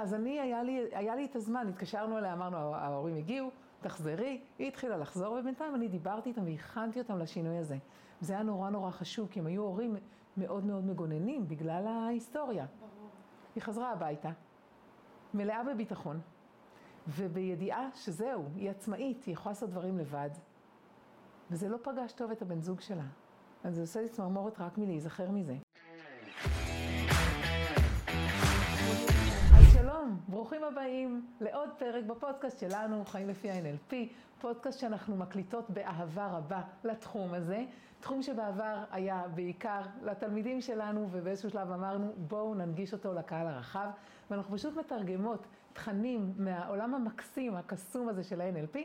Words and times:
אז 0.00 0.14
אני, 0.14 0.40
היה 0.40 0.62
לי, 0.62 0.84
היה 0.92 1.16
לי 1.16 1.24
את 1.24 1.36
הזמן, 1.36 1.68
התקשרנו 1.68 2.18
אליה, 2.18 2.32
אמרנו, 2.32 2.56
ההורים 2.56 3.16
הגיעו, 3.16 3.50
תחזרי. 3.80 4.40
היא 4.58 4.68
התחילה 4.68 4.96
לחזור, 4.96 5.36
ובינתיים 5.40 5.74
אני 5.74 5.88
דיברתי 5.88 6.28
איתם 6.28 6.44
והכנתי 6.44 6.98
אותם 6.98 7.18
לשינוי 7.18 7.58
הזה. 7.58 7.76
זה 8.20 8.32
היה 8.32 8.42
נורא 8.42 8.70
נורא 8.70 8.90
חשוב, 8.90 9.28
כי 9.30 9.40
הם 9.40 9.46
היו 9.46 9.62
הורים 9.62 9.96
מאוד 10.36 10.64
מאוד 10.64 10.84
מגוננים 10.84 11.48
בגלל 11.48 11.86
ההיסטוריה. 11.86 12.66
ברור. 12.80 13.10
היא 13.54 13.62
חזרה 13.62 13.92
הביתה, 13.92 14.30
מלאה 15.34 15.64
בביטחון, 15.64 16.20
ובידיעה 17.08 17.88
שזהו, 17.94 18.44
היא 18.56 18.70
עצמאית, 18.70 19.24
היא 19.24 19.32
יכולה 19.32 19.50
לעשות 19.50 19.70
דברים 19.70 19.98
לבד. 19.98 20.30
וזה 21.50 21.68
לא 21.68 21.76
פגש 21.82 22.12
טוב 22.12 22.30
את 22.30 22.42
הבן 22.42 22.60
זוג 22.60 22.80
שלה. 22.80 23.06
אז 23.64 23.74
זה 23.74 23.80
עושה 23.80 24.00
לי 24.00 24.08
צמרמורת 24.08 24.60
רק 24.60 24.78
מלהיזכר 24.78 25.30
מזה. 25.30 25.56
ברוכים 30.30 30.64
הבאים 30.64 31.26
לעוד 31.40 31.68
פרק 31.78 32.04
בפודקאסט 32.04 32.58
שלנו, 32.58 33.04
חיים 33.04 33.28
לפי 33.28 33.50
ה-NLP, 33.50 33.94
פודקאסט 34.40 34.78
שאנחנו 34.80 35.16
מקליטות 35.16 35.70
באהבה 35.70 36.26
רבה 36.26 36.60
לתחום 36.84 37.34
הזה, 37.34 37.64
תחום 38.00 38.22
שבעבר 38.22 38.84
היה 38.90 39.22
בעיקר 39.34 39.80
לתלמידים 40.02 40.60
שלנו, 40.60 41.08
ובאיזשהו 41.10 41.50
שלב 41.50 41.70
אמרנו 41.72 42.12
בואו 42.16 42.54
ננגיש 42.54 42.92
אותו 42.92 43.14
לקהל 43.14 43.46
הרחב, 43.46 43.90
ואנחנו 44.30 44.56
פשוט 44.56 44.76
מתרגמות 44.76 45.46
תכנים 45.72 46.32
מהעולם 46.36 46.94
המקסים, 46.94 47.56
הקסום 47.56 48.08
הזה 48.08 48.24
של 48.24 48.40
ה-NLP, 48.40 48.78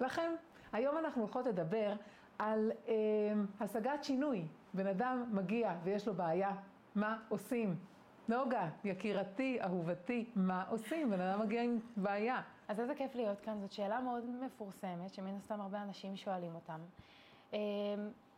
לכם. 0.00 0.32
היום 0.72 0.98
אנחנו 0.98 1.22
הולכות 1.22 1.46
לדבר 1.46 1.92
על 2.38 2.72
אה, 2.88 2.94
השגת 3.60 4.04
שינוי. 4.04 4.44
בן 4.74 4.86
אדם 4.86 5.24
מגיע 5.32 5.74
ויש 5.84 6.08
לו 6.08 6.14
בעיה, 6.14 6.50
מה 6.94 7.18
עושים? 7.28 7.76
נוגה, 8.32 8.68
יקירתי, 8.84 9.62
אהובתי, 9.62 10.24
מה 10.36 10.64
עושים? 10.70 11.10
בן 11.10 11.20
אדם 11.20 11.40
מגיע 11.40 11.62
עם 11.62 11.78
בעיה. 11.96 12.42
אז 12.68 12.80
איזה 12.80 12.94
כיף 12.94 13.14
להיות 13.14 13.40
כאן, 13.40 13.60
זאת 13.60 13.72
שאלה 13.72 14.00
מאוד 14.00 14.24
מפורסמת, 14.24 15.14
שמן 15.14 15.36
הסתם 15.36 15.60
הרבה 15.60 15.82
אנשים 15.82 16.16
שואלים 16.16 16.54
אותם. 16.54 16.80
אמ, 17.52 17.58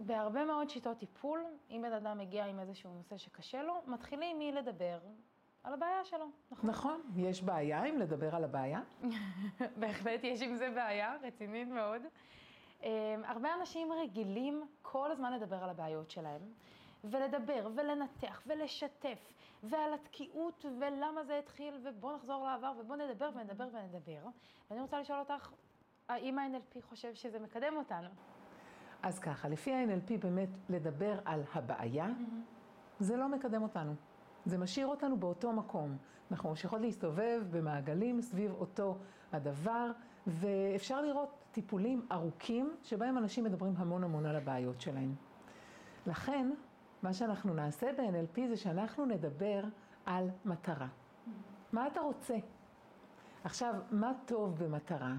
בהרבה 0.00 0.44
מאוד 0.44 0.70
שיטות 0.70 0.98
טיפול, 0.98 1.44
אם 1.70 1.82
בן 1.82 1.92
אדם 1.92 2.18
מגיע 2.18 2.44
עם 2.44 2.60
איזשהו 2.60 2.94
נושא 2.94 3.16
שקשה 3.16 3.62
לו, 3.62 3.74
מתחילים 3.86 4.38
מלדבר 4.38 4.98
על 5.64 5.74
הבעיה 5.74 6.04
שלו, 6.04 6.26
נכון? 6.50 6.70
נכון, 6.70 7.00
יש 7.16 7.42
בעיה 7.42 7.82
עם 7.82 7.98
לדבר 7.98 8.36
על 8.36 8.44
הבעיה? 8.44 8.80
בהחלט 9.80 10.24
יש 10.24 10.42
עם 10.42 10.54
זה 10.56 10.70
בעיה, 10.74 11.16
רצינית 11.22 11.68
מאוד. 11.68 12.02
אמ, 12.82 12.88
הרבה 13.26 13.48
אנשים 13.60 13.88
רגילים 13.92 14.66
כל 14.82 15.10
הזמן 15.10 15.32
לדבר 15.32 15.64
על 15.64 15.70
הבעיות 15.70 16.10
שלהם. 16.10 16.40
ולדבר 17.04 17.68
ולנתח 17.74 18.42
ולשתף 18.46 19.32
ועל 19.62 19.94
התקיעות 19.94 20.64
ולמה 20.80 21.24
זה 21.24 21.38
התחיל 21.38 21.74
ובוא 21.84 22.16
נחזור 22.16 22.44
לעבר 22.44 22.72
ובוא 22.78 22.96
נדבר 22.96 23.30
ונדבר 23.34 23.68
ונדבר. 23.72 24.28
ואני 24.70 24.80
רוצה 24.80 25.00
לשאול 25.00 25.18
אותך, 25.18 25.50
האם 26.08 26.38
ה-NLP 26.38 26.82
חושב 26.82 27.14
שזה 27.14 27.38
מקדם 27.38 27.76
אותנו? 27.76 28.08
אז 29.02 29.18
ככה, 29.18 29.48
לפי 29.48 29.74
ה-NLP 29.74 30.18
באמת 30.18 30.48
לדבר 30.68 31.18
על 31.24 31.42
הבעיה, 31.54 32.06
mm-hmm. 32.06 33.00
זה 33.00 33.16
לא 33.16 33.28
מקדם 33.28 33.62
אותנו. 33.62 33.94
זה 34.44 34.58
משאיר 34.58 34.86
אותנו 34.86 35.16
באותו 35.16 35.52
מקום. 35.52 35.96
אנחנו 36.30 36.48
ממשיכות 36.48 36.80
להסתובב 36.80 37.42
במעגלים 37.50 38.20
סביב 38.20 38.52
אותו 38.52 38.98
הדבר, 39.32 39.90
ואפשר 40.26 41.02
לראות 41.02 41.44
טיפולים 41.52 42.06
ארוכים 42.12 42.76
שבהם 42.82 43.18
אנשים 43.18 43.44
מדברים 43.44 43.72
המון 43.76 44.04
המון 44.04 44.26
על 44.26 44.36
הבעיות 44.36 44.80
שלהם. 44.80 45.14
לכן, 46.06 46.50
מה 47.04 47.12
שאנחנו 47.12 47.54
נעשה 47.54 47.86
ב-NLP 47.92 48.40
זה 48.48 48.56
שאנחנו 48.56 49.06
נדבר 49.06 49.60
על 50.06 50.30
מטרה. 50.44 50.86
מה 51.72 51.86
אתה 51.86 52.00
רוצה? 52.00 52.34
עכשיו, 53.44 53.74
מה 53.90 54.12
טוב 54.26 54.64
במטרה? 54.64 55.12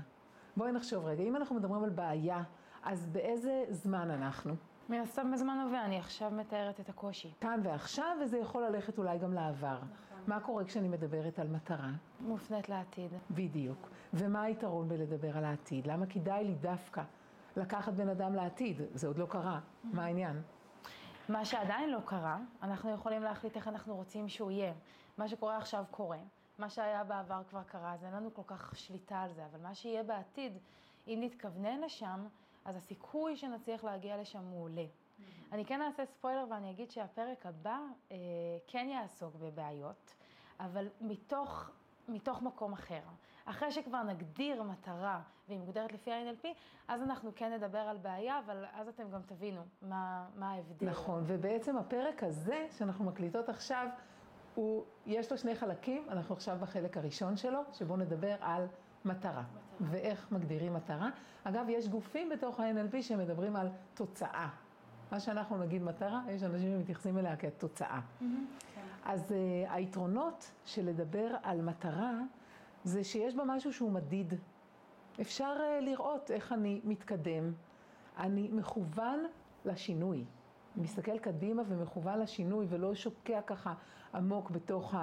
בואי 0.58 0.72
נחשוב 0.72 1.06
רגע, 1.06 1.23
אם 1.23 1.36
אנחנו 1.36 1.56
מדברים 1.56 1.83
על 1.83 1.89
בעיה, 1.89 2.44
אז 2.83 3.08
באיזה 3.08 3.63
זמן 3.69 4.09
אנחנו? 4.11 4.56
מן 4.90 5.00
הסתם 5.00 5.31
בזמן 5.31 5.57
הווה, 5.66 5.85
אני 5.85 6.00
עכשיו 6.00 6.31
מתארת 6.31 6.79
את 6.79 6.90
הקושי. 6.90 7.34
כאן 7.41 7.59
ועכשיו, 7.63 8.17
וזה 8.23 8.38
יכול 8.38 8.63
ללכת 8.63 8.97
אולי 8.97 9.17
גם 9.17 9.34
לעבר. 9.34 9.78
נכון. 9.78 10.23
מה 10.28 10.40
קורה 10.40 10.63
כשאני 10.63 10.88
מדברת 10.88 11.40
על 11.40 11.47
מטרה? 11.47 11.91
מופנית 12.19 12.69
לעתיד. 12.69 13.12
בדיוק. 13.31 13.90
ומה 14.13 14.41
היתרון 14.41 14.90
בלדבר 14.90 15.38
על 15.38 15.46
העתיד? 15.46 15.88
למה 15.88 16.06
כדאי 16.06 16.44
לי 16.44 16.56
דווקא 16.56 17.03
לקחת 17.57 17.94
בן 17.94 18.09
אדם 18.09 18.35
לעתיד? 18.35 18.81
זה 18.94 19.07
עוד 19.07 19.17
לא 19.17 19.25
קרה. 19.25 19.59
מה 19.84 20.06
העניין? 20.06 20.41
מה 21.30 21.46
שעדיין 21.46 21.90
לא 21.90 22.00
קרה, 22.06 22.38
אנחנו 22.62 22.91
יכולים 22.94 23.24
להחליט 23.24 23.56
איך 23.56 23.68
אנחנו 23.68 23.96
רוצים 23.96 24.30
שהוא 24.30 24.52
יהיה. 24.52 24.74
מה 25.18 25.28
שקורה 25.28 25.58
עכשיו 25.58 25.84
קורה. 25.91 26.18
מה 26.58 26.69
שהיה 26.69 27.03
בעבר 27.03 27.41
כבר 27.50 27.63
קרה, 27.63 27.94
אז 27.94 28.03
אין 28.03 28.13
לנו 28.13 28.34
כל 28.34 28.41
כך 28.47 28.75
שליטה 28.75 29.22
על 29.22 29.34
זה, 29.34 29.46
אבל 29.46 29.59
מה 29.59 29.75
שיהיה 29.75 30.03
בעתיד, 30.03 30.58
אם 31.08 31.19
נתכוונן 31.22 31.81
לשם, 31.81 32.28
אז 32.66 32.75
הסיכוי 32.75 33.38
שנצליח 33.38 33.84
להגיע 33.84 34.18
לשם 34.18 34.44
הוא 34.44 34.64
עולה. 34.64 34.85
Mm-hmm. 34.85 35.24
אני 35.52 35.66
כן 35.66 35.81
אעשה 35.81 36.06
ספוילר 36.06 36.46
ואני 36.50 36.72
אגיד 36.72 36.91
שהפרק 36.91 37.46
הבא 37.46 37.80
אה, 38.12 38.18
כן 38.68 38.88
יעסוק 38.90 39.35
בבעיות, 39.35 40.14
אבל 40.59 40.88
מתוך 41.02 41.69
מתוך 42.07 42.41
מקום 42.41 42.73
אחר. 42.73 42.99
אחרי 43.45 43.71
שכבר 43.71 44.03
נגדיר 44.03 44.63
מטרה, 44.63 45.21
והיא 45.47 45.59
מוגדרת 45.59 45.93
לפי 45.93 46.11
ה-NLP, 46.11 46.47
אז 46.88 47.01
אנחנו 47.01 47.31
כן 47.35 47.53
נדבר 47.53 47.79
על 47.79 47.97
בעיה, 47.97 48.39
אבל 48.45 48.66
אז 48.73 48.88
אתם 48.88 49.09
גם 49.11 49.21
תבינו 49.25 49.61
מה, 49.81 50.25
מה 50.35 50.51
ההבדל. 50.51 50.89
נכון, 50.89 51.23
ובעצם 51.27 51.77
הפרק 51.77 52.23
הזה 52.23 52.67
שאנחנו 52.77 53.05
מקליטות 53.05 53.49
עכשיו, 53.49 53.88
הוא, 54.55 54.83
יש 55.05 55.31
לו 55.31 55.38
שני 55.38 55.55
חלקים, 55.55 56.07
אנחנו 56.09 56.35
עכשיו 56.35 56.57
בחלק 56.61 56.97
הראשון 56.97 57.38
שלו, 57.38 57.59
שבו 57.73 57.97
נדבר 57.97 58.35
על 58.39 58.67
מטרה, 59.05 59.31
מטרה. 59.31 59.43
ואיך 59.81 60.31
מגדירים 60.31 60.73
מטרה. 60.73 61.09
אגב, 61.43 61.66
יש 61.69 61.87
גופים 61.87 62.29
בתוך 62.29 62.59
ה-NLP 62.59 63.01
שמדברים 63.01 63.55
על 63.55 63.69
תוצאה. 63.93 64.49
מה 65.11 65.19
שאנחנו 65.19 65.57
נגיד 65.57 65.83
מטרה, 65.83 66.22
יש 66.29 66.43
אנשים 66.43 66.77
שמתייחסים 66.77 67.17
אליה 67.17 67.35
כתוצאה. 67.35 67.99
Mm-hmm. 67.99 68.25
אז 69.05 69.31
uh, 69.31 69.35
היתרונות 69.71 70.51
של 70.66 70.85
לדבר 70.85 71.35
על 71.43 71.61
מטרה, 71.61 72.11
זה 72.83 73.03
שיש 73.03 73.35
בה 73.35 73.43
משהו 73.45 73.73
שהוא 73.73 73.91
מדיד. 73.91 74.33
אפשר 75.21 75.57
uh, 75.57 75.83
לראות 75.83 76.31
איך 76.31 76.53
אני 76.53 76.81
מתקדם. 76.83 77.53
אני 78.17 78.49
מכוון 78.51 79.25
לשינוי. 79.66 80.25
מסתכל 80.77 81.19
קדימה 81.19 81.63
ומכוון 81.67 82.19
לשינוי 82.19 82.66
ולא 82.69 82.95
שוקע 82.95 83.41
ככה 83.41 83.73
עמוק 84.13 84.49
בתוך 84.49 84.95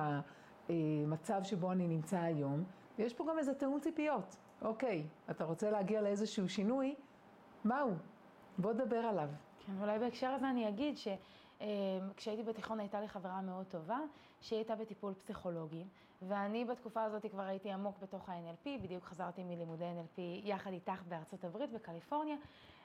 המצב 0.69 1.42
שבו 1.42 1.72
אני 1.72 1.88
נמצא 1.88 2.19
היום. 2.19 2.64
ויש 2.98 3.14
פה 3.14 3.24
גם 3.30 3.38
איזה 3.38 3.54
תיאום 3.54 3.80
ציפיות. 3.80 4.36
אוקיי, 4.62 5.06
אתה 5.30 5.44
רוצה 5.44 5.70
להגיע 5.70 6.00
לאיזשהו 6.00 6.48
שינוי, 6.48 6.94
מהו? 7.64 7.90
בוא 8.58 8.72
נדבר 8.72 8.96
עליו. 8.96 9.28
כן, 9.66 9.72
אולי 9.80 9.98
בהקשר 9.98 10.28
הזה 10.28 10.50
אני 10.50 10.69
אגיד 10.69 10.98
ש... 10.98 11.08
אמ, 11.62 12.12
כשהייתי 12.17 12.43
בתיכון 12.43 12.81
הייתה 12.81 13.00
לי 13.00 13.09
חברה 13.09 13.41
מאוד 13.41 13.67
טובה, 13.67 13.99
שהיא 14.41 14.56
הייתה 14.56 14.77
בטיפול 14.77 15.15
פסיכולוגי, 15.15 15.84
ואני 16.23 16.65
בתקופה 16.65 17.03
הזאת 17.03 17.27
כבר 17.31 17.43
הייתי 17.43 17.73
עמוק 17.73 17.99
בתוך 17.99 18.28
ה-NLP, 18.28 18.69
בדיוק 18.83 19.05
חזרתי 19.05 19.45
מלימודי 19.45 19.84
NLP 19.84 20.21
יחד 20.21 20.73
איתך 20.73 21.03
בארצות 21.09 21.45
הברית, 21.45 21.71
בקליפורניה, 21.73 22.37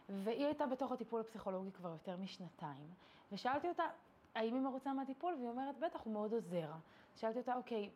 והיא 0.09 0.45
הייתה 0.45 0.65
בתוך 0.65 0.91
הטיפול 0.91 1.21
הפסיכולוגי 1.21 1.71
כבר 1.71 1.89
יותר 1.89 2.17
משנתיים. 2.17 2.87
ושאלתי 3.31 3.69
אותה, 3.69 3.83
האם 4.35 4.53
היא 4.53 4.61
מרוצה 4.61 4.93
מהטיפול? 4.93 5.33
והיא 5.33 5.49
אומרת, 5.49 5.79
בטח, 5.79 6.01
הוא 6.03 6.13
מאוד 6.13 6.33
עוזר. 6.33 6.71
שאלתי 7.15 7.39
אותה, 7.39 7.55
אוקיי, 7.55 7.89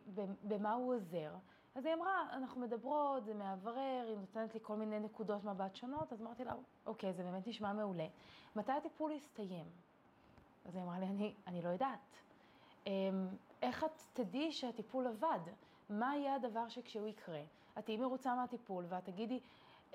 במה 0.44 0.72
הוא 0.72 0.94
עוזר? 0.94 1.30
אז 1.74 1.86
היא 1.86 1.94
אמרה, 1.94 2.28
אנחנו 2.32 2.60
מדברות, 2.60 3.24
זה 3.24 3.34
מאוורר, 3.34 4.04
היא 4.08 4.16
נותנת 4.16 4.54
לי 4.54 4.60
כל 4.62 4.76
מיני 4.76 5.00
נקודות 5.00 5.44
מבט 5.44 5.76
שונות, 5.76 6.12
אז 6.12 6.22
אמרתי 6.22 6.44
לה, 6.44 6.54
אוקיי, 6.86 7.12
זה 7.12 7.22
באמת 7.22 7.46
נשמע 7.46 7.72
מעולה. 7.72 8.06
מתי 8.56 8.72
הטיפול 8.72 9.12
יסתיים? 9.12 9.66
אז 10.72 10.76
היא 10.76 10.84
אמרה 10.84 10.98
לי, 10.98 11.06
אני, 11.06 11.34
אני 11.46 11.62
לא 11.62 11.68
יודעת. 11.68 12.16
אמ, 12.86 13.28
איך 13.62 13.84
את 13.84 14.02
תדעי 14.12 14.52
שהטיפול 14.52 15.06
עבד? 15.06 15.38
מה 15.90 16.16
יהיה 16.16 16.34
הדבר 16.34 16.68
שכשהוא 16.68 17.08
יקרה? 17.08 17.42
את 17.78 17.84
תהיי 17.84 17.96
מרוצה 17.96 18.34
מהטיפול 18.34 18.84
ואת 18.88 19.04
תגידי, 19.04 19.40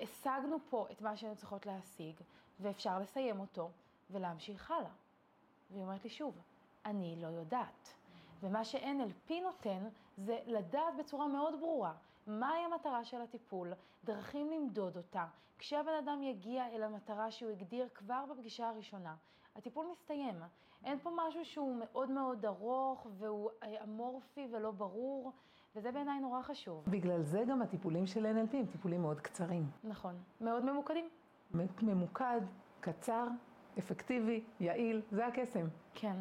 השגנו 0.00 0.56
פה 0.70 0.86
את 0.92 1.00
מה 1.00 1.16
שהיינו 1.16 1.36
צריכות 1.36 1.66
להשיג, 1.66 2.14
ואפשר 2.60 2.98
לסיים 2.98 3.40
אותו 3.40 3.70
ולהמשיך 4.10 4.70
הלאה. 4.70 4.90
והיא 5.70 5.82
אומרת 5.82 6.04
לי 6.04 6.10
שוב, 6.10 6.38
אני 6.84 7.16
לא 7.22 7.26
יודעת. 7.26 7.94
ומה 8.40 8.64
ש-NLP 8.64 9.32
נותן 9.42 9.88
זה 10.16 10.38
לדעת 10.46 10.96
בצורה 10.98 11.28
מאוד 11.28 11.60
ברורה 11.60 11.94
מהי 12.26 12.64
המטרה 12.64 13.04
של 13.04 13.20
הטיפול, 13.20 13.72
דרכים 14.04 14.50
למדוד 14.50 14.96
אותה. 14.96 15.26
כשהבן 15.58 15.94
אדם 16.04 16.22
יגיע 16.22 16.68
אל 16.68 16.82
המטרה 16.82 17.30
שהוא 17.30 17.50
הגדיר 17.50 17.88
כבר 17.94 18.24
בפגישה 18.30 18.68
הראשונה, 18.68 19.14
הטיפול 19.58 19.86
מסתיים. 19.92 20.36
אין 20.84 20.98
פה 20.98 21.10
משהו 21.16 21.44
שהוא 21.44 21.76
מאוד 21.76 22.10
מאוד 22.10 22.44
ארוך 22.46 23.06
והוא 23.18 23.50
אה, 23.62 23.84
אמורפי 23.84 24.48
ולא 24.52 24.70
ברור, 24.70 25.32
וזה 25.76 25.92
בעיניי 25.92 26.20
נורא 26.20 26.42
חשוב. 26.42 26.84
בגלל 26.88 27.22
זה 27.22 27.44
גם 27.48 27.62
הטיפולים 27.62 28.06
של 28.06 28.26
NLP 28.26 28.56
הם 28.56 28.66
טיפולים 28.66 29.02
מאוד 29.02 29.20
קצרים. 29.20 29.66
נכון, 29.84 30.14
מאוד 30.40 30.64
ממוקדים. 30.64 31.08
ממוקד, 31.82 32.40
קצר, 32.80 33.28
אפקטיבי, 33.78 34.44
יעיל, 34.60 35.02
זה 35.10 35.26
הקסם. 35.26 35.66
כן. 35.94 36.16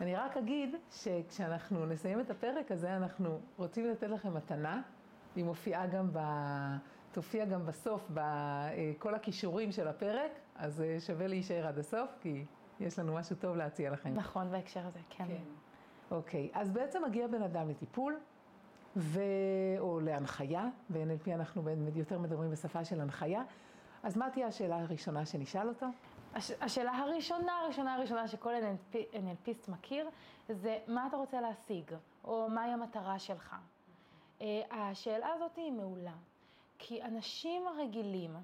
אני 0.00 0.16
רק 0.16 0.36
אגיד 0.36 0.74
שכשאנחנו 0.90 1.86
נסיים 1.86 2.20
את 2.20 2.30
הפרק 2.30 2.70
הזה, 2.70 2.96
אנחנו 2.96 3.38
רוצים 3.56 3.86
לתת 3.86 4.08
לכם 4.08 4.34
מתנה, 4.34 4.82
היא 5.36 5.44
מופיעה 5.44 5.86
גם 5.86 6.08
ב... 6.12 6.18
תופיע 7.12 7.44
גם 7.44 7.66
בסוף 7.66 8.10
בכל 8.10 9.14
הכישורים 9.14 9.72
של 9.72 9.88
הפרק, 9.88 10.30
אז 10.56 10.80
אה, 10.80 11.00
שווה 11.00 11.26
להישאר 11.26 11.66
עד 11.66 11.78
הסוף, 11.78 12.10
כי 12.20 12.44
יש 12.80 12.98
לנו 12.98 13.14
משהו 13.14 13.36
טוב 13.36 13.56
להציע 13.56 13.90
לכם. 13.90 14.14
נכון, 14.14 14.50
בהקשר 14.50 14.86
הזה, 14.86 14.98
כן. 15.10 15.24
כן. 15.26 15.42
אוקיי, 16.10 16.50
אז 16.52 16.70
בעצם 16.70 17.04
מגיע 17.04 17.26
בן 17.26 17.42
אדם 17.42 17.68
לטיפול, 17.68 18.18
ו... 18.96 19.20
או 19.78 20.00
להנחיה, 20.00 20.68
ב-NLP 20.88 21.30
אנחנו 21.34 21.62
יותר 21.94 22.18
מדברים 22.18 22.50
בשפה 22.50 22.84
של 22.84 23.00
הנחיה, 23.00 23.42
אז 24.02 24.16
מה 24.16 24.30
תהיה 24.30 24.46
השאלה 24.46 24.80
הראשונה 24.80 25.26
שנשאל 25.26 25.68
אותו? 25.68 25.86
הש... 26.34 26.50
השאלה 26.60 26.92
הראשונה, 26.92 27.58
הראשונה, 27.58 27.94
הראשונה 27.94 28.28
שכל 28.28 28.54
NLP, 28.54 28.96
NLPיסט 28.96 29.68
מכיר, 29.68 30.08
זה 30.48 30.78
מה 30.86 31.06
אתה 31.06 31.16
רוצה 31.16 31.40
להשיג, 31.40 31.94
או 32.24 32.48
מהי 32.50 32.70
המטרה 32.70 33.18
שלך. 33.18 33.56
אה, 34.40 34.62
השאלה 34.70 35.28
הזאת 35.34 35.56
היא 35.56 35.72
מעולה, 35.72 36.14
כי 36.78 37.02
אנשים 37.02 37.62
רגילים, 37.78 38.36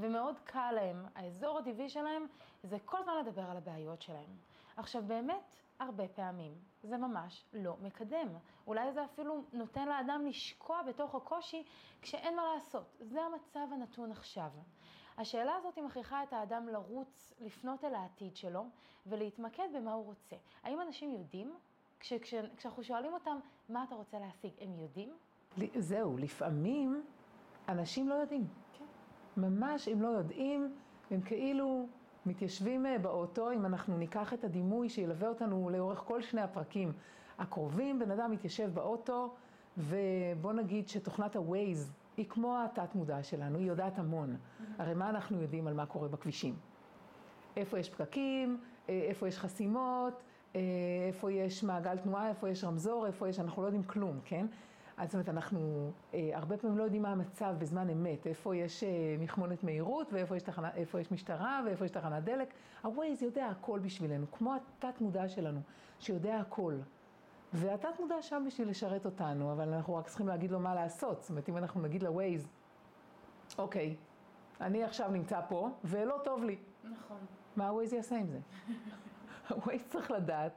ומאוד 0.00 0.38
קל 0.44 0.72
להם, 0.74 1.06
האזור 1.14 1.58
הטבעי 1.58 1.88
שלהם, 1.88 2.26
זה 2.62 2.76
כל 2.84 2.98
הזמן 2.98 3.12
לדבר 3.20 3.50
על 3.50 3.56
הבעיות 3.56 4.02
שלהם. 4.02 4.36
עכשיו 4.76 5.02
באמת, 5.06 5.56
הרבה 5.78 6.08
פעמים 6.08 6.54
זה 6.82 6.96
ממש 6.96 7.44
לא 7.52 7.76
מקדם. 7.82 8.28
אולי 8.66 8.92
זה 8.92 9.04
אפילו 9.04 9.42
נותן 9.52 9.88
לאדם 9.88 10.26
לשקוע 10.26 10.82
בתוך 10.82 11.14
הקושי 11.14 11.64
כשאין 12.02 12.36
מה 12.36 12.42
לעשות. 12.54 12.96
זה 13.00 13.22
המצב 13.22 13.72
הנתון 13.72 14.12
עכשיו. 14.12 14.50
השאלה 15.18 15.54
הזאת 15.56 15.78
מכריחה 15.78 16.22
את 16.22 16.32
האדם 16.32 16.68
לרוץ, 16.68 17.32
לפנות 17.40 17.84
אל 17.84 17.94
העתיד 17.94 18.36
שלו 18.36 18.64
ולהתמקד 19.06 19.68
במה 19.74 19.92
הוא 19.92 20.04
רוצה. 20.04 20.36
האם 20.62 20.80
אנשים 20.80 21.10
יודעים? 21.10 21.54
כש, 22.00 22.12
כש, 22.12 22.34
כשאנחנו 22.56 22.84
שואלים 22.84 23.12
אותם, 23.12 23.38
מה 23.68 23.84
אתה 23.84 23.94
רוצה 23.94 24.18
להשיג, 24.18 24.52
הם 24.60 24.78
יודעים? 24.78 25.16
זהו, 25.78 26.18
לפעמים 26.18 27.02
אנשים 27.68 28.08
לא 28.08 28.14
יודעים. 28.14 28.46
ממש, 29.38 29.88
הם 29.88 30.02
לא 30.02 30.08
יודעים, 30.08 30.74
הם 31.10 31.20
כאילו 31.20 31.86
מתיישבים 32.26 32.86
אה, 32.86 32.98
באוטו, 32.98 33.52
אם 33.52 33.66
אנחנו 33.66 33.96
ניקח 33.96 34.34
את 34.34 34.44
הדימוי 34.44 34.88
שילווה 34.88 35.28
אותנו 35.28 35.70
לאורך 35.72 35.98
כל 35.98 36.22
שני 36.22 36.40
הפרקים 36.40 36.92
הקרובים, 37.38 37.98
בן 37.98 38.10
אדם 38.10 38.30
מתיישב 38.30 38.70
באוטו, 38.74 39.34
ובוא 39.78 40.52
נגיד 40.52 40.88
שתוכנת 40.88 41.36
ה-Waze 41.36 41.90
היא 42.16 42.26
כמו 42.28 42.58
התת 42.64 42.94
מודע 42.94 43.22
שלנו, 43.22 43.58
היא 43.58 43.66
יודעת 43.66 43.98
המון. 43.98 44.36
הרי 44.78 44.94
מה 44.94 45.10
אנחנו 45.10 45.42
יודעים 45.42 45.66
על 45.66 45.74
מה 45.74 45.86
קורה 45.86 46.08
בכבישים? 46.08 46.54
איפה 47.56 47.78
יש 47.78 47.90
פקקים, 47.90 48.60
אה, 48.88 49.06
איפה 49.08 49.28
יש 49.28 49.38
חסימות, 49.38 50.22
אה, 50.56 50.60
איפה 51.08 51.32
יש 51.32 51.64
מעגל 51.64 51.98
תנועה, 51.98 52.28
איפה 52.28 52.48
יש 52.48 52.64
רמזור, 52.64 53.06
איפה 53.06 53.28
יש, 53.28 53.40
אנחנו 53.40 53.62
לא 53.62 53.66
יודעים 53.66 53.82
כלום, 53.82 54.20
כן? 54.24 54.46
אז 54.98 55.06
זאת 55.08 55.14
אומרת, 55.14 55.28
אנחנו 55.28 55.90
אה, 56.14 56.30
הרבה 56.34 56.56
פעמים 56.56 56.78
לא 56.78 56.82
יודעים 56.82 57.02
מה 57.02 57.12
המצב 57.12 57.54
בזמן 57.58 57.90
אמת, 57.90 58.26
איפה 58.26 58.56
יש 58.56 58.84
אה, 58.84 58.88
מכמונת 59.18 59.64
מהירות, 59.64 60.12
ואיפה 60.12 60.36
יש, 60.36 60.42
תחנה, 60.42 60.70
יש 61.00 61.12
משטרה, 61.12 61.60
ואיפה 61.66 61.84
יש 61.84 61.90
תחנת 61.90 62.24
דלק. 62.24 62.54
ה-Waze 62.84 63.24
יודע 63.24 63.46
הכל 63.46 63.78
בשבילנו, 63.78 64.26
כמו 64.32 64.54
התת 64.54 65.00
מודע 65.00 65.28
שלנו, 65.28 65.60
שיודע 65.98 66.38
הכל. 66.40 66.74
והתת 67.52 68.00
מודע 68.00 68.22
שם 68.22 68.44
בשביל 68.46 68.68
לשרת 68.68 69.06
אותנו, 69.06 69.52
אבל 69.52 69.74
אנחנו 69.74 69.94
רק 69.94 70.08
צריכים 70.08 70.28
להגיד 70.28 70.50
לו 70.50 70.60
מה 70.60 70.74
לעשות. 70.74 71.20
זאת 71.20 71.30
אומרת, 71.30 71.48
אם 71.48 71.56
אנחנו 71.56 71.80
נגיד 71.80 72.02
ל-Waze, 72.02 72.46
אוקיי, 73.58 73.96
אני 74.60 74.84
עכשיו 74.84 75.10
נמצא 75.10 75.40
פה, 75.48 75.68
ולא 75.84 76.20
טוב 76.24 76.44
לי. 76.44 76.58
נכון. 76.84 77.18
מה 77.56 77.68
ה-Waze 77.68 77.94
יעשה 77.94 78.16
עם 78.16 78.26
זה? 78.26 78.38
ה-Waze 79.48 79.88
צריך 79.88 80.10
לדעת 80.10 80.52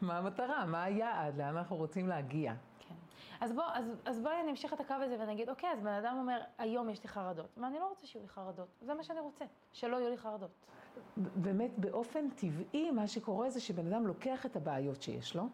מה 0.00 0.18
המטרה, 0.18 0.66
מה 0.66 0.82
היעד, 0.82 1.38
לאן 1.38 1.56
אנחנו 1.56 1.76
רוצים 1.76 2.08
להגיע. 2.08 2.54
אז, 3.40 3.52
בוא, 3.52 3.64
אז, 3.72 3.92
אז 4.04 4.20
בואי 4.20 4.42
נמשיך 4.42 4.72
את 4.72 4.80
הקו 4.80 4.94
הזה 4.94 5.16
ונגיד, 5.20 5.48
אוקיי, 5.48 5.70
אז 5.72 5.80
בן 5.80 5.92
אדם 5.92 6.16
אומר, 6.18 6.40
היום 6.58 6.90
יש 6.90 7.02
לי 7.02 7.08
חרדות. 7.08 7.56
מה, 7.56 7.66
אני 7.66 7.78
לא 7.78 7.88
רוצה 7.88 8.06
שיהיו 8.06 8.22
לי 8.22 8.28
חרדות. 8.28 8.68
זה 8.80 8.94
מה 8.94 9.02
שאני 9.02 9.20
רוצה, 9.20 9.44
שלא 9.72 9.96
יהיו 9.96 10.10
לי 10.10 10.16
חרדות. 10.16 10.50
באמת, 11.16 11.78
באופן 11.78 12.30
טבעי, 12.30 12.90
מה 12.90 13.06
שקורה 13.06 13.50
זה 13.50 13.60
שבן 13.60 13.86
אדם 13.86 14.06
לוקח 14.06 14.46
את 14.46 14.56
הבעיות 14.56 15.02
שיש 15.02 15.36
לו, 15.36 15.44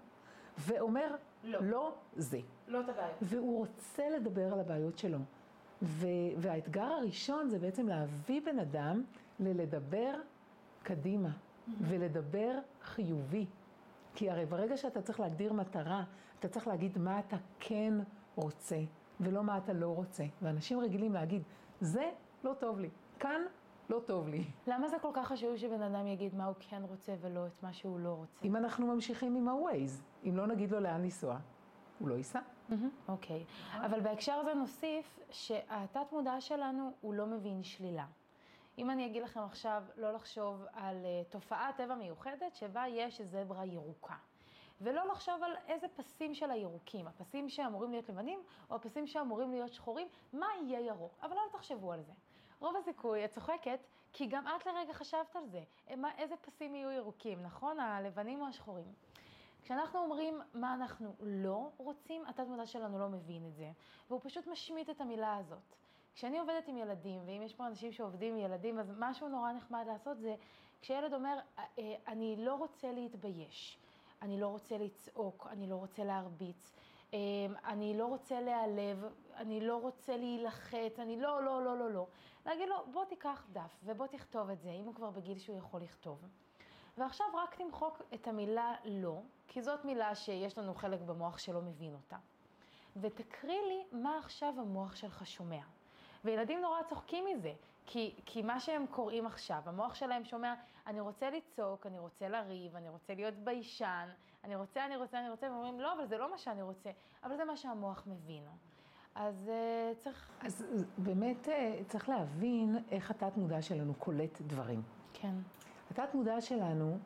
ואומר, 0.58 1.14
לא, 1.44 1.58
לא 1.62 1.94
זה. 2.16 2.40
לא 2.68 2.80
את 2.80 2.88
הבעיות. 2.88 3.16
והוא 3.22 3.58
רוצה 3.58 4.08
לדבר 4.08 4.52
על 4.52 4.60
הבעיות 4.60 4.98
שלו. 4.98 5.18
ו- 5.82 6.06
והאתגר 6.36 6.92
הראשון 6.92 7.48
זה 7.48 7.58
בעצם 7.58 7.88
להביא 7.88 8.40
בן 8.44 8.58
אדם 8.58 9.02
ללדבר 9.40 10.14
קדימה. 10.82 11.30
ולדבר 11.80 12.58
חיובי. 12.82 13.46
כי 14.14 14.30
הרי 14.30 14.46
ברגע 14.46 14.76
שאתה 14.76 15.02
צריך 15.02 15.20
להגדיר 15.20 15.52
מטרה, 15.52 16.04
אתה 16.38 16.48
צריך 16.48 16.66
להגיד 16.68 16.98
מה 16.98 17.18
אתה 17.18 17.36
כן 17.60 17.94
רוצה, 18.36 18.78
ולא 19.20 19.42
מה 19.44 19.58
אתה 19.58 19.72
לא 19.72 19.88
רוצה. 19.88 20.24
ואנשים 20.42 20.80
רגילים 20.80 21.12
להגיד, 21.12 21.42
זה 21.80 22.10
לא 22.44 22.54
טוב 22.58 22.80
לי, 22.80 22.90
כאן 23.18 23.40
לא 23.90 24.00
טוב 24.06 24.28
לי. 24.28 24.44
למה 24.66 24.88
זה 24.88 24.96
כל 24.98 25.10
כך 25.14 25.28
חשוב 25.28 25.56
שבן 25.56 25.82
אדם 25.82 26.06
יגיד 26.06 26.34
מה 26.34 26.44
הוא 26.44 26.54
כן 26.60 26.82
רוצה 26.88 27.14
ולא 27.20 27.46
את 27.46 27.62
מה 27.62 27.72
שהוא 27.72 28.00
לא 28.00 28.08
רוצה? 28.08 28.44
אם 28.44 28.56
אנחנו 28.56 28.86
ממשיכים 28.86 29.36
עם 29.36 29.48
ה-Waze, 29.48 30.28
אם 30.28 30.36
לא 30.36 30.46
נגיד 30.46 30.70
לו 30.70 30.80
לאן 30.80 31.02
לנסוע, 31.02 31.38
הוא 31.98 32.08
לא 32.08 32.14
ייסע. 32.14 32.40
אוקיי. 33.08 33.44
אבל 33.74 34.00
בהקשר 34.00 34.32
הזה 34.32 34.54
נוסיף 34.54 35.20
שהתת 35.30 36.12
מודע 36.12 36.40
שלנו 36.40 36.90
הוא 37.00 37.14
לא 37.14 37.26
מבין 37.26 37.62
שלילה. 37.62 38.06
אם 38.78 38.90
אני 38.90 39.06
אגיד 39.06 39.22
לכם 39.22 39.40
עכשיו 39.40 39.82
לא 39.96 40.12
לחשוב 40.12 40.64
על 40.72 40.96
uh, 41.04 41.32
תופעת 41.32 41.76
טבע 41.76 41.94
מיוחדת 41.94 42.54
שבה 42.54 42.84
יש 42.88 43.20
זברה 43.20 43.64
ירוקה. 43.64 44.14
ולא 44.80 45.08
לחשוב 45.08 45.42
על 45.42 45.52
איזה 45.66 45.86
פסים 45.88 46.34
של 46.34 46.50
הירוקים, 46.50 47.06
הפסים 47.06 47.48
שאמורים 47.48 47.90
להיות 47.90 48.08
לבנים, 48.08 48.40
או 48.70 48.76
הפסים 48.76 49.06
שאמורים 49.06 49.50
להיות 49.50 49.72
שחורים, 49.72 50.08
מה 50.32 50.46
יהיה 50.62 50.80
ירוק. 50.80 51.18
אבל 51.22 51.34
לא 51.34 51.42
תחשבו 51.52 51.92
על 51.92 52.02
זה. 52.02 52.12
רוב 52.60 52.76
הסיכוי, 52.76 53.24
את 53.24 53.30
צוחקת, 53.30 53.80
כי 54.12 54.26
גם 54.26 54.44
את 54.46 54.66
לרגע 54.66 54.92
חשבת 54.92 55.36
על 55.36 55.46
זה. 55.46 55.62
מה, 55.96 56.10
איזה 56.18 56.36
פסים 56.36 56.74
יהיו 56.74 56.90
ירוקים, 56.90 57.42
נכון? 57.42 57.80
הלבנים 57.80 58.40
או 58.40 58.46
השחורים. 58.46 58.92
כשאנחנו 59.62 59.98
אומרים 59.98 60.40
מה 60.54 60.74
אנחנו 60.74 61.14
לא 61.20 61.70
רוצים, 61.76 62.26
התת 62.26 62.46
מודע 62.46 62.66
שלנו 62.66 62.98
לא 62.98 63.08
מבין 63.08 63.46
את 63.46 63.54
זה, 63.54 63.70
והוא 64.08 64.20
פשוט 64.24 64.46
משמיט 64.46 64.90
את 64.90 65.00
המילה 65.00 65.36
הזאת. 65.36 65.76
כשאני 66.18 66.38
עובדת 66.38 66.68
עם 66.68 66.76
ילדים, 66.76 67.20
ואם 67.26 67.42
יש 67.42 67.54
פה 67.54 67.66
אנשים 67.66 67.92
שעובדים 67.92 68.34
עם 68.34 68.40
ילדים, 68.40 68.78
אז 68.78 68.92
משהו 68.98 69.28
נורא 69.28 69.52
נחמד 69.52 69.84
לעשות 69.86 70.20
זה, 70.20 70.34
כשילד 70.80 71.14
אומר, 71.14 71.38
אה, 71.58 71.64
אה, 71.78 71.94
אני 72.06 72.36
לא 72.38 72.54
רוצה 72.54 72.92
להתבייש, 72.92 73.78
אני 74.22 74.40
לא 74.40 74.46
רוצה 74.46 74.78
לצעוק, 74.78 75.46
אני 75.50 75.66
לא 75.66 75.76
רוצה 75.76 76.04
להרביץ, 76.04 76.72
אה, 77.14 77.18
אני 77.64 77.98
לא 77.98 78.06
רוצה 78.06 78.40
להיעלב, 78.40 79.04
אני 79.36 79.60
לא 79.60 79.76
רוצה 79.76 80.16
להילחץ, 80.16 80.98
אני 80.98 81.20
לא, 81.20 81.42
לא, 81.42 81.64
לא, 81.64 81.78
לא, 81.78 81.90
לא. 81.90 82.06
להגיד 82.46 82.68
לו, 82.68 82.76
בוא 82.92 83.04
תיקח 83.04 83.46
דף 83.52 83.80
ובוא 83.84 84.06
תכתוב 84.06 84.50
את 84.50 84.60
זה, 84.60 84.70
אם 84.70 84.84
הוא 84.84 84.94
כבר 84.94 85.10
בגיל 85.10 85.38
שהוא 85.38 85.56
יכול 85.56 85.82
לכתוב. 85.82 86.18
ועכשיו 86.98 87.26
רק 87.34 87.54
תמחוק 87.54 88.02
את 88.14 88.28
המילה 88.28 88.74
לא, 88.84 89.20
כי 89.48 89.62
זאת 89.62 89.84
מילה 89.84 90.14
שיש 90.14 90.58
לנו 90.58 90.74
חלק 90.74 91.00
במוח 91.00 91.38
שלא 91.38 91.60
מבין 91.60 91.94
אותה. 91.94 92.16
ותקריא 92.96 93.60
לי 93.60 93.84
מה 93.92 94.18
עכשיו 94.18 94.54
המוח 94.58 94.96
שלך 94.96 95.26
שומע. 95.26 95.77
וילדים 96.28 96.60
נורא 96.60 96.82
צוחקים 96.88 97.24
מזה, 97.24 97.52
כי, 97.86 98.14
כי 98.26 98.42
מה 98.42 98.60
שהם 98.60 98.86
קוראים 98.90 99.26
עכשיו, 99.26 99.62
המוח 99.66 99.94
שלהם 99.94 100.24
שומע, 100.24 100.54
אני 100.86 101.00
רוצה 101.00 101.30
לצעוק, 101.30 101.86
אני 101.86 101.98
רוצה 101.98 102.28
לריב, 102.28 102.76
אני 102.76 102.88
רוצה 102.88 103.14
להיות 103.14 103.34
ביישן, 103.34 104.08
אני 104.44 104.56
רוצה, 104.56 104.86
אני 104.86 104.96
רוצה, 104.96 105.18
אני 105.18 105.30
רוצה, 105.30 105.46
והם 105.46 105.54
אומרים, 105.54 105.80
לא, 105.80 105.92
אבל 105.92 106.06
זה 106.06 106.18
לא 106.18 106.30
מה 106.30 106.38
שאני 106.38 106.62
רוצה, 106.62 106.90
אבל 107.24 107.36
זה 107.36 107.44
מה 107.44 107.56
שהמוח 107.56 108.06
מבין. 108.06 108.42
אז 109.14 109.50
uh, 109.50 110.04
צריך... 110.04 110.30
אז 110.40 110.64
באמת 110.98 111.48
uh, 111.48 111.50
צריך 111.88 112.08
להבין 112.08 112.76
איך 112.90 113.10
התת 113.10 113.36
מודע 113.36 113.62
שלנו 113.62 113.94
קולט 113.94 114.40
דברים. 114.40 114.82
כן. 115.12 115.34
התת 115.90 116.14
מודע 116.14 116.40
שלנו 116.40 116.98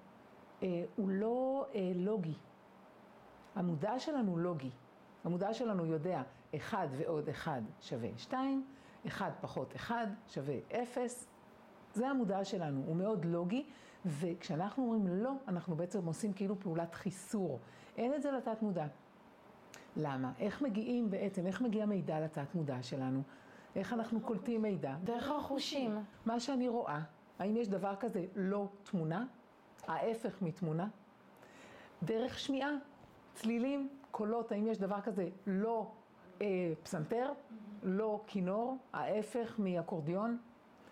uh, 0.60 0.64
הוא 0.96 1.08
לא 1.08 1.66
uh, 1.72 1.76
לוגי. 1.94 2.34
המודע 3.54 3.98
שלנו 3.98 4.38
לוגי. 4.38 4.70
המודע 5.24 5.54
שלנו 5.54 5.86
יודע, 5.86 6.22
אחד 6.56 6.88
ועוד 6.90 7.28
אחד 7.28 7.62
שווה 7.80 8.08
שתיים, 8.16 8.66
אחד 9.06 9.30
פחות 9.40 9.76
אחד 9.76 10.06
שווה 10.28 10.54
אפס. 10.82 11.28
זה 11.94 12.08
המודע 12.08 12.44
שלנו, 12.44 12.82
הוא 12.86 12.96
מאוד 12.96 13.24
לוגי, 13.24 13.66
וכשאנחנו 14.06 14.82
אומרים 14.82 15.06
לא, 15.06 15.32
אנחנו 15.48 15.76
בעצם 15.76 16.06
עושים 16.06 16.32
כאילו 16.32 16.60
פעולת 16.60 16.94
חיסור. 16.94 17.58
אין 17.96 18.14
את 18.14 18.22
זה 18.22 18.30
לתת 18.30 18.62
מודע. 18.62 18.86
למה? 19.96 20.32
איך 20.38 20.62
מגיעים 20.62 21.10
בעצם, 21.10 21.46
איך 21.46 21.60
מגיע 21.60 21.86
מידע 21.86 22.20
לתת 22.20 22.54
מודע 22.54 22.82
שלנו? 22.82 23.22
איך 23.76 23.92
אנחנו 23.92 24.20
קולטים 24.20 24.62
מידע? 24.62 24.94
דרך 25.04 25.30
החושים. 25.30 25.98
מה 26.26 26.40
שאני 26.40 26.68
רואה, 26.68 27.00
האם 27.38 27.56
יש 27.56 27.68
דבר 27.68 27.94
כזה 28.00 28.24
לא 28.36 28.68
תמונה? 28.82 29.26
ההפך 29.88 30.42
מתמונה? 30.42 30.88
דרך 32.02 32.38
שמיעה, 32.38 32.70
צלילים, 33.34 33.88
קולות, 34.10 34.52
האם 34.52 34.66
יש 34.66 34.78
דבר 34.78 35.00
כזה 35.00 35.28
לא 35.46 35.92
פסנתר? 36.82 37.32
לא 37.82 38.20
כינור, 38.26 38.76
ההפך 38.92 39.58
מאקורדיון. 39.58 40.38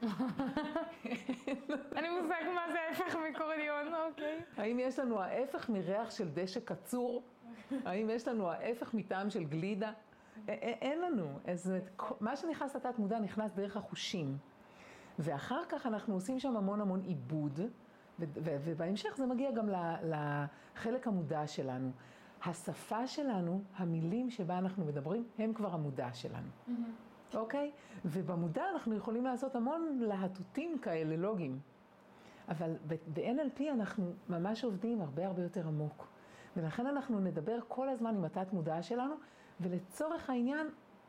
אין 0.03 2.05
לי 2.05 2.21
מושג 2.21 2.43
מה 2.55 2.73
זה 2.73 2.81
ההפך 2.81 3.17
מקורדיון, 3.31 3.95
אוקיי. 4.09 4.41
האם 4.57 4.81
יש 4.81 4.99
לנו 4.99 5.21
ההפך 5.21 5.69
מריח 5.69 6.11
של 6.11 6.29
דשא 6.35 6.61
קצור? 6.61 7.23
האם 7.85 8.11
יש 8.11 8.29
לנו 8.29 8.51
ההפך 8.51 8.95
מטעם 8.95 9.31
של 9.31 9.45
גלידה? 9.45 9.93
אין 10.49 11.01
לנו. 11.01 11.39
אז 11.45 11.73
מה 12.21 12.37
שנכנס 12.37 12.77
לתת 12.77 12.99
מודע 12.99 13.19
נכנס 13.19 13.53
דרך 13.53 13.77
החושים. 13.77 14.37
ואחר 15.19 15.63
כך 15.69 15.87
אנחנו 15.87 16.15
עושים 16.15 16.39
שם 16.39 16.57
המון 16.57 16.81
המון 16.81 17.01
עיבוד, 17.01 17.61
ובהמשך 18.19 19.17
זה 19.17 19.27
מגיע 19.27 19.51
גם 19.51 19.69
לחלק 20.03 21.07
המודע 21.07 21.47
שלנו. 21.47 21.91
השפה 22.45 23.07
שלנו, 23.07 23.63
המילים 23.77 24.31
שבה 24.31 24.59
אנחנו 24.59 24.85
מדברים, 24.85 25.25
הם 25.39 25.55
כבר 25.55 25.75
המודע 25.75 26.13
שלנו. 26.13 26.49
Mm-hmm. 26.69 27.37
אוקיי? 27.37 27.71
ובמודע 28.05 28.65
אנחנו 28.73 28.95
יכולים 28.95 29.25
לעשות 29.25 29.57
המון 29.57 29.99
להטוטים 30.01 30.79
כאלה, 30.79 31.17
לוגיים. 31.17 31.59
אבל 32.49 32.77
ב-NLP 32.87 33.63
אנחנו 33.73 34.13
ממש 34.29 34.65
עובדים 34.65 35.01
הרבה 35.01 35.27
הרבה 35.27 35.43
יותר 35.43 35.67
עמוק. 35.67 36.07
ולכן 36.57 36.87
אנחנו 36.87 37.21
נדבר 37.21 37.59
כל 37.69 37.89
הזמן 37.89 38.17
עם 38.17 38.25
התת 38.25 38.53
מודע 38.53 38.83
שלנו, 38.83 39.15
ולצורך 39.61 40.31
העניין, 40.31 40.67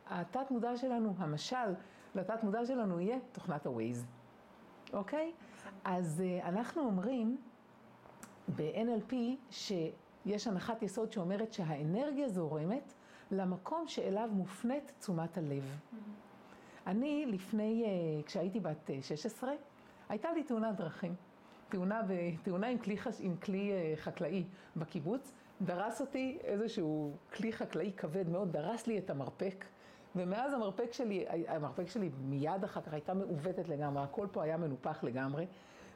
התת 0.08 0.52
מודע 0.52 0.78
שלנו, 0.78 1.14
המשל 1.18 1.74
לתת 2.16 2.44
מודע 2.44 2.66
שלנו 2.66 3.00
יהיה 3.00 3.18
תוכנת 3.32 3.66
ה-Waze. 3.66 4.06
אוקיי? 4.94 5.32
אז 5.84 6.24
uh, 6.24 6.46
אנחנו 6.46 6.82
אומרים 6.82 7.38
ב-NLP 8.56 9.14
שיש 10.24 10.48
הנחת 10.48 10.84
יסוד 10.84 11.12
שאומרת 11.12 11.54
שהאנרגיה 11.54 12.30
זורמת 12.30 12.94
למקום 13.32 13.88
שאליו 13.88 14.30
מופנית 14.32 14.92
תשומת 15.00 15.38
הלב. 15.38 15.80
אני 16.88 17.25
לפני, 17.28 17.86
uh, 17.86 18.28
כשהייתי 18.28 18.60
בת 18.60 18.90
16, 19.01 19.50
אה, 19.50 19.56
הייתה 20.10 20.32
לי 20.32 20.44
תאונת 20.44 20.75
דרכים. 20.75 21.16
תאונה, 21.70 22.01
ב, 22.08 22.13
תאונה 22.44 22.68
עם 22.68 22.78
כלי, 22.78 22.98
עם 23.20 23.36
כלי 23.36 23.72
uh, 23.72 24.00
חקלאי 24.00 24.44
בקיבוץ, 24.75 25.32
דרס 25.62 26.01
אותי 26.01 26.38
איזשהו 26.44 27.12
כלי 27.34 27.54
חקלאי 27.54 27.92
כבד 27.98 28.30
מאוד, 28.30 28.51
דרס 28.51 28.88
לי 28.88 28.98
את 28.98 29.10
המרפק. 29.10 29.66
ומאז 30.16 30.54
המרפק 30.54 30.94
שלי, 30.94 31.25
המרפק 31.48 31.88
שלי 31.88 32.10
מיד 32.22 32.63
אחר 32.63 32.82
כך 32.82 32.94
הייתה 32.94 33.13
מעוותת 33.13 33.70
לגמרי, 33.70 34.04
הכל 34.04 34.28
פה 34.32 34.44
היה 34.44 34.58
מנופח 34.58 35.04
לגמרי, 35.04 35.46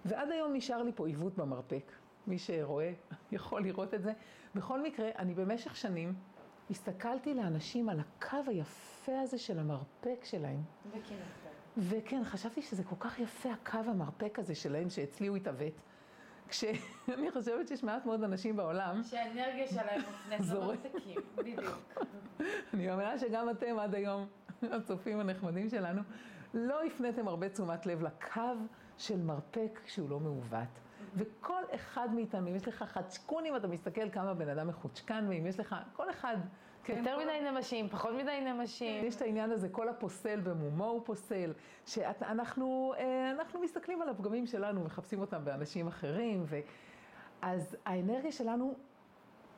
ועד 0.05 0.31
היום 0.31 0.53
נשאר 0.53 0.83
לי 0.83 0.91
פה 0.95 1.07
עיוות 1.07 1.37
במרפק. 1.37 1.91
מי 2.27 2.39
שרואה 2.39 2.91
יכול 3.31 3.63
לראות 3.63 3.93
את 3.93 4.03
זה. 4.03 4.13
בכל 4.55 4.81
מקרה, 4.81 5.09
אני 5.19 5.33
במשך 5.33 5.75
שנים 5.75 6.13
הסתכלתי 6.69 7.33
לאנשים 7.33 7.89
על 7.89 7.99
הקו 7.99 8.37
היפה 8.47 9.19
הזה 9.19 9.37
של 9.37 9.59
המרפק 9.59 10.23
שלהם. 10.23 10.61
וכן. 10.91 11.15
וכן, 11.77 12.23
חשבתי 12.23 12.61
שזה 12.61 12.83
כל 12.83 12.95
כך 12.99 13.19
יפה, 13.19 13.49
הקו 13.51 13.77
המרפק 13.77 14.39
הזה 14.39 14.55
שלהם, 14.55 14.89
שאצלי 14.89 15.27
הוא 15.27 15.37
התעוות. 15.37 15.73
כשאני 16.47 17.31
חושבת 17.33 17.67
שיש 17.67 17.83
מעט 17.83 18.05
מאוד 18.05 18.23
אנשים 18.23 18.55
בעולם... 18.55 19.03
שהאנרגיה 19.03 19.67
שלהם 19.67 20.01
מופנית 20.31 20.49
למרפקים, 20.49 21.19
בדיוק. 21.35 21.93
אני 22.73 22.87
מאמינה 22.87 23.17
שגם 23.19 23.49
אתם 23.49 23.79
עד 23.79 23.95
היום, 23.95 24.27
הצופים 24.61 25.19
הנחמדים 25.19 25.69
שלנו, 25.69 26.01
לא 26.53 26.85
הפניתם 26.85 27.27
הרבה 27.27 27.49
תשומת 27.49 27.85
לב 27.85 28.01
לקו 28.01 28.41
של 28.97 29.21
מרפק 29.21 29.79
שהוא 29.85 30.09
לא 30.09 30.19
מעוות. 30.19 30.84
וכל 31.15 31.61
אחד 31.75 32.09
מאיתנו, 32.13 32.47
אם 32.47 32.55
יש 32.55 32.67
לך 32.67 32.83
חדשקונים, 32.83 33.55
אתה 33.55 33.67
מסתכל 33.67 34.09
כמה 34.09 34.33
בן 34.33 34.49
אדם 34.49 34.67
מחוצ'קן, 34.67 35.25
ואם 35.29 35.45
יש 35.45 35.59
לך, 35.59 35.75
כל 35.93 36.09
אחד 36.09 36.37
כן. 36.83 36.97
יותר 36.97 37.17
מדי 37.19 37.51
נמשים, 37.51 37.89
פחות 37.89 38.13
מדי 38.13 38.41
נמשים. 38.41 39.05
יש 39.05 39.15
את 39.15 39.21
העניין 39.21 39.51
הזה, 39.51 39.69
כל 39.69 39.89
הפוסל 39.89 40.39
במומו 40.39 40.85
הוא 40.85 41.01
פוסל, 41.05 41.53
שאנחנו 41.85 42.93
אה, 42.97 43.61
מסתכלים 43.61 44.01
על 44.01 44.09
הפגמים 44.09 44.45
שלנו, 44.45 44.83
מחפשים 44.83 45.21
אותם 45.21 45.45
באנשים 45.45 45.87
אחרים, 45.87 46.43
ו... 46.45 46.59
אז 47.41 47.77
האנרגיה 47.85 48.31
שלנו 48.31 48.75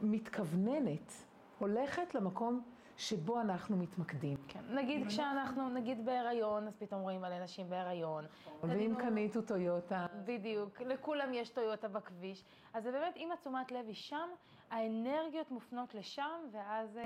מתכווננת, 0.02 1.14
הולכת 1.60 2.16
למקום 2.16 2.62
שבו 2.98 3.42
אנחנו 3.42 3.77
מתמקדים. 3.77 4.38
כן, 4.48 4.60
נגיד 4.70 5.08
כשאנחנו, 5.08 5.70
נגיד 5.70 6.06
בהיריון, 6.06 6.68
אז 6.68 6.75
פתאום 6.77 7.01
רואים 7.01 7.22
מלא 7.22 7.44
נשים 7.44 7.70
בהיריון. 7.70 8.25
ואם 8.63 8.94
קנית 9.00 9.36
הוא 9.36 9.44
טויוטה. 9.44 10.06
בדיוק, 10.25 10.82
לכולם 10.82 11.34
יש 11.34 11.50
טויוטה 11.50 11.88
בכביש. 11.88 12.44
אז 12.74 12.84
זה 12.84 12.92
באמת, 12.92 13.18
אם 13.18 13.32
התשומת 13.32 13.72
לב 13.72 13.86
היא 13.88 13.96
שם, 13.96 14.30
האנרגיות 14.72 15.51
מופנות 15.51 15.96
לשם, 15.96 16.39
ואז... 16.51 16.98
אה, 16.98 17.04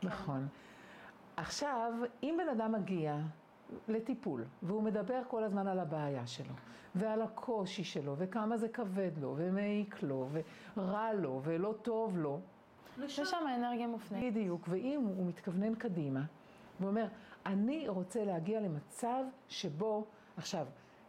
כן. 0.00 0.08
נכון. 0.08 0.48
עכשיו, 1.36 1.92
אם 2.22 2.38
בן 2.38 2.48
אדם 2.48 2.72
מגיע 2.72 3.16
לטיפול, 3.88 4.44
והוא 4.62 4.82
מדבר 4.82 5.22
כל 5.28 5.44
הזמן 5.44 5.66
על 5.66 5.78
הבעיה 5.78 6.26
שלו, 6.26 6.54
ועל 6.94 7.22
הקושי 7.22 7.84
שלו, 7.84 8.14
וכמה 8.18 8.56
זה 8.56 8.68
כבד 8.68 9.18
לו, 9.18 9.34
ומעיק 9.36 10.02
לו, 10.02 10.28
ורע 10.76 11.12
לו, 11.12 11.40
ולא 11.44 11.74
טוב 11.82 12.18
לו, 12.18 12.40
ושם 13.04 13.46
האנרגיה 13.48 13.86
מופנית. 13.86 14.34
בדיוק, 14.34 14.66
ואם 14.68 15.00
הוא 15.16 15.26
מתכוונן 15.26 15.74
קדימה, 15.74 16.22
ואומר, 16.80 17.06
אני 17.46 17.88
רוצה 17.88 18.24
להגיע 18.24 18.60
למצב 18.60 19.24
שבו, 19.48 20.06
עכשיו, 20.36 20.66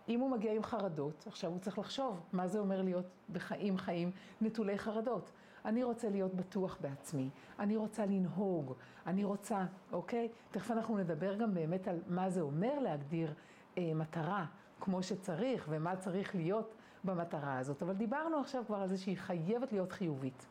אם 0.10 0.20
הוא 0.20 0.30
מגיע 0.30 0.54
עם 0.54 0.64
חרדות, 0.64 1.24
עכשיו 1.28 1.52
הוא 1.52 1.60
צריך 1.60 1.80
לחשוב 1.80 2.20
מה 2.34 2.48
זה 2.48 2.60
אומר 2.60 2.82
להיות 2.82 3.06
בחיים 3.34 3.78
חיים 3.78 4.12
נטולי 4.42 4.78
חרדות. 4.78 5.32
אני 5.66 5.84
רוצה 5.84 6.10
להיות 6.10 6.34
בטוח 6.34 6.78
בעצמי, 6.82 7.30
אני 7.60 7.78
רוצה 7.78 8.06
לנהוג, 8.06 8.74
אני 9.08 9.24
רוצה, 9.24 9.66
אוקיי? 9.92 10.30
תכף 10.52 10.72
אנחנו 10.72 10.98
נדבר 10.98 11.36
גם 11.36 11.54
באמת 11.54 11.88
על 11.88 12.00
מה 12.08 12.30
זה 12.30 12.42
אומר 12.42 12.80
להגדיר 12.80 13.34
אה, 13.78 13.92
מטרה 13.96 14.46
כמו 14.80 15.04
שצריך 15.04 15.66
ומה 15.70 15.96
צריך 15.96 16.36
להיות 16.36 16.76
במטרה 17.04 17.58
הזאת. 17.58 17.82
אבל 17.82 17.94
דיברנו 17.94 18.40
עכשיו 18.40 18.64
כבר 18.68 18.78
על 18.78 18.90
זה 18.90 18.98
שהיא 18.98 19.18
חייבת 19.18 19.72
להיות 19.72 19.92
חיובית. 19.92 20.48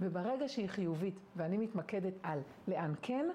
וברגע 0.00 0.48
שהיא 0.48 0.68
חיובית 0.68 1.14
ואני 1.36 1.56
מתמקדת 1.56 2.14
על 2.22 2.40
לאן 2.68 2.94
כן, 3.02 3.26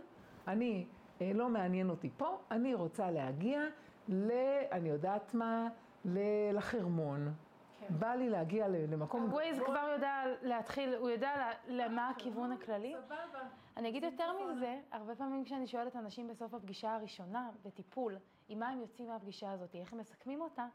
אני, 0.47 0.85
אה, 1.21 1.31
לא 1.33 1.49
מעניין 1.49 1.89
אותי 1.89 2.09
פה, 2.17 2.37
אני 2.51 2.73
רוצה 2.73 3.11
להגיע 3.11 3.61
ל... 4.09 4.31
אני 4.71 4.89
יודעת 4.89 5.33
מה, 5.33 5.67
ל... 6.05 6.19
לחרמון. 6.53 7.33
כן. 7.79 7.93
בא 7.99 8.15
לי 8.15 8.29
להגיע 8.29 8.67
למקום... 8.67 9.27
ווייז 9.31 9.59
כבר 9.65 9.89
יודע 9.93 10.23
להתחיל, 10.41 10.95
הוא 10.95 11.09
יודע 11.09 11.31
למה 11.67 12.09
הכיוון 12.09 12.51
הכללי. 12.51 12.95
סבבה. 13.05 13.39
אני 13.77 13.89
אגיד 13.89 14.03
יותר 14.03 14.31
מזה, 14.39 14.79
הרבה 14.91 15.15
פעמים 15.15 15.43
כשאני 15.43 15.67
שואלת 15.67 15.95
אנשים 15.95 16.27
בסוף 16.27 16.53
הפגישה 16.53 16.95
הראשונה, 16.95 17.49
בטיפול, 17.65 18.15
עם 18.49 18.59
מה 18.59 18.69
הם 18.69 18.79
יוצאים 18.79 19.07
מהפגישה 19.07 19.51
הזאת, 19.51 19.75
איך 19.75 19.93
הם 19.93 19.99
מסכמים 19.99 20.41
אותה, 20.41 20.65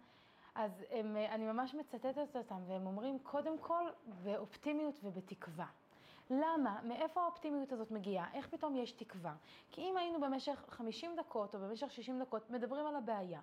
אז 0.58 0.84
הם, 0.90 1.16
אני 1.16 1.46
ממש 1.46 1.74
מצטטת 1.74 2.36
אותם, 2.36 2.62
והם 2.66 2.86
אומרים, 2.86 3.18
קודם 3.18 3.58
כל, 3.58 3.90
באופטימיות 4.22 5.00
ובתקווה. 5.02 5.66
למה? 6.30 6.80
מאיפה 6.82 7.22
האופטימיות 7.22 7.72
הזאת 7.72 7.90
מגיעה? 7.90 8.26
איך 8.34 8.48
פתאום 8.48 8.76
יש 8.76 8.92
תקווה? 8.92 9.34
כי 9.70 9.80
אם 9.80 9.96
היינו 9.96 10.20
במשך 10.20 10.64
50 10.68 11.16
דקות 11.16 11.54
או 11.54 11.60
במשך 11.60 11.92
60 11.92 12.20
דקות 12.20 12.50
מדברים 12.50 12.86
על 12.86 12.96
הבעיה, 12.96 13.40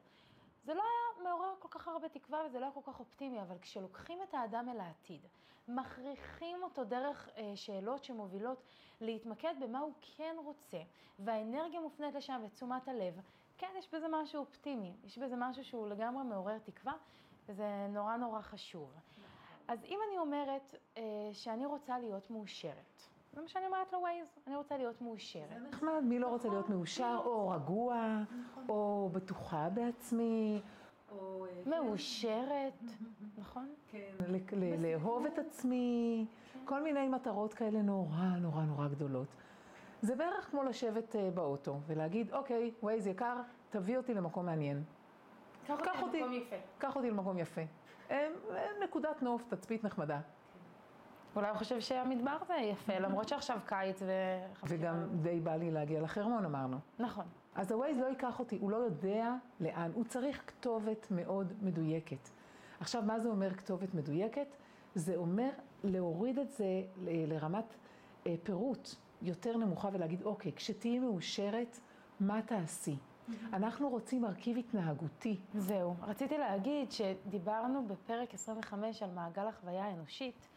זה 0.64 0.74
לא 0.74 0.82
היה 0.82 1.30
מעורר 1.30 1.54
כל 1.60 1.68
כך 1.72 1.88
הרבה 1.88 2.10
תקווה 2.10 2.46
וזה 2.46 2.60
לא 2.60 2.66
היה 2.66 2.74
כל 2.74 2.92
כך 2.92 3.00
אופטימי, 3.00 3.42
אבל 3.42 3.58
כשלוקחים 3.62 4.20
את 4.24 4.34
האדם 4.34 4.70
אל 4.70 4.80
העתיד, 4.80 5.22
מכריחים 5.68 6.64
אותו 6.64 6.84
דרך 6.84 7.30
אה, 7.38 7.52
שאלות 7.56 8.04
שמובילות 8.04 8.64
להתמקד 9.02 9.54
במה 9.62 9.80
הוא 9.80 9.94
כן 10.02 10.36
רוצה, 10.44 10.82
והאנרגיה 11.20 11.80
מופנית 11.80 12.16
לשם 12.16 12.42
ותשומת 12.46 12.88
הלב, 12.88 13.20
כן, 13.58 13.68
יש 13.78 13.88
בזה 13.94 14.06
משהו 14.12 14.40
אופטימי, 14.40 14.94
יש 15.04 15.18
בזה 15.18 15.36
משהו 15.38 15.64
שהוא 15.64 15.88
לגמרי 15.88 16.24
מעורר 16.24 16.58
תקווה, 16.58 16.94
וזה 17.50 17.88
נורא 17.90 18.18
נורא 18.18 18.42
חשוב. 18.42 18.92
אז 19.68 19.86
אם 19.86 20.00
אני 20.10 20.18
אומרת 20.18 20.76
אה, 20.98 21.04
שאני 21.34 21.66
רוצה 21.66 22.00
להיות 22.00 22.30
מאושרת, 22.32 23.02
זה 23.34 23.42
מה 23.42 23.48
שאני 23.48 23.66
אומרת 23.66 23.94
לווייז, 23.94 24.28
אני 24.48 24.56
רוצה 24.56 24.78
להיות 24.78 25.02
מאושרת. 25.02 25.50
זה 25.50 25.68
נחמד, 25.70 26.02
מי 26.04 26.20
לא 26.20 26.28
רוצה 26.28 26.50
להיות 26.50 26.70
מאושר, 26.70 27.22
או 27.26 27.50
רגוע, 27.50 28.24
או 28.70 29.10
בטוחה 29.14 29.70
בעצמי, 29.74 30.62
או... 31.12 31.46
אה, 31.46 31.62
מאושרת, 31.66 32.84
נכון? 33.40 33.74
כן. 33.92 34.16
לאהוב 34.80 35.26
את 35.26 35.40
עצמי, 35.40 36.26
כן. 36.54 36.60
כל 36.66 36.84
מיני 36.84 37.08
מטרות 37.08 37.54
כאלה 37.54 37.82
נורא 37.82 38.38
נורא 38.42 38.64
נורא 38.64 38.88
גדולות. 38.88 39.28
זה 40.02 40.16
בערך 40.16 40.50
כמו 40.52 40.64
לשבת 40.64 41.16
אה, 41.16 41.30
באוטו 41.34 41.80
ולהגיד, 41.88 42.34
אוקיי, 42.34 42.72
ווייז 42.84 43.08
יקר, 43.08 43.36
תביא 43.70 43.98
אותי 43.98 44.14
למקום 44.14 44.46
מעניין. 44.46 44.84
קח 45.68 46.02
אותי 46.02 46.22
למקום 46.22 46.34
יפה. 46.34 46.56
קח 46.78 46.96
אותי 46.96 47.10
למקום 47.10 47.38
יפה. 47.38 47.62
נקודת 48.84 49.22
נוף, 49.22 49.44
תצפית 49.50 49.84
נחמדה. 49.84 50.20
אולי 51.36 51.50
הוא 51.50 51.58
חושב 51.58 51.80
שהמדבר 51.80 52.38
זה 52.48 52.54
יפה, 52.54 53.00
למרות 53.00 53.30
שעכשיו 53.30 53.60
קיץ 53.66 54.02
ו... 54.02 54.12
וגם 54.64 55.08
די 55.22 55.40
בא 55.40 55.56
לי 55.56 55.72
להגיע 55.72 56.02
לחרמון, 56.02 56.46
אמרנו. 56.46 56.78
נכון. 57.00 57.26
אז 57.56 57.72
הווייז 57.72 57.98
לא 57.98 58.06
ייקח 58.06 58.40
אותי, 58.40 58.58
הוא 58.62 58.72
לא 58.72 58.78
יודע 58.78 59.34
לאן, 59.60 59.92
הוא 59.94 60.06
צריך 60.06 60.42
כתובת 60.48 61.08
מאוד 61.12 61.54
מדויקת. 61.62 62.30
עכשיו, 62.80 63.02
מה 63.02 63.20
זה 63.20 63.30
אומר 63.30 63.54
כתובת 63.54 63.94
מדויקת? 63.94 64.48
זה 64.96 65.16
אומר 65.16 65.50
להוריד 65.84 66.40
את 66.40 66.52
זה 66.52 66.82
לרמת 67.04 67.76
אה, 68.28 68.36
פירוט 68.44 68.90
יותר 69.22 69.58
נמוכה 69.58 69.90
ולהגיד, 69.94 70.22
אוקיי, 70.22 70.52
כשתהיי 70.56 71.00
מאושרת, 71.00 71.80
מה 72.20 72.42
תעשי? 72.42 72.98
אנחנו 73.54 73.90
רוצים 73.90 74.22
מרכיב 74.22 74.58
התנהגותי. 74.58 75.40
זהו. 75.54 75.96
רציתי 76.02 76.38
להגיד 76.38 76.92
שדיברנו 76.92 77.88
בפרק 77.88 78.34
25 78.34 79.04
על 79.04 79.12
מעגל 79.12 79.48
החוויה 79.48 79.86
האנושית, 79.86 80.48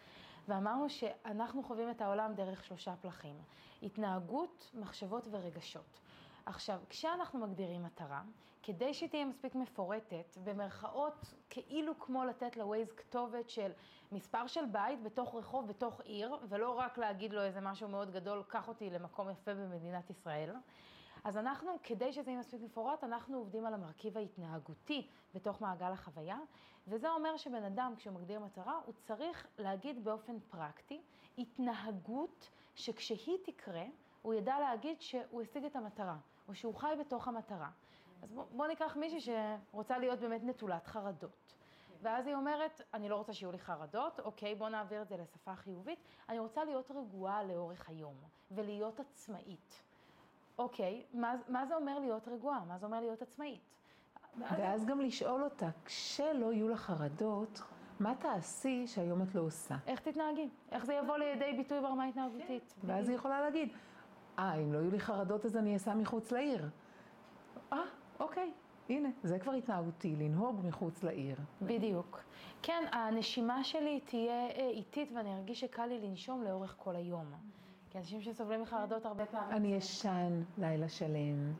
ואמרנו 0.48 0.90
שאנחנו 0.90 1.62
חווים 1.62 1.90
את 1.90 2.00
העולם 2.00 2.34
דרך 2.34 2.64
שלושה 2.64 2.96
פלחים. 2.96 3.36
התנהגות, 3.82 4.70
מחשבות 4.74 5.28
ורגשות. 5.30 6.00
עכשיו, 6.46 6.80
כשאנחנו 6.88 7.38
מגדירים 7.38 7.82
מטרה, 7.82 8.22
כדי 8.62 8.94
שהיא 8.94 9.08
תהיה 9.08 9.24
מספיק 9.24 9.54
מפורטת, 9.54 10.38
במרכאות 10.44 11.34
כאילו 11.50 11.98
כמו 11.98 12.24
לתת 12.24 12.56
לווייז 12.56 12.92
כתובת 12.92 13.50
של 13.50 13.70
מספר 14.12 14.46
של 14.46 14.66
בית 14.66 15.02
בתוך 15.02 15.34
רחוב, 15.34 15.68
בתוך 15.68 16.00
עיר, 16.00 16.36
ולא 16.48 16.78
רק 16.78 16.98
להגיד 16.98 17.32
לו 17.32 17.42
איזה 17.42 17.60
משהו 17.60 17.88
מאוד 17.88 18.10
גדול, 18.10 18.42
קח 18.48 18.68
אותי 18.68 18.90
למקום 18.90 19.30
יפה 19.30 19.54
במדינת 19.54 20.10
ישראל. 20.10 20.54
אז 21.24 21.36
אנחנו, 21.36 21.70
כדי 21.82 22.12
שזה 22.12 22.30
יהיה 22.30 22.40
מספיק 22.40 22.60
מפורט, 22.60 23.04
אנחנו 23.04 23.38
עובדים 23.38 23.66
על 23.66 23.74
המרכיב 23.74 24.16
ההתנהגותי 24.16 25.08
בתוך 25.34 25.60
מעגל 25.60 25.92
החוויה, 25.92 26.38
וזה 26.88 27.10
אומר 27.10 27.36
שבן 27.36 27.64
אדם, 27.64 27.94
כשהוא 27.96 28.14
מגדיר 28.14 28.40
מטרה, 28.40 28.80
הוא 28.86 28.94
צריך 28.94 29.46
להגיד 29.58 30.04
באופן 30.04 30.40
פרקטי 30.40 31.02
התנהגות 31.38 32.50
שכשהיא 32.74 33.38
תקרה, 33.44 33.84
הוא 34.22 34.34
ידע 34.34 34.58
להגיד 34.60 35.00
שהוא 35.00 35.42
השיג 35.42 35.64
את 35.64 35.76
המטרה, 35.76 36.16
או 36.48 36.54
שהוא 36.54 36.74
חי 36.74 36.94
בתוך 37.00 37.28
המטרה. 37.28 37.70
אז 38.22 38.32
בוא, 38.32 38.44
בוא 38.50 38.66
ניקח 38.66 38.96
מישהי 38.96 39.34
שרוצה 39.72 39.98
להיות 39.98 40.18
באמת 40.18 40.44
נטולת 40.44 40.86
חרדות. 40.86 41.54
ואז 42.02 42.26
היא 42.26 42.34
אומרת, 42.34 42.82
אני 42.94 43.08
לא 43.08 43.16
רוצה 43.16 43.32
שיהיו 43.32 43.52
לי 43.52 43.58
חרדות, 43.58 44.20
אוקיי, 44.20 44.54
בוא 44.54 44.68
נעביר 44.68 45.02
את 45.02 45.08
זה 45.08 45.16
לשפה 45.16 45.54
חיובית. 45.54 45.98
אני 46.28 46.38
רוצה 46.38 46.64
להיות 46.64 46.90
רגועה 46.90 47.44
לאורך 47.44 47.88
היום, 47.88 48.14
ולהיות 48.50 49.00
עצמאית. 49.00 49.82
אוקיי, 50.58 51.04
מה, 51.14 51.34
מה 51.48 51.66
זה 51.66 51.76
אומר 51.76 51.98
להיות 51.98 52.28
רגועה? 52.28 52.64
מה 52.64 52.78
זה 52.78 52.86
אומר 52.86 53.00
להיות 53.00 53.22
עצמאית? 53.22 53.60
ואז 54.38 54.86
גם 54.86 55.00
לשאול 55.00 55.44
אותה, 55.44 55.68
כשלא 55.84 56.52
יהיו 56.52 56.68
לך 56.68 56.80
חרדות, 56.80 57.62
מה 58.00 58.14
תעשי 58.14 58.86
שהיום 58.86 59.22
את 59.22 59.34
לא 59.34 59.40
עושה? 59.40 59.76
איך 59.86 60.00
תתנהגי? 60.00 60.48
איך 60.72 60.84
זה 60.84 60.94
יבוא 60.94 61.16
לידי 61.16 61.52
ביטוי 61.56 61.80
ברמה 61.80 62.04
התנהגותית? 62.04 62.74
ואז 62.84 63.08
היא 63.08 63.16
יכולה 63.16 63.40
להגיד, 63.40 63.68
אה, 64.38 64.54
אם 64.54 64.72
לא 64.72 64.78
יהיו 64.78 64.90
לי 64.90 65.00
חרדות 65.00 65.44
אז 65.44 65.56
אני 65.56 65.76
אסע 65.76 65.94
מחוץ 65.94 66.32
לעיר. 66.32 66.68
אה, 67.72 67.78
אוקיי, 68.20 68.52
הנה, 68.88 69.08
זה 69.22 69.38
כבר 69.38 69.52
התנהגותי, 69.52 70.16
לנהוג 70.16 70.60
מחוץ 70.66 71.02
לעיר. 71.02 71.36
בדיוק. 71.62 72.20
כן, 72.62 72.84
הנשימה 72.92 73.64
שלי 73.64 74.00
תהיה 74.00 74.46
אה, 74.50 74.68
איטית 74.68 75.12
ואני 75.16 75.34
ארגיש 75.34 75.60
שקל 75.60 75.86
לי 75.86 75.98
לנשום 76.00 76.42
לאורך 76.42 76.74
כל 76.78 76.96
היום. 76.96 77.26
כי 77.90 77.98
אנשים 77.98 78.20
שסובלים 78.20 78.62
מחרדות 78.62 79.06
הרבה 79.06 79.26
פעמים... 79.26 79.56
אני 79.56 79.74
ישן 79.74 80.42
לילה 80.58 80.88
שלם. 80.88 81.52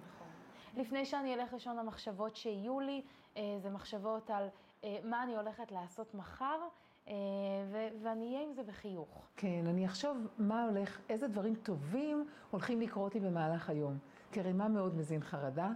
לפני 0.77 1.05
שאני 1.05 1.35
אלך 1.35 1.53
לישון, 1.53 1.79
המחשבות 1.79 2.37
שיהיו 2.37 2.81
לי, 2.81 3.03
אה, 3.37 3.43
זה 3.59 3.71
מחשבות 3.71 4.31
על 4.31 4.49
אה, 4.85 4.99
מה 5.05 5.23
אני 5.23 5.37
הולכת 5.37 5.73
לעשות 5.73 6.15
מחר, 6.15 6.59
ו- 7.67 7.89
ואני 8.03 8.27
אהיה 8.27 8.47
עם 8.47 8.53
זה 8.53 8.63
בחיוך. 8.63 9.29
כן, 9.37 9.67
אני 9.67 9.87
אחשוב 9.87 10.27
מה 10.39 10.65
הולך, 10.65 11.01
איזה 11.09 11.29
דברים 11.29 11.55
טובים 11.55 12.27
הולכים 12.51 12.81
לקרות 12.81 13.15
לי 13.15 13.21
במהלך 13.21 13.71
היום. 13.71 13.99
כי 14.33 14.41
הרי 14.41 14.53
מה 14.53 14.69
מאוד 14.69 14.97
מזין 14.97 15.21
חרדה? 15.23 15.71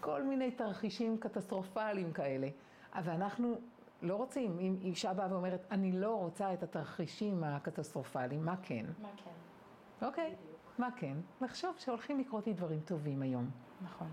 כל 0.00 0.22
מיני 0.22 0.50
תרחישים 0.50 1.18
קטסטרופליים 1.18 2.12
כאלה. 2.12 2.48
אבל 2.94 3.12
אנחנו 3.12 3.54
לא 4.02 4.16
רוצים, 4.16 4.58
אם 4.58 4.76
אישה 4.82 5.14
באה 5.14 5.32
ואומרת, 5.32 5.66
אני 5.70 5.92
לא 5.92 6.14
רוצה 6.16 6.52
את 6.52 6.62
התרחישים 6.62 7.44
הקטסטרופליים, 7.44 8.44
מה 8.44 8.56
כן? 8.62 8.86
מה 9.02 9.08
כן? 9.16 10.06
אוקיי, 10.06 10.34
מה 10.78 10.88
כן? 10.96 11.16
לחשוב 11.40 11.74
שהולכים 11.78 12.18
לקרות 12.18 12.46
לי 12.46 12.52
דברים 12.52 12.80
טובים 12.80 13.22
היום. 13.22 13.50
נכון. 13.82 14.08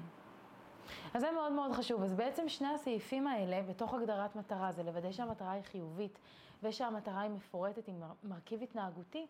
אז 1.13 1.21
זה 1.21 1.31
מאוד 1.31 1.51
מאוד 1.51 1.71
חשוב. 1.71 2.03
אז 2.03 2.13
בעצם 2.13 2.49
שני 2.49 2.67
הסעיפים 2.67 3.27
האלה, 3.27 3.61
בתוך 3.63 3.93
הגדרת 3.93 4.35
מטרה, 4.35 4.71
זה 4.71 4.83
לוודא 4.83 5.11
שהמטרה 5.11 5.51
היא 5.51 5.63
חיובית 5.63 6.19
ושהמטרה 6.63 7.21
היא 7.21 7.31
מפורטת 7.31 7.87
עם 7.87 8.01
מרכיב 8.23 8.63
התנהגותי, 8.63 9.27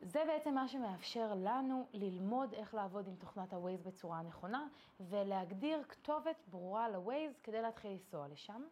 זה 0.00 0.22
בעצם 0.26 0.54
מה 0.54 0.68
שמאפשר 0.68 1.34
לנו 1.34 1.86
ללמוד 1.92 2.54
איך 2.54 2.74
לעבוד 2.74 3.06
עם 3.08 3.14
תוכנת 3.16 3.52
ה-Waze 3.52 3.86
בצורה 3.86 4.22
נכונה, 4.22 4.66
ולהגדיר 5.00 5.82
כתובת 5.88 6.36
ברורה 6.50 6.88
ל-Waze 6.88 7.42
כדי 7.42 7.62
להתחיל 7.62 7.90
לנסוע 7.90 8.28
לשם. 8.28 8.62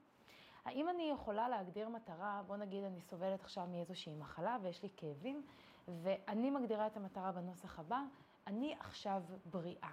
האם 0.65 0.89
אני 0.89 1.11
יכולה 1.15 1.49
להגדיר 1.49 1.89
מטרה, 1.89 2.43
בוא 2.47 2.57
נגיד 2.57 2.85
אני 2.85 3.01
סובלת 3.01 3.41
עכשיו 3.41 3.67
מאיזושהי 3.67 4.15
מחלה 4.15 4.59
ויש 4.63 4.83
לי 4.83 4.89
כאבים, 4.97 5.43
ואני 5.89 6.51
מגדירה 6.51 6.87
את 6.87 6.97
המטרה 6.97 7.33
בנוסח 7.33 7.79
הבא, 7.79 8.01
אני 8.47 8.77
עכשיו 8.81 9.23
בריאה. 9.45 9.93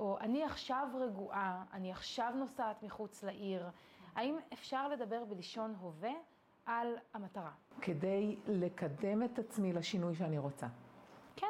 או 0.00 0.18
אני 0.18 0.44
עכשיו 0.44 0.88
רגועה, 0.94 1.64
אני 1.72 1.92
עכשיו 1.92 2.32
נוסעת 2.36 2.82
מחוץ 2.82 3.22
לעיר. 3.22 3.68
האם 4.14 4.38
אפשר 4.52 4.88
לדבר 4.88 5.24
בלשון 5.24 5.74
הווה 5.80 6.12
על 6.66 6.94
המטרה? 7.14 7.50
כדי 7.80 8.36
לקדם 8.46 9.22
את 9.22 9.38
עצמי 9.38 9.72
לשינוי 9.72 10.14
שאני 10.14 10.38
רוצה. 10.38 10.66
כן, 11.36 11.46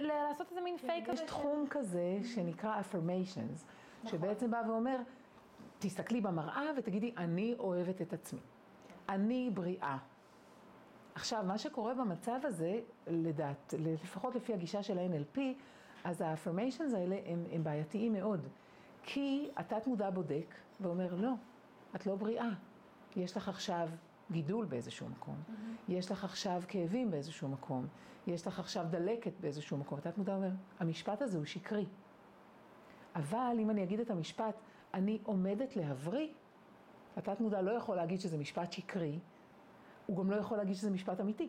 לעשות 0.00 0.50
איזה 0.50 0.60
מין 0.60 0.78
פייק 0.78 1.08
יש 1.08 1.20
כזה. 1.20 1.26
תחום 1.26 1.66
כזה 1.70 2.18
שנקרא 2.24 2.80
affirmations, 2.80 3.64
שבעצם 4.08 4.50
בא 4.50 4.62
ואומר, 4.68 4.96
תסתכלי 5.78 6.20
במראה 6.20 6.70
ותגידי, 6.76 7.12
אני 7.16 7.54
אוהבת 7.58 8.02
את 8.02 8.12
עצמי. 8.12 8.40
אני 9.08 9.50
בריאה. 9.54 9.98
עכשיו, 11.14 11.44
מה 11.46 11.58
שקורה 11.58 11.94
במצב 11.94 12.40
הזה, 12.42 12.80
לדעת, 13.06 13.74
לפחות 13.78 14.34
לפי 14.34 14.54
הגישה 14.54 14.82
של 14.82 14.98
ה-NLP, 14.98 15.40
אז 16.04 16.20
ה-affirmations 16.20 16.96
האלה 16.96 17.16
הם, 17.26 17.44
הם 17.52 17.64
בעייתיים 17.64 18.12
מאוד. 18.12 18.48
כי 19.02 19.50
התת 19.56 19.86
מודע 19.86 20.10
בודק 20.10 20.54
ואומר, 20.80 21.14
לא, 21.14 21.32
את 21.96 22.06
לא 22.06 22.16
בריאה. 22.16 22.48
יש 23.16 23.36
לך 23.36 23.48
עכשיו 23.48 23.88
גידול 24.30 24.66
באיזשהו 24.66 25.08
מקום, 25.08 25.36
יש 25.88 26.10
לך 26.10 26.24
עכשיו 26.24 26.62
כאבים 26.68 27.10
באיזשהו 27.10 27.48
מקום, 27.48 27.86
יש 28.26 28.46
לך 28.46 28.58
עכשיו 28.58 28.86
דלקת 28.90 29.32
באיזשהו 29.40 29.76
מקום. 29.76 29.98
התת 29.98 30.18
מודע 30.18 30.34
אומר, 30.34 30.50
המשפט 30.80 31.22
הזה 31.22 31.38
הוא 31.38 31.44
שקרי. 31.44 31.86
אבל 33.14 33.56
אם 33.58 33.70
אני 33.70 33.82
אגיד 33.82 34.00
את 34.00 34.10
המשפט, 34.10 34.54
אני 34.94 35.18
עומדת 35.24 35.76
להבריא, 35.76 36.28
התת 37.16 37.40
מודע 37.40 37.62
לא 37.62 37.70
יכול 37.70 37.96
להגיד 37.96 38.20
שזה 38.20 38.38
משפט 38.38 38.72
שקרי, 38.72 39.18
הוא 40.06 40.16
גם 40.16 40.30
לא 40.30 40.36
יכול 40.36 40.58
להגיד 40.58 40.74
שזה 40.74 40.90
משפט 40.90 41.20
אמיתי. 41.20 41.48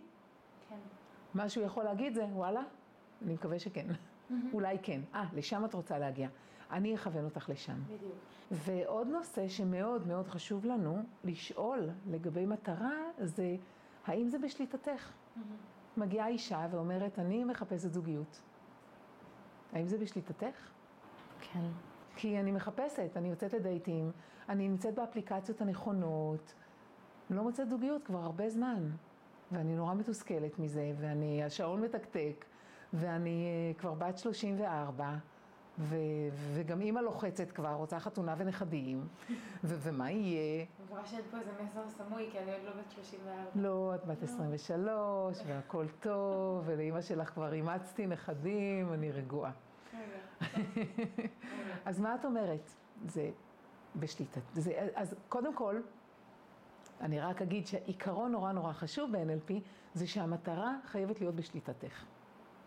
כן. 0.69 0.75
מה 1.33 1.49
שהוא 1.49 1.65
יכול 1.65 1.83
להגיד 1.83 2.13
זה, 2.13 2.25
וואלה, 2.25 2.61
אני 3.25 3.33
מקווה 3.33 3.59
שכן. 3.59 3.87
אולי 4.53 4.77
כן. 4.83 5.01
אה, 5.13 5.25
לשם 5.33 5.65
את 5.65 5.73
רוצה 5.73 5.99
להגיע. 5.99 6.29
אני 6.71 6.95
אכוון 6.95 7.25
אותך 7.25 7.49
לשם. 7.49 7.83
בדיוק. 7.83 8.13
ועוד 8.51 9.07
נושא 9.07 9.47
שמאוד 9.47 10.07
מאוד 10.07 10.27
חשוב 10.27 10.65
לנו 10.65 11.03
לשאול 11.23 11.89
לגבי 12.07 12.45
מטרה, 12.45 12.97
זה 13.19 13.55
האם 14.05 14.27
זה 14.27 14.39
בשליטתך? 14.39 15.11
מגיעה 15.97 16.27
אישה 16.27 16.67
ואומרת, 16.71 17.19
אני 17.19 17.43
מחפשת 17.43 17.91
זוגיות. 17.91 18.41
האם 19.73 19.87
זה 19.87 19.97
בשליטתך? 19.97 20.71
כן. 21.41 21.65
כי 22.15 22.39
אני 22.39 22.51
מחפשת, 22.51 23.17
אני 23.17 23.29
יוצאת 23.29 23.53
לדייטים, 23.53 24.11
אני 24.49 24.67
נמצאת 24.67 24.95
באפליקציות 24.95 25.61
הנכונות, 25.61 26.53
לא 27.29 27.43
מוצאת 27.43 27.69
זוגיות 27.69 28.03
כבר 28.03 28.19
הרבה 28.19 28.49
זמן, 28.49 28.89
ואני 29.51 29.75
נורא 29.75 29.93
מתוסכלת 29.93 30.59
מזה, 30.59 30.93
ואני, 30.99 31.43
השעון 31.43 31.81
מתקתק, 31.81 32.45
ואני 32.93 33.45
אה, 33.45 33.79
כבר 33.79 33.93
בת 33.93 34.17
34, 34.17 35.17
ו, 35.79 35.95
וגם 36.53 36.81
אימא 36.81 36.99
לוחצת 36.99 37.51
כבר, 37.51 37.73
רוצה 37.73 37.99
חתונה 37.99 38.35
ונכדים, 38.37 39.07
ו, 39.63 39.75
ומה 39.79 40.11
יהיה? 40.11 40.65
אני 40.79 40.85
מקווה 40.85 41.05
שאין 41.05 41.21
פה 41.31 41.37
איזה 41.37 41.51
מסר 41.63 41.89
סמוי, 41.89 42.29
כי 42.31 42.39
אני 42.39 42.51
עוד 42.51 42.61
לא 42.65 42.71
בת 42.71 42.91
34. 42.91 43.33
לא, 43.55 43.95
את 43.95 44.05
בת 44.05 44.23
23, 44.23 45.41
והכל 45.47 45.85
טוב, 45.99 46.63
ולאימא 46.65 47.01
שלך 47.01 47.29
כבר 47.29 47.53
אימצתי 47.53 48.07
נכדים, 48.07 48.93
אני 48.93 49.11
רגועה. 49.11 49.51
אז 51.85 51.99
מה 51.99 52.15
את 52.15 52.25
אומרת? 52.25 52.71
זה 53.05 53.29
בשליטה. 53.95 54.39
זה, 54.53 54.89
אז 54.95 55.15
קודם 55.29 55.55
כל, 55.55 55.81
אני 57.01 57.19
רק 57.19 57.41
אגיד 57.41 57.67
שעיקרון 57.67 58.31
נורא 58.31 58.51
נורא 58.51 58.73
חשוב 58.73 59.11
ב-NLP, 59.11 59.53
זה 59.93 60.07
שהמטרה 60.07 60.77
חייבת 60.85 61.21
להיות 61.21 61.35
בשליטתך. 61.35 62.05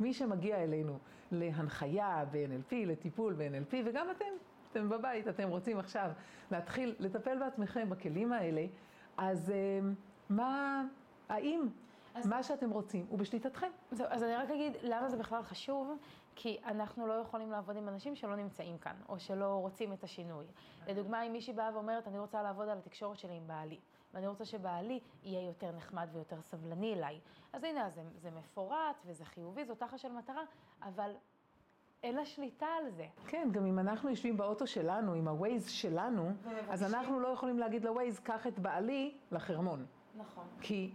מי 0.01 0.15
שמגיע 0.15 0.63
אלינו 0.63 0.99
להנחיה 1.33 2.25
ב-NLP, 2.31 2.75
לטיפול 2.87 3.35
ב-NLP, 3.35 3.75
וגם 3.87 4.11
אתם, 4.11 4.25
אתם 4.73 4.89
בבית, 4.89 5.29
אתם 5.29 5.49
רוצים 5.49 5.79
עכשיו 5.79 6.11
להתחיל 6.51 6.95
לטפל 6.99 7.39
בעצמכם 7.39 7.91
בכלים 7.91 8.33
האלה, 8.33 8.67
אז 9.17 9.51
אה, 9.51 9.81
מה, 10.31 10.85
האם 11.29 11.69
אז... 12.15 12.27
מה 12.27 12.43
שאתם 12.43 12.71
רוצים 12.71 13.07
הוא 13.09 13.19
בשליטתכם? 13.19 13.71
זהו, 13.91 14.07
אז 14.11 14.23
אני 14.23 14.35
רק 14.35 14.51
אגיד 14.51 14.73
למה 14.83 15.09
זה 15.09 15.17
בכלל 15.17 15.43
חשוב, 15.43 15.99
כי 16.37 16.59
אנחנו 16.67 17.07
לא 17.07 17.13
יכולים 17.13 17.51
לעבוד 17.51 17.77
עם 17.77 17.89
אנשים 17.89 18.17
שלא 18.17 18.37
נמצאים 18.37 18.79
כאן, 18.79 18.97
או 19.09 19.19
שלא 19.19 19.55
רוצים 19.55 19.93
את 19.93 20.05
השינוי. 20.05 20.45
לדוגמה, 20.87 21.23
אם 21.23 21.33
מישהי 21.33 21.53
באה 21.53 21.71
ואומרת, 21.75 22.09
אני 22.09 22.19
רוצה 22.19 22.43
לעבוד 22.43 22.69
על 22.69 22.79
התקשורת 22.79 23.19
שלי 23.19 23.35
עם 23.35 23.47
בעלי. 23.47 23.79
ואני 24.15 24.27
רוצה 24.27 24.45
שבעלי 24.45 25.01
יהיה 25.23 25.47
יותר 25.47 25.73
נחמד 25.73 26.09
ויותר 26.13 26.43
סבלני 26.43 26.95
אליי. 26.95 27.21
אז 27.53 27.65
הנה, 27.65 27.91
זה, 27.91 28.03
זה 28.17 28.31
מפורט 28.31 28.97
וזה 29.07 29.25
חיובי, 29.25 29.65
זו 29.65 29.75
תחת 29.75 29.99
של 29.99 30.13
מטרה, 30.13 30.43
אבל 30.83 31.11
אין 32.03 32.15
לה 32.15 32.27
שליטה 32.27 32.67
על 32.67 32.91
זה. 32.91 33.07
כן, 33.27 33.49
גם 33.53 33.67
אם 33.67 33.79
אנחנו 33.79 34.11
יושבים 34.11 34.37
באוטו 34.37 34.67
שלנו, 34.67 35.13
עם 35.13 35.29
ה-Waze 35.29 35.69
שלנו, 35.69 36.33
אז 36.71 36.95
אנחנו 36.95 37.21
לא 37.21 37.29
יכולים 37.29 37.59
להגיד 37.59 37.85
ל-Waze, 37.85 38.21
קח 38.23 38.47
את 38.47 38.59
בעלי 38.59 39.19
לחרמון. 39.33 39.87
נכון. 40.17 40.45
כי 40.61 40.95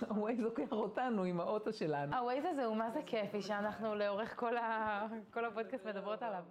ה-Waze 0.00 0.40
לוקח 0.40 0.72
אותנו 0.72 1.22
עם 1.22 1.40
האוטו 1.40 1.72
שלנו. 1.72 2.14
ה-Waze 2.14 2.48
הזה 2.48 2.64
הוא 2.64 2.76
מה 2.76 2.90
זה 2.90 3.00
כיפי, 3.06 3.42
שאנחנו 3.42 3.94
לאורך 3.94 4.40
כל, 4.40 4.56
ה... 4.56 5.06
כל 5.30 5.44
הפודקאסט 5.44 5.86
מדברות 5.86 6.22
עליו. 6.22 6.44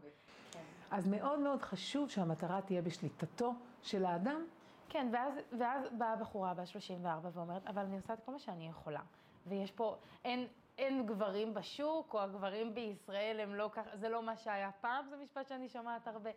אז 0.92 1.08
מאוד 1.08 1.40
מאוד 1.40 1.62
חשוב 1.62 2.10
שהמטרה 2.10 2.62
תהיה 2.62 2.82
בשליטתו 2.82 3.54
של 3.82 4.06
האדם. 4.06 4.46
כן, 4.92 5.08
ואז, 5.12 5.34
ואז 5.60 5.88
באה 5.98 6.16
בחורה 6.16 6.54
בת 6.54 6.68
34 6.68 7.30
ואומרת, 7.34 7.68
אבל 7.68 7.82
אני 7.82 7.96
עושה 7.96 8.14
את 8.14 8.20
כל 8.26 8.32
מה 8.32 8.40
שאני 8.40 8.68
יכולה. 8.68 9.02
ויש 9.48 9.72
פה, 9.72 9.96
אין, 10.26 10.48
אין 10.78 11.06
גברים 11.06 11.54
בשוק, 11.54 12.14
או 12.14 12.22
הגברים 12.22 12.74
בישראל 12.74 13.40
הם 13.40 13.56
לא 13.56 13.70
ככה, 13.74 13.98
זה 13.98 14.10
לא 14.10 14.24
מה 14.24 14.38
שהיה 14.38 14.72
פעם, 14.82 15.06
זה 15.10 15.16
משפט 15.18 15.48
שאני 15.48 15.70
שומעת 15.70 16.08
הרבה. 16.08 16.30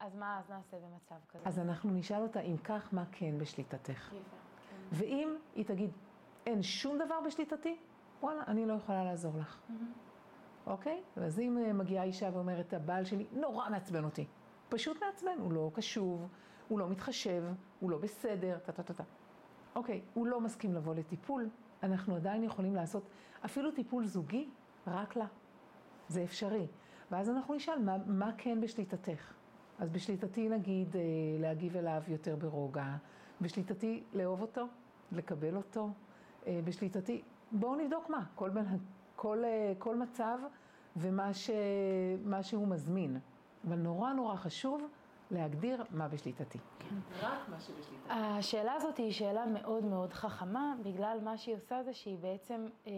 אז 0.00 0.16
מה 0.16 0.38
אז 0.38 0.50
נעשה 0.50 0.76
במצב 0.76 1.14
כזה? 1.28 1.48
אז 1.48 1.58
אנחנו 1.58 1.90
נשאל 1.90 2.22
אותה, 2.22 2.40
אם 2.40 2.56
כך, 2.56 2.88
מה 2.92 3.04
כן 3.12 3.38
בשליטתך? 3.38 4.12
יפה, 4.12 4.36
כן. 4.70 4.76
ואם 4.92 5.36
היא 5.54 5.64
תגיד, 5.64 5.90
אין 6.46 6.62
שום 6.62 6.98
דבר 6.98 7.20
בשליטתי, 7.26 7.76
וואלה, 8.20 8.42
אני 8.46 8.66
לא 8.66 8.72
יכולה 8.72 9.04
לעזור 9.04 9.32
לך. 9.38 9.60
אוקיי? 10.66 11.02
אז 11.16 11.40
אם 11.40 11.58
אה, 11.58 11.72
מגיעה 11.72 12.04
אישה 12.04 12.30
ואומרת, 12.32 12.72
הבעל 12.74 13.04
שלי 13.04 13.26
נורא 13.32 13.68
מעצבן 13.70 14.04
אותי. 14.04 14.26
פשוט 14.68 15.02
מעצבן, 15.02 15.38
הוא 15.38 15.52
לא 15.52 15.70
קשוב, 15.74 16.28
הוא 16.70 16.78
לא 16.78 16.88
מתחשב, 16.88 17.44
הוא 17.80 17.90
לא 17.90 17.98
בסדר, 17.98 18.58
טה-טה-טה. 18.58 19.02
אוקיי, 19.74 20.00
הוא 20.14 20.26
לא 20.26 20.40
מסכים 20.40 20.74
לבוא 20.74 20.94
לטיפול, 20.94 21.48
אנחנו 21.82 22.16
עדיין 22.16 22.44
יכולים 22.44 22.74
לעשות 22.74 23.02
אפילו 23.44 23.70
טיפול 23.70 24.04
זוגי, 24.04 24.48
רק 24.86 25.16
לה. 25.16 25.26
זה 26.08 26.24
אפשרי. 26.24 26.66
ואז 27.10 27.30
אנחנו 27.30 27.54
נשאל, 27.54 27.78
מה, 27.78 27.96
מה 28.06 28.30
כן 28.38 28.60
בשליטתך? 28.60 29.32
אז 29.78 29.90
בשליטתי 29.90 30.48
נגיד 30.48 30.96
אה, 30.96 31.02
להגיב 31.40 31.76
אליו 31.76 32.02
יותר 32.08 32.36
ברוגע, 32.36 32.96
בשליטתי 33.40 34.02
לאהוב 34.12 34.42
אותו, 34.42 34.66
לקבל 35.12 35.56
אותו, 35.56 35.90
אה, 36.46 36.60
בשליטתי, 36.64 37.22
בואו 37.52 37.76
נבדוק 37.76 38.10
מה, 38.10 38.24
כל, 38.34 38.50
בן, 38.50 38.64
כל, 39.16 39.44
אה, 39.44 39.72
כל 39.78 39.96
מצב 39.96 40.38
ומה 40.96 41.34
ש, 41.34 41.50
שהוא 42.42 42.68
מזמין. 42.68 43.18
אבל 43.68 43.76
נורא 43.76 44.12
נורא 44.12 44.36
חשוב 44.36 44.82
להגדיר 45.30 45.84
מה 45.90 46.08
בשליטתי. 46.08 46.58
כן. 46.78 46.96
רק 47.20 47.48
מה 47.48 47.60
שבשליטתי. 47.60 48.08
השאלה 48.10 48.72
הזאת 48.72 48.96
היא 48.96 49.12
שאלה 49.12 49.46
מאוד 49.46 49.84
מאוד 49.84 50.12
חכמה, 50.12 50.74
בגלל 50.82 51.18
מה 51.22 51.38
שהיא 51.38 51.54
עושה 51.54 51.82
זה 51.82 51.94
שהיא 51.94 52.18
בעצם 52.18 52.66
אה, 52.86 52.92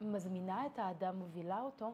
מזמינה 0.00 0.66
את 0.66 0.78
האדם, 0.78 1.16
מובילה 1.16 1.60
אותו, 1.60 1.92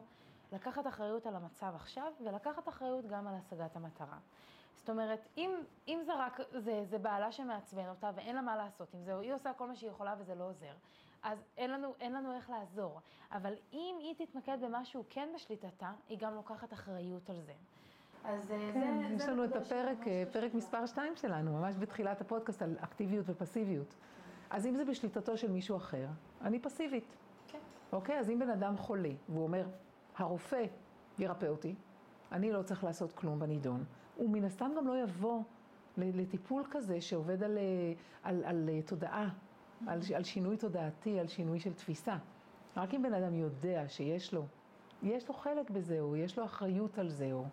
לקחת 0.51 0.87
אחריות 0.87 1.25
על 1.25 1.35
המצב 1.35 1.71
עכשיו, 1.75 2.11
ולקחת 2.25 2.69
אחריות 2.69 3.05
גם 3.07 3.27
על 3.27 3.35
השגת 3.35 3.75
המטרה. 3.75 4.17
זאת 4.75 4.89
אומרת, 4.89 5.27
אם, 5.37 5.51
אם 5.87 5.99
זה 6.05 6.15
רק, 6.15 6.39
זה, 6.51 6.83
זה 6.85 6.97
בעלה 6.97 7.31
שמעצבן 7.31 7.89
אותה 7.89 8.11
ואין 8.15 8.35
לה 8.35 8.41
מה 8.41 8.55
לעשות 8.55 8.93
עם 8.93 9.03
זה, 9.03 9.15
או 9.15 9.19
היא 9.19 9.33
עושה 9.33 9.53
כל 9.53 9.67
מה 9.67 9.75
שהיא 9.75 9.89
יכולה 9.89 10.15
וזה 10.19 10.35
לא 10.35 10.43
עוזר, 10.49 10.73
אז 11.23 11.43
אין 11.57 11.71
לנו, 11.71 11.93
אין 11.99 12.13
לנו 12.13 12.35
איך 12.35 12.49
לעזור. 12.49 12.99
אבל 13.31 13.53
אם 13.73 13.95
היא 13.99 14.15
תתמקד 14.17 14.57
במשהו 14.61 15.03
כן 15.09 15.29
בשליטתה, 15.35 15.91
היא 16.09 16.17
גם 16.17 16.35
לוקחת 16.35 16.73
אחריות 16.73 17.29
על 17.29 17.41
זה. 17.41 17.53
אז 18.27 18.51
אה, 18.51 18.69
כן, 18.73 19.01
זה... 19.09 19.23
יש 19.23 19.29
לנו 19.29 19.45
את 19.45 19.55
הפרק, 19.55 20.07
אה. 20.07 20.23
פרק 20.31 20.53
מספר 20.53 20.85
2 20.85 21.15
שלנו, 21.15 21.53
ממש 21.53 21.75
בתחילת 21.79 22.21
הפודקאסט 22.21 22.61
על 22.61 22.75
אקטיביות 22.79 23.25
ופסיביות. 23.29 23.95
אז 24.49 24.65
אם 24.65 24.75
זה 24.75 24.85
בשליטתו 24.85 25.37
של 25.37 25.51
מישהו 25.51 25.77
אחר, 25.77 26.07
אני 26.41 26.59
פסיבית. 26.59 27.15
כן. 27.47 27.57
אוקיי? 27.91 28.19
אז 28.19 28.29
אם 28.29 28.39
בן 28.39 28.49
אדם 28.49 28.77
חולה, 28.77 29.11
והוא 29.29 29.43
אומר, 29.43 29.67
הרופא 30.17 30.65
ירפא 31.19 31.45
אותי, 31.45 31.75
אני 32.31 32.51
לא 32.51 32.61
צריך 32.61 32.83
לעשות 32.83 33.11
כלום 33.11 33.39
בנידון, 33.39 33.83
הוא 34.15 34.29
מן 34.29 34.43
הסתם 34.43 34.71
גם 34.77 34.87
לא 34.87 35.03
יבוא 35.03 35.41
לטיפול 35.97 36.63
כזה 36.71 37.01
שעובד 37.01 37.43
על, 37.43 37.57
אה, 37.57 37.63
על, 38.23 38.43
על 38.45 38.69
אה, 38.73 38.81
תודעה, 38.81 39.29
על, 39.87 39.99
על 40.15 40.23
שינוי 40.23 40.57
תודעתי, 40.57 41.19
על 41.19 41.27
שינוי 41.27 41.59
של 41.59 41.73
תפיסה. 41.73 42.17
רק 42.77 42.93
אם 42.93 43.01
בן 43.01 43.13
אדם 43.13 43.35
יודע 43.35 43.83
שיש 43.87 44.33
לו, 44.33 44.45
יש 45.03 45.27
לו 45.27 45.33
חלק 45.33 45.69
בזה, 45.69 45.99
או 45.99 46.15
יש 46.15 46.37
לו 46.37 46.45
אחריות 46.45 46.97
על 46.97 47.09
זה, 47.09 47.29
או... 47.33 47.43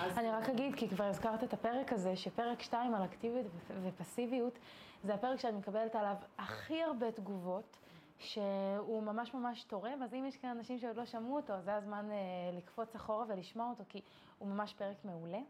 אז- 0.00 0.18
אני 0.18 0.30
רק 0.30 0.48
אגיד, 0.48 0.74
כי 0.74 0.88
כבר 0.88 1.04
הזכרת 1.04 1.44
את 1.44 1.52
הפרק 1.52 1.92
הזה, 1.92 2.16
שפרק 2.16 2.62
2 2.62 2.94
על 2.94 3.04
אקטיביות 3.04 3.46
ופ- 3.46 3.72
ופסיביות, 3.82 4.58
זה 5.04 5.14
הפרק 5.14 5.40
שאני 5.40 5.56
מקבלת 5.58 5.94
עליו 5.96 6.14
הכי 6.38 6.82
הרבה 6.82 7.12
תגובות, 7.12 7.78
שהוא 8.18 9.02
ממש 9.02 9.34
ממש 9.34 9.64
תורם, 9.64 10.02
אז 10.02 10.14
אם 10.14 10.24
יש 10.28 10.36
כאן 10.36 10.50
אנשים 10.50 10.78
שעוד 10.78 10.96
לא 10.96 11.04
שמעו 11.04 11.36
אותו, 11.36 11.52
אז 11.52 11.64
זה 11.64 11.74
הזמן 11.74 12.08
אה, 12.10 12.16
לקפוץ 12.56 12.94
אחורה 12.94 13.24
ולשמוע 13.28 13.70
אותו, 13.70 13.84
כי 13.88 14.00
הוא 14.38 14.48
ממש 14.48 14.74
פרק 14.74 14.96
מעולה. 15.04 15.40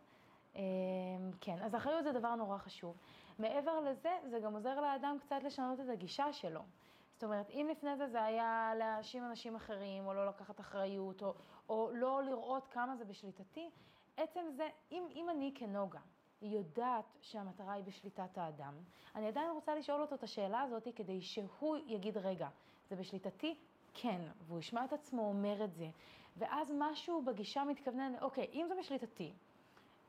אה, 0.57 0.61
כן, 1.41 1.57
אז 1.63 1.75
אחריות 1.75 2.05
זה 2.05 2.13
דבר 2.13 2.35
נורא 2.35 2.59
חשוב. 2.59 2.97
מעבר 3.39 3.81
לזה, 3.81 4.11
זה 4.31 4.41
גם 4.41 4.55
עוזר 4.55 4.81
לאדם 4.81 5.17
קצת 5.21 5.43
לשנות 5.45 5.81
את 5.81 5.89
הגישה 5.93 6.33
שלו. 6.33 6.61
זאת 7.23 7.31
אומרת, 7.31 7.51
אם 7.51 7.69
לפני 7.71 7.97
זה 7.97 8.09
זה 8.09 8.25
היה 8.25 8.73
להאשים 8.79 9.25
אנשים 9.25 9.57
אחרים, 9.57 10.07
או 10.07 10.15
לא 10.15 10.27
לקחת 10.27 10.61
אחריות, 10.61 11.23
או, 11.23 11.35
או 11.69 11.91
לא 11.95 12.23
לראות 12.23 12.69
כמה 12.69 12.97
זה 12.97 13.05
בשליטתי, 13.05 13.71
עצם 14.17 14.41
זה, 14.57 14.69
אם, 14.93 15.03
אם 15.15 15.31
אני 15.31 15.53
כנוגה 15.55 15.99
יודעת 16.43 17.05
שהמטרה 17.21 17.73
היא 17.73 17.85
בשליטת 17.85 18.39
האדם, 18.39 18.75
אני 19.15 19.29
עדיין 19.29 19.51
רוצה 19.51 19.75
לשאול 19.75 20.01
אותו 20.01 20.15
את 20.15 20.23
השאלה 20.23 20.61
הזאת 20.61 20.89
כדי 20.97 21.21
שהוא 21.21 21.77
יגיד, 21.87 22.17
רגע, 22.17 22.49
זה 22.91 22.97
בשליטתי? 22.97 23.55
כן, 23.95 24.21
והוא 24.47 24.59
ישמע 24.59 24.85
את 24.85 24.93
עצמו 24.93 25.29
אומר 25.29 25.65
את 25.65 25.75
זה, 25.75 25.89
ואז 26.37 26.73
משהו 26.79 27.23
בגישה 27.23 27.65
מתכוונן, 27.65 28.13
אוקיי, 28.21 28.47
אם 28.53 28.67
זה 28.69 28.75
בשליטתי, 28.79 29.33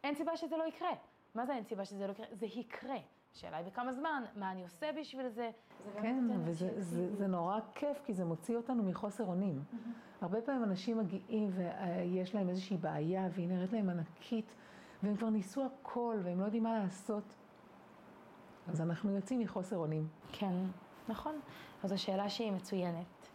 אין 0.04 0.16
סיבה 0.16 0.38
שזה 0.38 0.58
לא 0.58 0.64
יקרה. 0.64 0.94
מה 1.36 1.46
זה 1.46 1.56
אין 1.56 1.64
סיבה 1.64 1.86
שזה 1.86 2.08
לא 2.08 2.12
יקרה? 2.12 2.26
זה 2.32 2.46
יקרה. 2.46 3.00
השאלה 3.36 3.58
היא 3.58 3.66
בכמה 3.66 3.94
זמן, 3.94 4.24
מה 4.36 4.52
אני 4.52 4.64
עושה 4.64 4.92
בשביל 5.00 5.30
זה. 5.30 5.52
זה 5.94 6.00
כן, 6.02 6.26
וזה 6.46 6.82
זה, 6.82 7.16
זה 7.16 7.28
נורא 7.28 7.60
כיף, 7.76 8.02
כי 8.06 8.14
זה 8.14 8.26
מוציא 8.26 8.58
אותנו 8.58 8.84
מחוסר 8.84 9.24
אונים. 9.24 9.64
הרבה 10.22 10.42
פעמים 10.42 10.64
אנשים 10.64 10.98
מגיעים 10.98 11.50
ויש 11.54 12.36
להם 12.36 12.50
איזושהי 12.50 12.78
בעיה, 12.78 13.28
והיא 13.32 13.48
נראית 13.48 13.74
להם 13.74 13.90
ענקית, 13.90 14.46
והם 15.04 15.16
כבר 15.16 15.30
ניסו 15.30 15.66
הכל, 15.66 16.20
והם 16.24 16.40
לא 16.40 16.46
יודעים 16.46 16.64
מה 16.64 16.80
לעשות. 16.80 17.24
אז 18.68 18.82
אנחנו 18.82 19.12
יוצאים 19.16 19.40
מחוסר 19.40 19.78
אונים. 19.78 20.08
כן, 20.32 20.56
נכון. 21.08 21.40
אז 21.84 21.90
זו 21.90 22.02
שאלה 22.02 22.30
שהיא 22.30 22.52
מצוינת. 22.52 23.30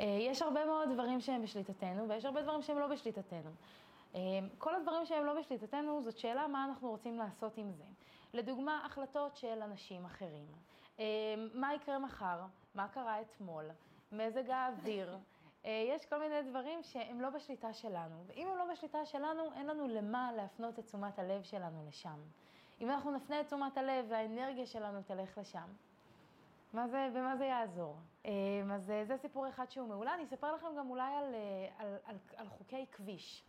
אה, 0.00 0.06
יש 0.20 0.42
הרבה 0.42 0.64
מאוד 0.64 0.88
דברים 0.92 1.20
שהם 1.20 1.42
בשליטתנו, 1.42 2.08
ויש 2.08 2.24
הרבה 2.24 2.42
דברים 2.42 2.62
שהם 2.62 2.78
לא 2.78 2.86
בשליטתנו. 2.86 3.50
אה, 4.14 4.20
כל 4.58 4.74
הדברים 4.74 5.06
שהם 5.06 5.24
לא 5.24 5.40
בשליטתנו, 5.40 6.02
זאת 6.02 6.18
שאלה 6.18 6.48
מה 6.48 6.64
אנחנו 6.64 6.90
רוצים 6.90 7.18
לעשות 7.18 7.56
עם 7.56 7.72
זה. 7.72 7.84
לדוגמה, 8.34 8.86
החלטות 8.86 9.36
של 9.36 9.62
אנשים 9.62 10.04
אחרים. 10.04 10.46
אה, 10.98 11.04
מה 11.54 11.74
יקרה 11.74 11.98
מחר? 11.98 12.40
מה 12.74 12.88
קרה 12.88 13.20
אתמול? 13.20 13.70
מזג 14.12 14.50
האוויר? 14.50 15.18
אה, 15.64 15.84
יש 15.88 16.06
כל 16.06 16.18
מיני 16.18 16.42
דברים 16.50 16.82
שהם 16.82 17.20
לא 17.20 17.30
בשליטה 17.30 17.72
שלנו, 17.72 18.24
ואם 18.26 18.48
הם 18.48 18.58
לא 18.58 18.72
בשליטה 18.72 19.04
שלנו, 19.04 19.52
אין 19.54 19.66
לנו 19.66 19.88
למה 19.88 20.32
להפנות 20.32 20.78
את 20.78 20.84
תשומת 20.84 21.18
הלב 21.18 21.42
שלנו 21.42 21.84
לשם. 21.88 22.18
אם 22.80 22.90
אנחנו 22.90 23.10
נפנה 23.10 23.40
את 23.40 23.46
תשומת 23.46 23.76
הלב 23.76 24.06
והאנרגיה 24.08 24.66
שלנו 24.66 25.02
תלך 25.02 25.38
לשם, 25.38 25.68
מה 26.72 26.88
זה, 26.88 27.08
במה 27.14 27.36
זה 27.36 27.44
יעזור? 27.44 27.96
אה, 28.26 28.30
אז 28.74 28.92
זה 29.04 29.16
סיפור 29.16 29.48
אחד 29.48 29.70
שהוא 29.70 29.88
מעולה. 29.88 30.14
אני 30.14 30.24
אספר 30.24 30.54
לכם 30.54 30.66
גם 30.78 30.90
אולי 30.90 31.14
על, 31.14 31.34
על, 31.78 31.96
על, 32.04 32.16
על 32.36 32.48
חוקי 32.48 32.86
כביש. 32.92 33.44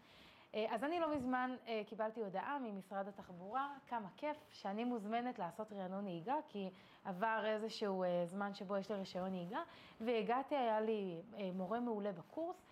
אה, 0.55 0.65
אז 0.69 0.83
אני 0.83 0.99
לא 0.99 1.15
מזמן 1.15 1.55
אה, 1.67 1.81
קיבלתי 1.85 2.21
הודעה 2.21 2.59
ממשרד 2.59 3.07
התחבורה, 3.07 3.75
כמה 3.87 4.07
כיף, 4.17 4.37
שאני 4.49 4.83
מוזמנת 4.83 5.39
לעשות 5.39 5.73
רענון 5.73 6.03
נהיגה, 6.03 6.35
כי 6.49 6.69
עבר 7.05 7.43
איזשהו 7.45 8.03
אה, 8.03 8.25
זמן 8.25 8.53
שבו 8.53 8.77
יש 8.77 8.91
לי 8.91 8.97
רישיון 8.97 9.29
נהיגה, 9.29 9.63
והגעתי, 10.01 10.55
היה 10.55 10.81
לי 10.81 11.21
מורה 11.53 11.79
מעולה 11.79 12.11
בקורס, 12.11 12.65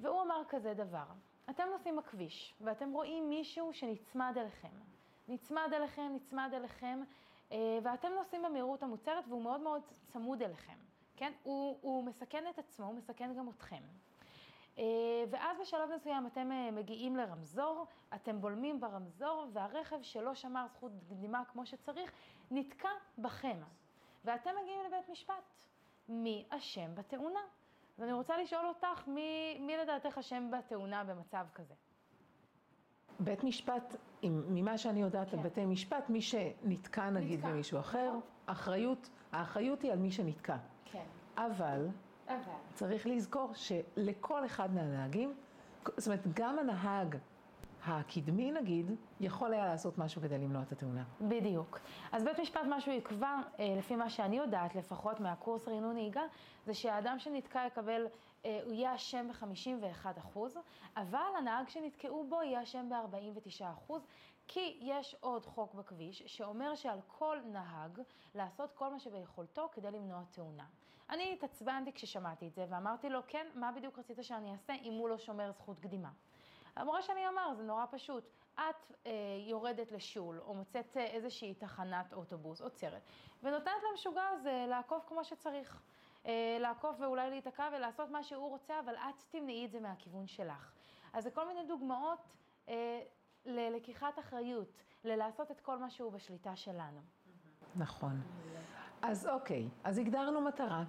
והוא 0.00 0.22
אמר 0.22 0.42
כזה 0.48 0.74
דבר, 0.74 1.06
אתם 1.50 1.62
נוסעים 1.72 1.96
בכביש, 1.96 2.54
ואתם 2.60 2.92
רואים 2.92 3.28
מישהו 3.28 3.72
שנצמד 3.72 4.34
אליכם. 4.36 4.68
נצמד 5.28 5.68
אליכם, 5.72 6.12
נצמד 6.14 6.50
אליכם, 6.54 7.00
ואתם 7.82 8.08
נוסעים 8.18 8.42
במהירות 8.42 8.82
המוצרת 8.82 9.24
והוא 9.28 9.42
מאוד 9.42 9.60
מאוד 9.60 9.82
צמוד 10.06 10.42
אליכם, 10.42 10.76
כן? 11.16 11.32
הוא, 11.42 11.78
הוא 11.80 12.04
מסכן 12.04 12.44
את 12.50 12.58
עצמו, 12.58 12.86
הוא 12.86 12.94
מסכן 12.94 13.34
גם 13.38 13.48
אתכם. 13.48 13.82
אה, 14.78 14.84
ואז 15.30 15.56
בשלב 15.60 15.88
מסוים 15.96 16.26
אתם 16.26 16.52
אה, 16.52 16.70
מגיעים 16.70 17.16
לרמזור, 17.16 17.86
אתם 18.14 18.40
בולמים 18.40 18.80
ברמזור, 18.80 19.46
והרכב 19.52 20.02
שלא 20.02 20.34
שמר 20.34 20.66
זכות 20.74 20.92
קדימה 21.08 21.42
כמו 21.52 21.66
שצריך, 21.66 22.12
נתקע 22.50 22.88
בכם. 23.18 23.56
ואתם 24.24 24.50
מגיעים 24.62 24.80
לבית 24.86 25.08
משפט. 25.08 25.34
מי 26.08 26.44
אשם 26.50 26.94
בתאונה? 26.94 27.40
אז 27.98 28.02
אני 28.02 28.12
רוצה 28.12 28.38
לשאול 28.38 28.66
אותך, 28.66 29.08
מי, 29.08 29.58
מי 29.60 29.76
לדעתך 29.76 30.18
אשם 30.18 30.50
בתאונה 30.50 31.04
במצב 31.04 31.46
כזה? 31.54 31.74
בית 33.20 33.44
משפט, 33.44 33.96
אם- 34.22 34.42
ממה 34.48 34.78
שאני 34.78 35.00
יודעת 35.02 35.32
על 35.32 35.38
כן. 35.38 35.42
בתי 35.48 35.64
משפט, 35.64 36.10
מי 36.10 36.22
שנתקע 36.22 37.10
נגיד 37.10 37.38
נתקע, 37.38 37.50
במישהו 37.52 37.78
אחר, 37.80 38.08
נכון. 38.08 38.20
אחריות, 38.46 39.10
האחריות 39.32 39.82
היא 39.82 39.92
על 39.92 39.98
מי 39.98 40.10
שנתקע. 40.10 40.56
כן. 40.84 41.04
אבל 41.36 41.88
אבל. 42.28 42.52
צריך 42.74 43.06
לזכור 43.06 43.50
שלכל 43.54 44.46
אחד 44.46 44.74
מהנהגים, 44.74 45.34
זאת 45.96 46.06
אומרת, 46.06 46.22
גם 46.34 46.58
הנהג 46.58 47.16
הקדמי 47.84 48.52
נגיד, 48.52 48.90
יכול 49.20 49.52
היה 49.52 49.66
לעשות 49.66 49.98
משהו 49.98 50.22
כדי 50.22 50.38
למנוע 50.38 50.62
את 50.62 50.72
התאונה. 50.72 51.04
בדיוק. 51.20 51.80
אז 52.12 52.24
בית 52.24 52.38
משפט 52.38 52.64
מה 52.64 52.80
שהוא 52.80 52.94
יקבע, 52.94 53.40
אה, 53.58 53.74
לפי 53.78 53.96
מה 53.96 54.10
שאני 54.10 54.36
יודעת, 54.36 54.74
לפחות 54.74 55.20
מהקורס 55.20 55.68
רענון 55.68 55.94
נהיגה, 55.94 56.22
זה 56.66 56.74
שהאדם 56.74 57.18
שנתקע 57.18 57.66
יקבל, 57.66 58.06
אה, 58.44 58.60
הוא 58.64 58.72
יהיה 58.72 58.94
אשם 58.94 59.28
ב-51%, 59.28 60.38
אבל 60.96 61.30
הנהג 61.38 61.68
שנתקעו 61.68 62.26
בו 62.28 62.42
יהיה 62.42 62.62
אשם 62.62 62.88
ב-49%, 62.88 63.92
כי 64.48 64.78
יש 64.80 65.16
עוד 65.20 65.46
חוק 65.46 65.74
בכביש 65.74 66.22
שאומר 66.26 66.74
שעל 66.74 66.98
כל 67.06 67.38
נהג 67.52 68.00
לעשות 68.34 68.72
כל 68.72 68.90
מה 68.90 69.00
שביכולתו 69.00 69.68
כדי 69.72 69.90
למנוע 69.90 70.22
תאונה. 70.30 70.64
אני 71.10 71.32
התעצבנתי 71.32 71.92
כששמעתי 71.92 72.48
את 72.48 72.54
זה 72.54 72.66
ואמרתי 72.68 73.08
לו, 73.08 73.20
כן, 73.26 73.46
מה 73.54 73.72
בדיוק 73.72 73.98
רצית 73.98 74.18
שאני 74.22 74.52
אעשה 74.52 74.72
אם 74.74 74.92
הוא 74.92 75.08
לא 75.08 75.18
שומר 75.18 75.52
זכות 75.52 75.78
קדימה? 75.78 76.10
המורה 76.76 77.02
שלי 77.02 77.28
אמר, 77.28 77.54
זה 77.54 77.62
נורא 77.62 77.84
פשוט. 77.90 78.24
את 78.54 78.92
אה, 79.06 79.12
יורדת 79.48 79.92
לשול, 79.92 80.40
או 80.40 80.54
מוצאת 80.54 80.96
אה, 80.96 81.04
איזושהי 81.04 81.54
תחנת 81.54 82.12
אוטובוס, 82.12 82.60
עוצרת, 82.60 83.02
ונותנת 83.42 83.82
למשוגע 83.90 84.22
הזה 84.22 84.64
לעקוף 84.68 85.04
כמו 85.08 85.24
שצריך. 85.24 85.82
אה, 86.26 86.56
לעקוף 86.60 86.96
ואולי 87.00 87.30
להיתקע 87.30 87.68
ולעשות 87.72 88.10
מה 88.10 88.22
שהוא 88.22 88.48
רוצה, 88.48 88.80
אבל 88.80 88.94
את 88.96 89.22
תמנעי 89.30 89.66
את 89.66 89.70
זה 89.70 89.80
מהכיוון 89.80 90.26
שלך. 90.26 90.72
אז 91.12 91.24
זה 91.24 91.30
כל 91.30 91.46
מיני 91.46 91.66
דוגמאות 91.66 92.18
אה, 92.68 93.02
ללקיחת 93.46 94.18
אחריות, 94.18 94.82
ללעשות 95.04 95.50
את 95.50 95.60
כל 95.60 95.78
מה 95.78 95.90
שהוא 95.90 96.12
בשליטה 96.12 96.56
שלנו. 96.56 97.00
נכון. 97.76 98.20
אז 99.02 99.26
אוקיי, 99.26 99.68
אז 99.84 99.98
הגדרנו 99.98 100.40
מטרה, 100.40 100.84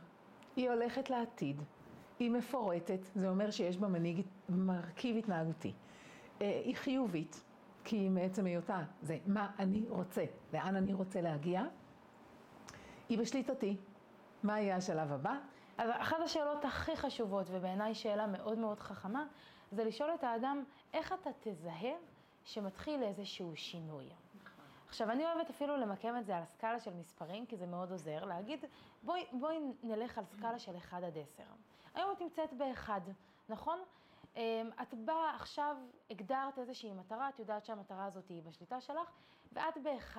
היא 0.56 0.70
הולכת 0.70 1.10
לעתיד, 1.10 1.62
היא 2.20 2.32
מפורטת, 2.32 3.00
זה 3.16 3.30
אומר 3.30 3.52
שיש 3.52 3.78
בה 3.78 3.88
מנהיג, 3.88 4.22
מרכיב 4.50 5.18
התנהגותי. 5.18 5.74
אה, 6.42 6.62
היא 6.66 6.76
חיובית, 6.76 7.44
כי 7.84 8.10
מעצם 8.10 8.46
היותה 8.46 8.84
זה 9.02 9.18
מה 9.28 9.52
אני 9.60 9.86
רוצה, 9.90 10.26
לאן 10.54 10.76
אני 10.76 10.94
רוצה 10.94 11.22
להגיע. 11.22 11.64
היא 13.10 13.18
בשליטתי, 13.18 13.78
מה 14.44 14.60
יהיה 14.60 14.76
השלב 14.76 15.12
הבא? 15.12 15.36
אז 15.78 15.90
אחת 15.94 16.18
השאלות 16.24 16.66
הכי 16.66 16.96
חשובות, 16.96 17.48
ובעיניי 17.52 17.96
שאלה 17.96 18.28
מאוד 18.28 18.58
מאוד 18.58 18.80
חכמה, 18.80 19.26
זה 19.72 19.84
לשאול 19.84 20.10
את 20.14 20.24
האדם, 20.24 20.64
איך 20.94 21.14
אתה 21.14 21.30
תזהה 21.40 21.94
שמתחיל 22.46 23.04
איזשהו 23.04 23.56
שינוי? 23.56 24.06
עכשיו, 24.90 25.12
אני 25.12 25.26
אוהבת 25.26 25.50
אפילו 25.50 25.78
למקם 25.78 26.18
את 26.18 26.26
זה 26.26 26.38
על 26.38 26.46
סקאלה 26.46 26.80
של 26.80 26.94
מספרים, 26.94 27.46
כי 27.46 27.58
זה 27.58 27.66
מאוד 27.66 27.92
עוזר, 27.92 28.26
להגיד, 28.26 28.66
בואי, 29.04 29.26
בואי 29.32 29.58
נלך 29.84 30.18
על 30.18 30.26
סקאלה 30.26 30.60
של 30.60 30.78
1 30.78 31.04
עד 31.04 31.18
10. 31.18 31.44
היום 31.94 32.12
את 32.12 32.22
נמצאת 32.22 32.54
ב-1, 32.54 32.90
נכון? 33.50 33.80
אמ, 34.36 34.70
את 34.82 34.94
באה 34.94 35.36
עכשיו, 35.36 35.76
הגדרת 36.10 36.60
איזושהי 36.60 36.94
מטרה, 36.94 37.30
את 37.30 37.40
יודעת 37.40 37.66
שהמטרה 37.66 38.06
הזאת 38.06 38.30
היא 38.30 38.44
בשליטה 38.44 38.82
שלך, 38.82 39.12
ואת 39.54 39.78
ב-1. 39.84 40.18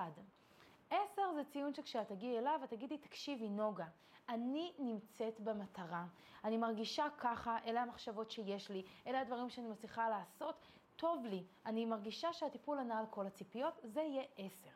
10 0.90 1.22
זה 1.34 1.44
ציון 1.44 1.74
שכשאת 1.74 2.08
תגיעי 2.08 2.38
אליו, 2.38 2.60
את 2.64 2.70
תגידי, 2.70 2.98
תקשיבי, 2.98 3.48
נוגה, 3.48 3.86
אני 4.28 4.72
נמצאת 4.78 5.40
במטרה, 5.40 6.04
אני 6.44 6.56
מרגישה 6.56 7.06
ככה, 7.18 7.58
אלה 7.64 7.82
המחשבות 7.82 8.30
שיש 8.30 8.70
לי, 8.70 8.82
אלה 9.06 9.20
הדברים 9.20 9.50
שאני 9.50 9.68
מצליחה 9.68 10.08
לעשות, 10.08 10.68
טוב 11.00 11.26
לי, 11.26 11.44
אני 11.66 11.84
מרגישה 11.84 12.32
שהטיפול 12.32 12.78
ענה 12.78 12.98
על 12.98 13.06
כל 13.10 13.26
הציפיות, 13.26 13.74
זה 13.82 14.00
יהיה 14.00 14.22
עשר. 14.36 14.70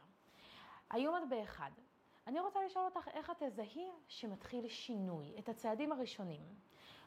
היום 0.91 1.17
את 1.17 1.29
באחד. 1.29 1.71
אני 2.27 2.41
רוצה 2.41 2.65
לשאול 2.65 2.85
אותך 2.85 3.09
איך 3.09 3.31
את 3.31 3.43
תזהי 3.43 3.91
שמתחיל 4.09 4.69
שינוי, 4.69 5.35
את 5.39 5.49
הצעדים 5.49 5.93
הראשונים. 5.93 6.41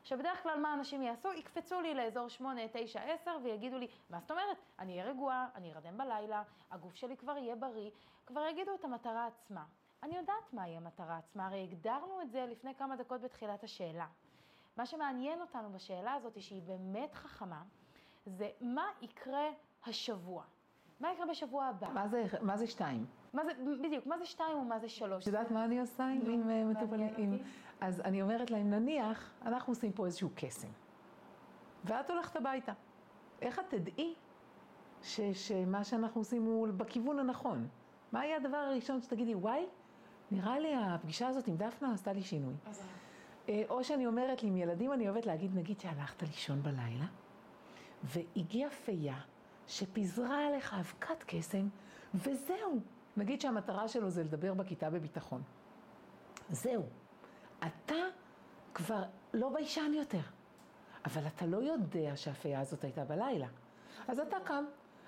עכשיו, 0.02 0.18
בדרך 0.18 0.44
כלל 0.44 0.60
מה 0.60 0.74
אנשים 0.74 1.02
יעשו? 1.02 1.34
יקפצו 1.34 1.82
לי 1.82 1.94
לאזור 1.94 2.28
8, 2.28 2.62
9, 2.74 3.02
10 3.02 3.38
ויגידו 3.44 3.78
לי, 3.78 3.88
מה 4.10 4.20
זאת 4.20 4.32
אומרת? 4.32 4.58
אני 4.80 4.92
אהיה 4.92 5.12
רגועה, 5.12 5.48
אני 5.56 5.74
ארדם 5.74 5.98
בלילה, 5.98 6.44
הגוף 6.72 6.96
שלי 6.96 7.18
כבר 7.18 7.38
יהיה 7.38 7.56
בריא, 7.56 7.92
כבר 8.26 8.46
יגידו 8.46 8.76
את 8.76 8.84
המטרה 8.84 9.28
עצמה. 9.28 9.66
אני 10.04 10.16
יודעת 10.16 10.54
מהי 10.54 10.78
המטרה 10.78 11.18
עצמה, 11.18 11.48
הרי 11.48 11.64
הגדרנו 11.64 12.22
את 12.22 12.32
זה 12.32 12.46
לפני 12.46 12.76
כמה 12.76 12.96
דקות 12.96 13.22
בתחילת 13.22 13.64
השאלה. 13.64 14.08
מה 14.78 14.86
שמעניין 14.86 15.42
אותנו 15.42 15.72
בשאלה 15.72 16.14
הזאת, 16.14 16.42
שהיא 16.42 16.62
באמת 16.62 17.14
חכמה, 17.14 17.64
זה 18.28 18.50
מה 18.62 18.86
יקרה 19.02 19.50
השבוע. 19.86 20.44
מה 21.00 21.12
יקרה 21.14 21.26
בשבוע 21.26 21.66
הבא? 21.66 21.88
מה 21.94 22.08
זה, 22.08 22.26
מה 22.42 22.58
זה 22.58 22.68
שתיים? 22.68 23.06
מה 23.34 23.46
זה, 23.46 23.52
בדיוק, 23.84 24.06
מה 24.06 24.18
זה 24.18 24.26
שתיים 24.26 24.58
ומה 24.58 24.80
זה 24.80 24.90
שלוש? 24.90 25.22
את 25.24 25.28
יודעת 25.28 25.52
מה 25.52 25.66
אני 25.66 25.80
עושה 25.80 26.08
עם, 26.08 26.22
עם 26.32 26.50
אה, 26.50 26.66
מטופלים? 26.66 27.38
אז 27.82 28.02
אני 28.02 28.22
אומרת 28.22 28.52
להם, 28.52 28.70
נניח, 28.70 29.32
אנחנו 29.46 29.72
עושים 29.72 29.92
פה 29.92 30.06
איזשהו 30.06 30.30
קסם, 30.36 30.68
ואת 31.86 32.10
הולכת 32.10 32.36
הביתה. 32.36 32.74
איך 33.42 33.60
את 33.60 33.66
תדעי 33.70 34.14
ש, 35.02 35.22
שמה 35.22 35.84
שאנחנו 35.84 36.22
עושים 36.22 36.46
הוא 36.46 36.68
בכיוון 36.68 37.20
הנכון? 37.20 37.68
מה 38.12 38.26
יהיה 38.26 38.38
הדבר 38.38 38.58
הראשון 38.58 39.02
שתגידי, 39.02 39.36
וואי, 39.36 39.66
נראה 40.32 40.60
לי 40.60 40.76
הפגישה 40.76 41.28
הזאת 41.28 41.48
עם 41.48 41.58
דפנה 41.58 41.94
עשתה 41.94 42.14
לי 42.14 42.22
שינוי. 42.22 42.54
אה, 43.50 43.64
או 43.70 43.84
שאני 43.84 44.08
אומרת 44.08 44.44
לי, 44.44 44.50
עם 44.50 44.58
ילדים 44.58 44.94
אני 44.94 45.10
אוהבת 45.10 45.26
להגיד, 45.26 45.56
נגיד 45.56 45.80
שהלכת 45.80 46.22
לישון 46.22 46.64
בלילה, 46.64 47.06
והגיעה 48.04 48.70
פייה 48.70 49.20
שפיזרה 49.68 50.48
עליך 50.48 50.74
אבקת 50.74 51.24
קסם, 51.28 51.68
וזהו. 52.16 52.80
נגיד 53.18 53.42
שהמטרה 53.42 53.88
שלו 53.88 54.10
זה 54.10 54.24
לדבר 54.24 54.54
בכיתה 54.54 54.90
בביטחון. 54.90 55.42
זהו. 56.50 56.84
אתה 57.60 57.96
כבר 58.74 59.04
לא 59.34 59.50
ביישן 59.50 59.92
יותר, 59.94 60.22
אבל 61.06 61.28
אתה 61.28 61.46
לא 61.46 61.58
יודע 61.58 62.16
שהפייה 62.16 62.60
הזאת 62.60 62.84
הייתה 62.84 63.06
בלילה. 63.06 63.48
אז 64.08 64.20
אתה 64.20 64.38
קם, 64.44 64.64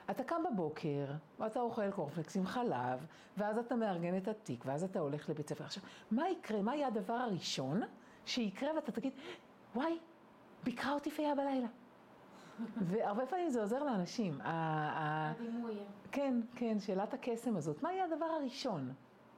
אתה 0.09 0.23
קם 0.23 0.41
בבוקר, 0.51 1.05
ואתה 1.39 1.59
אוכל 1.59 1.91
קורפלקס 1.91 2.37
עם 2.37 2.45
חלב, 2.45 3.05
ואז 3.37 3.57
אתה 3.57 3.75
מארגן 3.75 4.17
את 4.17 4.27
התיק, 4.27 4.65
ואז 4.65 4.83
אתה 4.83 4.99
הולך 4.99 5.29
לבית 5.29 5.49
ספר. 5.49 5.63
עכשיו, 5.63 5.83
מה 6.11 6.29
יקרה? 6.29 6.61
מה 6.61 6.75
יהיה 6.75 6.87
הדבר 6.87 7.13
הראשון 7.13 7.81
שיקרה 8.25 8.75
ואתה 8.75 8.91
תגיד, 8.91 9.13
וואי, 9.75 9.99
ביקרה 10.63 10.91
אותי 10.93 11.11
פייה 11.11 11.35
בלילה. 11.35 11.67
והרבה 12.81 13.25
פעמים 13.25 13.49
זה 13.49 13.61
עוזר 13.61 13.83
לאנשים. 13.83 14.39
הדימוי. 14.43 15.73
כן, 16.11 16.41
כן, 16.55 16.79
שאלת 16.79 17.13
הקסם 17.13 17.57
הזאת. 17.57 17.83
מה 17.83 17.93
יהיה 17.93 18.05
הדבר 18.05 18.25
הראשון? 18.25 18.93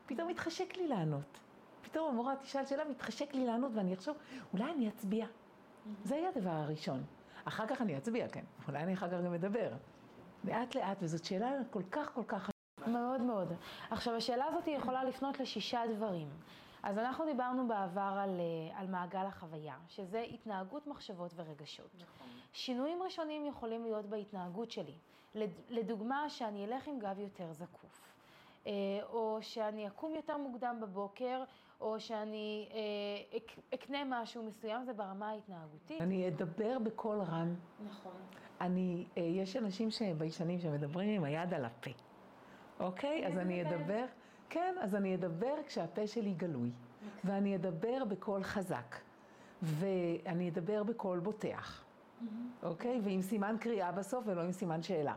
פתאום 0.05 0.27
מתחשק 0.27 0.77
לי 0.77 0.87
לענות. 0.87 1.39
פתאום 1.81 2.09
המורה 2.09 2.35
תשאל 2.35 2.65
שאלה, 2.65 2.83
מתחשק 2.85 3.33
לי 3.33 3.45
לענות, 3.45 3.71
ואני 3.75 3.93
אחשוב, 3.93 4.17
אולי 4.53 4.71
אני 4.71 4.89
אצביע. 4.89 5.25
זה 6.03 6.15
יהיה 6.15 6.29
הדבר 6.35 6.49
הראשון. 6.49 7.03
אחר 7.45 7.67
כך 7.67 7.81
אני 7.81 7.97
אצביע, 7.97 8.27
כן. 8.27 8.43
אולי 8.67 8.79
אני 8.83 8.93
אחר 8.93 9.07
כך 9.07 9.25
גם 9.25 9.33
אדבר. 9.33 9.69
לאט 10.43 10.75
לאט, 10.75 10.97
וזאת 11.01 11.25
שאלה 11.25 11.51
כל 11.69 11.83
כך 11.91 12.11
כל 12.13 12.23
כך... 12.27 12.49
מאוד 12.87 13.21
מאוד. 13.21 13.53
עכשיו, 13.91 14.15
השאלה 14.15 14.45
הזאת 14.45 14.67
יכולה 14.67 15.03
לפנות 15.03 15.39
לשישה 15.39 15.81
דברים. 15.95 16.27
אז 16.83 16.97
אנחנו 16.97 17.25
דיברנו 17.25 17.67
בעבר 17.67 18.17
על, 18.19 18.39
אה, 18.39 18.79
על 18.79 18.87
מעגל 18.87 19.25
החוויה, 19.25 19.75
שזה 19.87 20.21
התנהגות, 20.21 20.87
מחשבות 20.87 21.31
ורגשות. 21.35 21.89
נכון. 21.95 22.27
שינויים 22.53 23.03
ראשונים 23.03 23.45
יכולים 23.45 23.83
להיות 23.83 24.05
בהתנהגות 24.05 24.71
שלי. 24.71 24.93
לדוגמה, 25.69 26.29
שאני 26.29 26.65
אלך 26.65 26.87
עם 26.87 26.99
גב 26.99 27.19
יותר 27.19 27.53
זקוף, 27.53 28.01
אה, 28.67 28.71
או 29.03 29.37
שאני 29.41 29.87
אקום 29.87 30.15
יותר 30.15 30.37
מוקדם 30.37 30.77
בבוקר, 30.81 31.43
או 31.81 31.99
שאני 31.99 32.69
אה, 32.73 33.39
אקנה 33.73 34.03
משהו 34.05 34.43
מסוים, 34.43 34.85
זה 34.85 34.93
ברמה 34.93 35.29
ההתנהגותית. 35.29 36.01
אני 36.01 36.27
אדבר 36.27 36.79
בקול 36.79 37.21
רם. 37.21 37.55
נכון. 37.85 38.21
אני, 38.61 39.05
יש 39.15 39.55
אנשים 39.55 39.91
שביישנים 39.91 40.59
שמדברים 40.59 41.09
עם 41.09 41.23
היד 41.23 41.53
על 41.53 41.65
הפה, 41.65 41.91
אוקיי? 42.79 43.27
אז 43.27 43.37
אני 43.37 43.61
אדבר... 43.61 44.05
כן, 44.51 44.75
אז 44.81 44.95
אני 44.95 45.15
אדבר 45.15 45.53
כשהפה 45.67 46.07
שלי 46.07 46.33
גלוי, 46.33 46.71
ואני 47.23 47.55
אדבר 47.55 48.03
בקול 48.09 48.43
חזק, 48.43 48.95
ואני 49.61 50.49
אדבר 50.49 50.83
בקול 50.83 51.19
בוטח, 51.19 51.83
אוקיי? 52.63 53.01
ועם 53.03 53.21
סימן 53.21 53.55
קריאה 53.59 53.91
בסוף 53.91 54.23
ולא 54.27 54.41
עם 54.41 54.51
סימן 54.51 54.81
שאלה. 54.83 55.15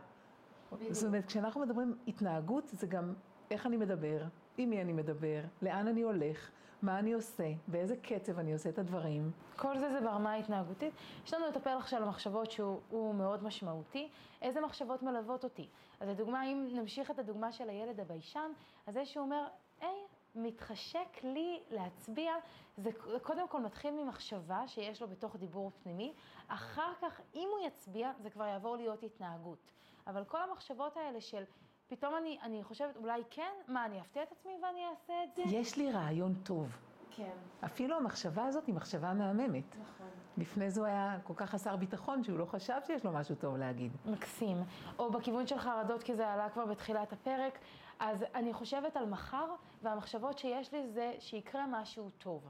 זאת 0.89 1.07
אומרת, 1.07 1.25
כשאנחנו 1.25 1.61
מדברים 1.61 1.97
התנהגות, 2.07 2.67
זה 2.67 2.87
גם 2.87 3.13
איך 3.51 3.65
אני 3.65 3.77
מדבר, 3.77 4.21
עם 4.57 4.69
מי 4.69 4.81
אני 4.81 4.93
מדבר, 4.93 5.41
לאן 5.61 5.87
אני 5.87 6.01
הולך, 6.01 6.51
מה 6.81 6.99
אני 6.99 7.13
עושה, 7.13 7.51
באיזה 7.67 7.95
קצב 7.95 8.39
אני 8.39 8.53
עושה 8.53 8.69
את 8.69 8.79
הדברים. 8.79 9.31
כל 9.55 9.77
זה 9.77 9.91
זה 9.91 10.01
ברמה 10.01 10.31
ההתנהגותית. 10.31 10.93
יש 11.25 11.33
לנו 11.33 11.47
את 11.47 11.55
הפלח 11.55 11.87
של 11.87 12.03
המחשבות 12.03 12.51
שהוא 12.51 13.15
מאוד 13.15 13.43
משמעותי. 13.43 14.09
איזה 14.41 14.61
מחשבות 14.61 15.03
מלוות 15.03 15.43
אותי? 15.43 15.67
אז 15.99 16.09
לדוגמה, 16.09 16.45
אם 16.45 16.67
נמשיך 16.71 17.11
את 17.11 17.19
הדוגמה 17.19 17.51
של 17.51 17.69
הילד 17.69 17.99
הביישן, 17.99 18.51
אז 18.87 18.93
זה 18.93 19.05
שהוא 19.05 19.25
אומר, 19.25 19.47
היי, 19.81 19.89
מתחשק 20.35 21.23
לי 21.23 21.59
להצביע, 21.71 22.33
זה 22.77 22.89
קודם 23.21 23.47
כל 23.47 23.61
מתחיל 23.61 23.91
ממחשבה 24.03 24.67
שיש 24.67 25.01
לו 25.01 25.07
בתוך 25.07 25.35
דיבור 25.35 25.71
פנימי, 25.83 26.13
אחר 26.47 26.91
כך, 27.01 27.21
אם 27.35 27.49
הוא 27.51 27.67
יצביע, 27.67 28.11
זה 28.19 28.29
כבר 28.29 28.45
יעבור 28.45 28.75
להיות 28.75 29.03
התנהגות. 29.03 29.71
אבל 30.07 30.23
כל 30.23 30.41
המחשבות 30.49 30.97
האלה 30.97 31.21
של 31.21 31.43
פתאום 31.87 32.15
אני, 32.15 32.39
אני 32.41 32.63
חושבת, 32.63 32.97
אולי 32.97 33.23
כן, 33.29 33.51
מה, 33.67 33.85
אני 33.85 34.01
אפתיע 34.01 34.23
את 34.23 34.31
עצמי 34.31 34.53
ואני 34.63 34.85
אעשה 34.91 35.13
את 35.23 35.35
זה? 35.35 35.41
יש 35.45 35.77
לי 35.77 35.91
רעיון 35.91 36.33
טוב. 36.43 36.77
כן. 37.11 37.31
אפילו 37.65 37.97
המחשבה 37.97 38.45
הזאת 38.45 38.65
היא 38.65 38.75
מחשבה 38.75 39.13
מהממת. 39.13 39.75
נכון. 39.75 40.07
לפני 40.37 40.71
זה 40.71 40.79
הוא 40.79 40.87
היה 40.87 41.17
כל 41.23 41.33
כך 41.35 41.49
חסר 41.49 41.75
ביטחון 41.75 42.23
שהוא 42.23 42.39
לא 42.39 42.45
חשב 42.45 42.79
שיש 42.87 43.05
לו 43.05 43.11
משהו 43.11 43.35
טוב 43.35 43.57
להגיד. 43.57 43.91
מקסים. 44.05 44.57
או 44.99 45.11
בכיוון 45.11 45.47
של 45.47 45.59
חרדות, 45.59 46.03
כי 46.03 46.15
זה 46.15 46.27
עלה 46.27 46.49
כבר 46.49 46.65
בתחילת 46.65 47.13
הפרק. 47.13 47.59
אז 47.99 48.25
אני 48.35 48.53
חושבת 48.53 48.97
על 48.97 49.05
מחר, 49.05 49.55
והמחשבות 49.81 50.37
שיש 50.37 50.73
לי 50.73 50.87
זה 50.87 51.13
שיקרה 51.19 51.65
משהו 51.67 52.09
טוב. 52.17 52.47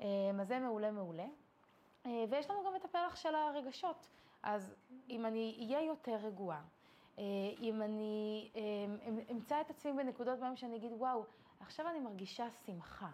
אה, 0.00 0.06
אז 0.40 0.48
זה 0.48 0.58
מעולה 0.58 0.90
מעולה. 0.90 1.26
אה, 2.06 2.24
ויש 2.30 2.50
לנו 2.50 2.58
גם 2.66 2.76
את 2.76 2.84
הפלח 2.84 3.16
של 3.16 3.34
הרגשות. 3.34 4.08
אז 4.42 4.74
אם 5.10 5.26
אני 5.26 5.56
אהיה 5.60 5.86
יותר 5.86 6.16
רגועה, 6.16 6.62
אם 7.60 7.82
אני 7.82 8.50
אמצא 9.30 9.60
את 9.60 9.70
עצמי 9.70 9.92
בנקודות 9.92 10.38
בהם 10.38 10.56
שאני 10.56 10.76
אגיד, 10.76 10.92
וואו, 10.92 11.24
עכשיו 11.60 11.88
אני 11.88 12.00
מרגישה 12.00 12.46
שמחה. 12.66 13.08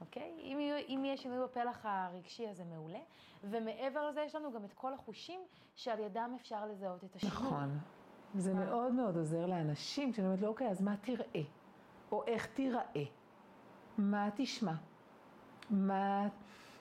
אוקיי? 0.00 0.32
אם, 0.38 0.58
אם 0.88 1.04
יהיה 1.04 1.16
שינוי 1.16 1.44
בפלח 1.44 1.80
הרגשי, 1.82 2.48
אז 2.48 2.56
זה 2.56 2.64
מעולה. 2.64 2.98
ומעבר 3.44 4.08
לזה, 4.08 4.20
יש 4.20 4.34
לנו 4.34 4.52
גם 4.52 4.64
את 4.64 4.72
כל 4.72 4.94
החושים 4.94 5.40
שעל 5.74 5.98
ידם 5.98 6.32
אפשר 6.40 6.66
לזהות 6.66 7.04
את 7.04 7.16
השינוי. 7.16 7.36
נכון. 7.36 7.78
זה 8.34 8.54
מאוד 8.54 8.92
מאוד 8.92 9.16
עוזר 9.16 9.46
לאנשים, 9.46 10.12
כשאני 10.12 10.26
אומרת 10.26 10.40
לו, 10.40 10.48
אוקיי, 10.48 10.68
אז 10.68 10.82
מה 10.82 10.96
תראה? 10.96 11.42
או 12.12 12.24
איך 12.26 12.46
תיראה? 12.46 13.04
מה 13.98 14.28
תשמע? 14.36 14.72
מה 15.70 16.28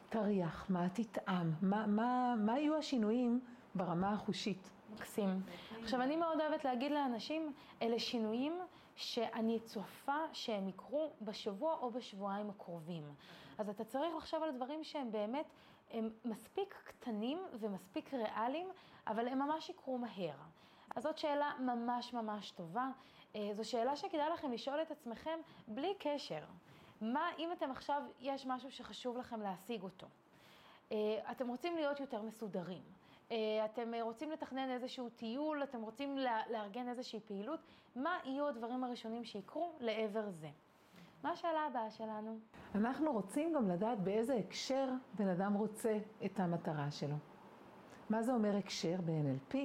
תריח? 0.10 0.66
מה 0.70 0.90
תטעם? 0.90 1.52
מה, 1.62 1.88
מה, 1.88 2.36
מה 2.38 2.60
יהיו 2.60 2.76
השינויים 2.78 3.40
ברמה 3.76 4.14
החושית? 4.14 4.70
מקסים. 4.94 5.42
עכשיו, 5.84 6.02
אני 6.02 6.16
מאוד 6.16 6.42
אוהבת 6.42 6.66
להגיד 6.66 6.92
לאנשים, 6.92 7.54
אלה 7.82 8.00
שינויים 8.00 8.60
שאני 8.96 9.60
צופה 9.60 10.18
שהם 10.34 10.68
יקרו 10.68 11.14
בשבוע 11.22 11.74
או 11.74 11.92
בשבועיים 11.92 12.50
הקרובים. 12.50 13.04
אז 13.58 13.70
אתה 13.70 13.84
צריך 13.84 14.16
לחשוב 14.16 14.44
על 14.44 14.52
דברים 14.52 14.84
שהם 14.84 15.12
באמת, 15.12 15.46
הם 15.92 16.10
מספיק 16.26 16.76
קטנים 16.84 17.40
ומספיק 17.54 18.14
ריאליים, 18.14 18.68
אבל 19.08 19.28
הם 19.28 19.40
ממש 19.40 19.70
יקרו 19.70 19.98
מהר. 19.98 20.36
אז 20.96 21.04
זאת 21.04 21.18
שאלה 21.18 21.52
ממש 21.60 22.14
ממש 22.14 22.52
טובה. 22.52 22.90
אה, 23.36 23.50
זו 23.54 23.70
שאלה 23.70 23.96
שכדאי 23.96 24.30
לכם 24.34 24.52
לשאול 24.52 24.82
את 24.82 24.92
עצמכם 24.92 25.40
בלי 25.68 25.94
קשר. 26.00 26.44
מה, 27.02 27.30
אם 27.38 27.52
אתם 27.52 27.72
עכשיו, 27.72 28.02
יש 28.20 28.46
משהו 28.46 28.72
שחשוב 28.72 29.18
לכם 29.18 29.42
להשיג 29.42 29.84
אותו. 29.84 30.08
אה, 30.92 31.32
אתם 31.32 31.48
רוצים 31.48 31.76
להיות 31.76 32.00
יותר 32.00 32.22
מסודרים. 32.22 32.97
אה, 33.32 33.66
אתם 33.66 33.92
רוצים 34.02 34.32
לתכנן 34.32 34.70
איזשהו 34.70 35.10
טיול, 35.10 35.64
אתם 35.64 35.82
רוצים 35.82 36.18
לארגן 36.50 36.90
איזושהי 36.90 37.20
פעילות, 37.20 37.60
מה 37.96 38.18
יהיו 38.26 38.48
הדברים 38.48 38.84
הראשונים 38.84 39.24
שיקרו 39.24 39.72
לעבר 39.80 40.30
זה? 40.30 40.50
מה 41.24 41.32
השאלה 41.32 41.60
הבאה 41.60 41.90
שלנו? 41.90 42.40
אנחנו 42.76 43.12
רוצים 43.12 43.54
גם 43.54 43.70
לדעת 43.70 44.00
באיזה 44.00 44.36
הקשר 44.36 44.90
בן 45.14 45.28
אדם 45.28 45.54
רוצה 45.54 45.98
את 46.26 46.40
המטרה 46.40 46.92
שלו. 46.92 47.16
מה 48.10 48.24
זה 48.24 48.34
אומר 48.34 48.58
הקשר 48.58 48.98
ב-NLP? 49.06 49.58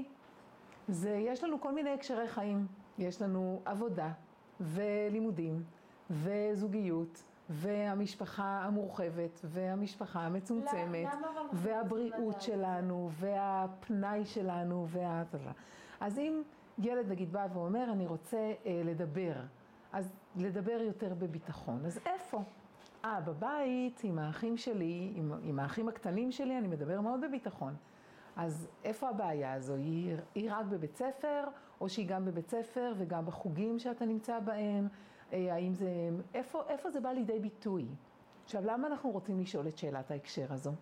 זה, 0.88 1.11
יש 1.11 1.44
לנו 1.44 1.61
כל 1.61 1.72
מיני 1.72 1.90
הקשרי 1.90 2.29
חיים. 2.29 2.66
יש 2.98 3.22
לנו 3.22 3.62
עבודה 3.64 4.12
ולימודים 4.61 5.64
וזוגיות 6.11 7.22
והמשפחה 7.53 8.62
המורחבת 8.65 9.41
והמשפחה 9.45 10.21
המצומצמת 10.21 11.09
והבריאות 11.53 12.41
שלנו 12.41 13.11
והפנאי 13.12 14.25
שלנו 14.25 14.87
וה... 14.91 15.23
אז 16.01 16.19
אם 16.19 16.43
ילד 16.79 17.11
נגיד 17.11 17.33
בא 17.33 17.47
ואומר 17.53 17.93
אני 17.93 18.07
רוצה 18.07 18.53
אה, 18.67 18.83
לדבר, 18.85 19.35
אז 19.93 20.12
לדבר 20.37 20.81
יותר 20.81 21.15
בביטחון, 21.19 21.87
אז 21.87 21.99
איפה? 22.07 22.43
אה, 23.05 23.21
בבית 23.21 24.01
עם 24.05 24.19
האחים 24.19 24.57
שלי, 24.57 25.12
עם, 25.15 25.33
עם 25.43 25.59
האחים 25.59 25.88
הקטנים 25.88 26.33
שלי 26.33 26.59
אני 26.59 26.69
מדבר 26.69 27.01
מאוד 27.01 27.21
בביטחון. 27.21 27.75
אז 28.37 28.69
איפה 28.85 29.09
הבעיה 29.09 29.53
הזו? 29.53 29.75
היא, 29.75 30.17
היא 30.35 30.51
רק 30.53 30.67
בבית 30.67 30.97
ספר, 30.97 31.45
או 31.81 31.88
שהיא 31.88 32.09
גם 32.09 32.25
בבית 32.25 32.51
ספר 32.51 32.93
וגם 32.99 33.27
בחוגים 33.27 33.79
שאתה 33.79 34.05
נמצא 34.05 34.41
בהם? 34.41 34.88
אה, 35.33 35.55
האם 35.55 35.75
זה, 35.75 36.11
איפה, 36.35 36.62
איפה 36.68 36.90
זה 36.90 37.01
בא 37.01 37.12
לידי 37.12 37.38
ביטוי? 37.38 37.87
עכשיו, 38.45 38.62
למה 38.64 38.87
אנחנו 38.87 39.11
רוצים 39.11 39.40
לשאול 39.40 39.68
את 39.68 39.79
שאלת 39.79 40.11
ההקשר 40.11 40.53
הזו? 40.53 40.73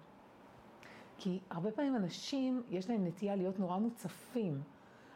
כי 1.19 1.41
הרבה 1.51 1.71
פעמים 1.71 1.97
אנשים, 1.97 2.63
יש 2.71 2.91
להם 2.91 3.07
נטייה 3.07 3.37
להיות 3.37 3.59
נורא 3.59 3.79
מוצפים. 3.79 4.61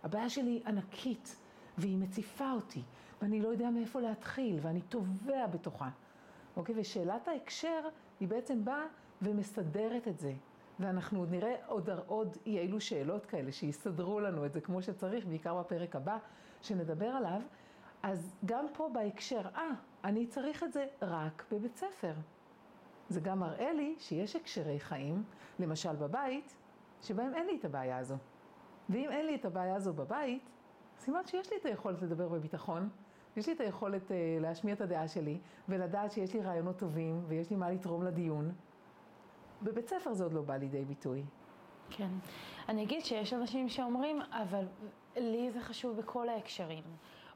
הבעיה 0.02 0.28
שלי 0.28 0.62
ענקית, 0.66 1.36
והיא 1.78 1.98
מציפה 1.98 2.52
אותי, 2.52 2.82
ואני 3.22 3.40
לא 3.40 3.48
יודע 3.48 3.70
מאיפה 3.70 4.00
להתחיל, 4.00 4.58
ואני 4.62 4.82
טובע 4.82 5.46
בתוכה. 5.46 5.90
אוקיי? 6.56 6.74
ושאלת 6.78 7.28
ההקשר, 7.28 7.88
היא 8.20 8.28
בעצם 8.28 8.64
באה 8.64 8.84
ומסדרת 9.22 10.08
את 10.08 10.18
זה. 10.18 10.32
ואנחנו 10.80 11.18
עוד 11.18 11.30
נראה 11.30 11.54
עוד, 11.66 11.90
עוד 12.06 12.36
אי 12.46 12.58
אילו 12.58 12.80
שאלות 12.80 13.26
כאלה 13.26 13.52
שיסדרו 13.52 14.20
לנו 14.20 14.46
את 14.46 14.52
זה 14.52 14.60
כמו 14.60 14.82
שצריך, 14.82 15.26
בעיקר 15.26 15.60
בפרק 15.60 15.96
הבא 15.96 16.18
שנדבר 16.62 17.08
עליו. 17.08 17.40
אז 18.04 18.34
גם 18.44 18.66
פה 18.72 18.88
בהקשר, 18.92 19.40
אה, 19.56 19.68
אני 20.04 20.26
צריך 20.26 20.64
את 20.64 20.72
זה 20.72 20.86
רק 21.02 21.44
בבית 21.52 21.76
ספר. 21.76 22.12
זה 23.08 23.20
גם 23.20 23.38
מראה 23.38 23.72
לי 23.72 23.94
שיש 23.98 24.36
הקשרי 24.36 24.80
חיים, 24.80 25.24
למשל 25.58 25.96
בבית, 25.96 26.56
שבהם 27.02 27.34
אין 27.34 27.46
לי 27.46 27.56
את 27.56 27.64
הבעיה 27.64 27.98
הזו. 27.98 28.16
ואם 28.88 29.10
אין 29.10 29.26
לי 29.26 29.34
את 29.34 29.44
הבעיה 29.44 29.74
הזו 29.74 29.92
בבית, 29.92 30.50
סימן 30.98 31.20
שיש 31.26 31.50
לי 31.50 31.56
את 31.56 31.66
היכולת 31.66 32.02
לדבר 32.02 32.28
בביטחון, 32.28 32.88
יש 33.36 33.46
לי 33.46 33.52
את 33.52 33.60
היכולת 33.60 34.10
uh, 34.10 34.12
להשמיע 34.40 34.74
את 34.74 34.80
הדעה 34.80 35.08
שלי, 35.08 35.38
ולדעת 35.68 36.12
שיש 36.12 36.34
לי 36.34 36.40
רעיונות 36.40 36.78
טובים, 36.78 37.24
ויש 37.28 37.50
לי 37.50 37.56
מה 37.56 37.70
לתרום 37.70 38.02
לדיון. 38.02 38.52
בבית 39.62 39.88
ספר 39.88 40.12
זה 40.12 40.24
עוד 40.24 40.32
לא 40.32 40.42
בא 40.42 40.56
לידי 40.56 40.84
ביטוי. 40.84 41.22
כן. 41.90 42.08
אני 42.68 42.82
אגיד 42.82 43.04
שיש 43.04 43.32
אנשים 43.32 43.68
שאומרים, 43.68 44.20
אבל 44.30 44.66
לי 45.16 45.50
זה 45.50 45.60
חשוב 45.60 45.96
בכל 45.96 46.28
ההקשרים. 46.28 46.84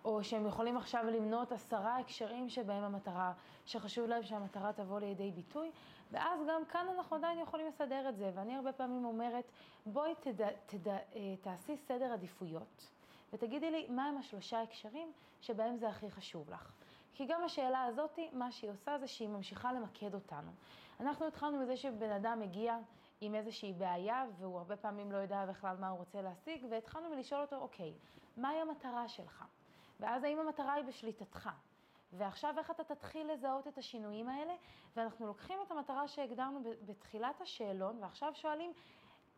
או 0.08 0.24
שהם 0.24 0.46
יכולים 0.46 0.76
עכשיו 0.76 1.04
למנות 1.04 1.52
עשרה 1.52 1.98
הקשרים 1.98 2.48
שבהם 2.48 2.84
המטרה, 2.84 3.32
שחשוב 3.66 4.06
להם 4.06 4.22
שהמטרה 4.22 4.72
תבוא 4.72 5.00
לידי 5.00 5.30
ביטוי, 5.30 5.70
ואז 6.10 6.40
גם 6.48 6.64
כאן 6.64 6.86
אנחנו 6.96 7.16
עדיין 7.16 7.38
יכולים 7.38 7.66
לסדר 7.66 8.08
את 8.08 8.16
זה. 8.16 8.30
ואני 8.34 8.56
הרבה 8.56 8.72
פעמים 8.72 9.04
אומרת, 9.04 9.44
בואי 9.86 10.14
תדע, 10.20 10.48
תדע, 10.66 10.96
אה, 11.14 11.34
תעשי 11.40 11.76
סדר 11.76 12.12
עדיפויות, 12.12 12.88
ותגידי 13.32 13.70
לי 13.70 13.86
מהם 13.88 14.16
השלושה 14.16 14.62
הקשרים 14.62 15.12
שבהם 15.40 15.76
זה 15.76 15.88
הכי 15.88 16.10
חשוב 16.10 16.50
לך. 16.50 16.72
כי 17.14 17.26
גם 17.26 17.44
השאלה 17.44 17.84
הזאת, 17.84 18.18
מה 18.32 18.52
שהיא 18.52 18.70
עושה 18.70 18.98
זה 18.98 19.06
שהיא 19.06 19.28
ממשיכה 19.28 19.72
למקד 19.72 20.14
אותנו. 20.14 20.50
אנחנו 21.00 21.26
התחלנו 21.26 21.58
מזה 21.58 21.76
שבן 21.76 22.10
אדם 22.10 22.40
מגיע 22.40 22.78
עם 23.20 23.34
איזושהי 23.34 23.72
בעיה, 23.72 24.24
והוא 24.38 24.58
הרבה 24.58 24.76
פעמים 24.76 25.12
לא 25.12 25.16
יודע 25.16 25.46
בכלל 25.46 25.76
מה 25.80 25.88
הוא 25.88 25.98
רוצה 25.98 26.22
להשיג, 26.22 26.66
והתחלנו 26.70 27.08
מלשאול 27.08 27.40
אותו, 27.40 27.56
אוקיי, 27.56 27.92
מהי 28.36 28.60
המטרה 28.60 29.08
שלך? 29.08 29.44
ואז 30.00 30.24
האם 30.24 30.38
המטרה 30.38 30.72
היא 30.72 30.84
בשליטתך? 30.84 31.50
ועכשיו 32.12 32.54
איך 32.58 32.70
אתה 32.70 32.84
תתחיל 32.84 33.32
לזהות 33.32 33.68
את 33.68 33.78
השינויים 33.78 34.28
האלה? 34.28 34.54
ואנחנו 34.96 35.26
לוקחים 35.26 35.58
את 35.66 35.70
המטרה 35.70 36.08
שהגדרנו 36.08 36.60
בתחילת 36.86 37.40
השאלון, 37.40 37.98
ועכשיו 38.00 38.34
שואלים, 38.34 38.72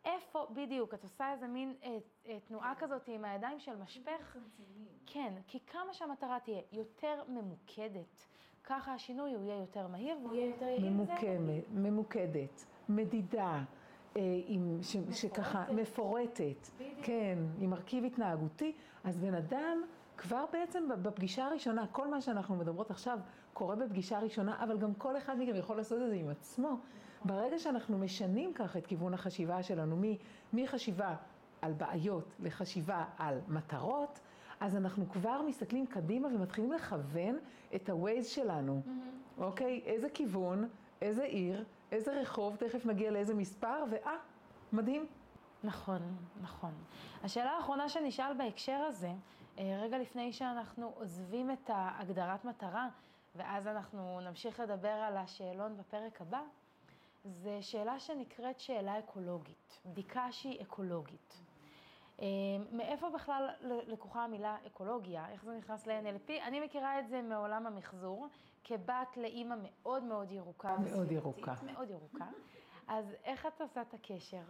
איפה, 0.05 0.47
בדיוק, 0.53 0.93
את 0.93 1.03
עושה 1.03 1.31
איזה 1.31 1.47
מין 1.47 1.75
אה, 1.83 1.97
אה, 2.27 2.37
תנועה 2.47 2.73
כזאת 2.75 3.07
עם 3.07 3.25
הידיים 3.25 3.59
של 3.59 3.75
משפך. 3.75 4.37
כן, 5.05 5.33
כי 5.47 5.59
כמה 5.59 5.93
שהמטרה 5.93 6.39
תהיה 6.39 6.61
יותר 6.71 7.23
ממוקדת, 7.27 8.27
ככה 8.63 8.93
השינוי 8.93 9.33
הוא 9.33 9.43
יהיה 9.43 9.59
יותר 9.59 9.87
מהיר 9.87 10.17
והוא 10.17 10.35
יהיה 10.35 10.47
יותר 10.47 10.65
יעיל. 10.65 10.89
ממוקמת, 10.89 11.63
ממוקדת, 11.71 12.65
מדידה. 12.89 13.63
אה, 14.17 14.21
עם, 14.45 14.77
ש, 14.81 14.97
שככה 15.11 15.65
מפורטת, 15.73 16.69
בדיוק. 16.75 16.99
כן, 17.03 17.37
עם 17.59 17.69
מרכיב 17.69 18.03
התנהגותי, 18.03 18.75
אז 19.03 19.17
בן 19.17 19.33
אדם 19.33 19.83
כבר 20.21 20.45
בעצם 20.51 20.83
בפגישה 21.01 21.45
הראשונה, 21.45 21.87
כל 21.91 22.07
מה 22.07 22.21
שאנחנו 22.21 22.55
מדברות 22.55 22.91
עכשיו 22.91 23.19
קורה 23.53 23.75
בפגישה 23.75 24.17
הראשונה, 24.17 24.63
אבל 24.63 24.77
גם 24.77 24.93
כל 24.93 25.17
אחד 25.17 25.35
מכם 25.39 25.55
יכול 25.55 25.77
לעשות 25.77 26.01
את 26.01 26.09
זה 26.09 26.15
עם 26.15 26.29
עצמו. 26.29 26.77
ברגע 27.25 27.59
שאנחנו 27.59 27.97
משנים 27.97 28.53
ככה 28.53 28.79
את 28.79 28.87
כיוון 28.87 29.13
החשיבה 29.13 29.63
שלנו, 29.63 30.01
מחשיבה 30.53 31.15
על 31.61 31.73
בעיות 31.73 32.33
לחשיבה 32.39 33.05
על 33.17 33.39
מטרות, 33.47 34.19
אז 34.59 34.75
אנחנו 34.75 35.09
כבר 35.09 35.41
מסתכלים 35.41 35.85
קדימה 35.85 36.27
ומתחילים 36.27 36.71
לכוון 36.71 37.37
את 37.75 37.89
ה-Waze 37.89 38.23
שלנו, 38.23 38.81
mm-hmm. 38.85 39.41
אוקיי? 39.41 39.81
איזה 39.85 40.09
כיוון, 40.09 40.67
איזה 41.01 41.23
עיר, 41.23 41.65
איזה 41.91 42.21
רחוב, 42.21 42.55
תכף 42.55 42.85
נגיע 42.85 43.11
לאיזה 43.11 43.33
מספר, 43.33 43.83
ואה, 43.89 44.15
מדהים. 44.73 45.05
נכון, 45.63 46.01
נכון. 46.41 46.71
השאלה 47.23 47.51
האחרונה 47.51 47.89
שנשאל 47.89 48.33
בהקשר 48.37 48.81
הזה, 48.87 49.11
רגע 49.63 49.97
לפני 49.97 50.33
שאנחנו 50.33 50.91
עוזבים 50.95 51.51
את 51.51 51.69
ההגדרת 51.69 52.45
מטרה, 52.45 52.89
ואז 53.35 53.67
אנחנו 53.67 54.19
נמשיך 54.21 54.59
לדבר 54.59 54.89
על 54.89 55.17
השאלון 55.17 55.77
בפרק 55.77 56.21
הבא, 56.21 56.41
זה 57.25 57.61
שאלה 57.61 57.99
שנקראת 57.99 58.59
שאלה 58.59 58.99
אקולוגית, 58.99 59.79
בדיקה 59.85 60.31
שהיא 60.31 60.61
אקולוגית. 60.61 61.41
מאיפה 62.71 63.09
בכלל 63.09 63.49
לקוחה 63.61 64.23
המילה 64.23 64.57
אקולוגיה? 64.67 65.29
איך 65.29 65.43
זה 65.45 65.57
נכנס 65.57 65.87
ל-NLP? 65.87 66.31
אני 66.47 66.59
מכירה 66.59 66.99
את 66.99 67.07
זה 67.07 67.21
מעולם 67.21 67.67
המחזור, 67.67 68.27
כבת 68.63 69.17
לאימא 69.17 69.55
מאוד 69.63 70.03
מאוד 70.03 70.31
ירוקה. 70.31 70.75
מאוד 70.77 71.11
ירוקה. 71.11 71.53
מאוד 71.63 71.89
ירוקה. 71.89 72.25
אז 72.87 73.15
איך 73.23 73.45
את 73.45 73.61
עושה 73.61 73.81
את 73.81 73.93
הקשר? 73.93 74.43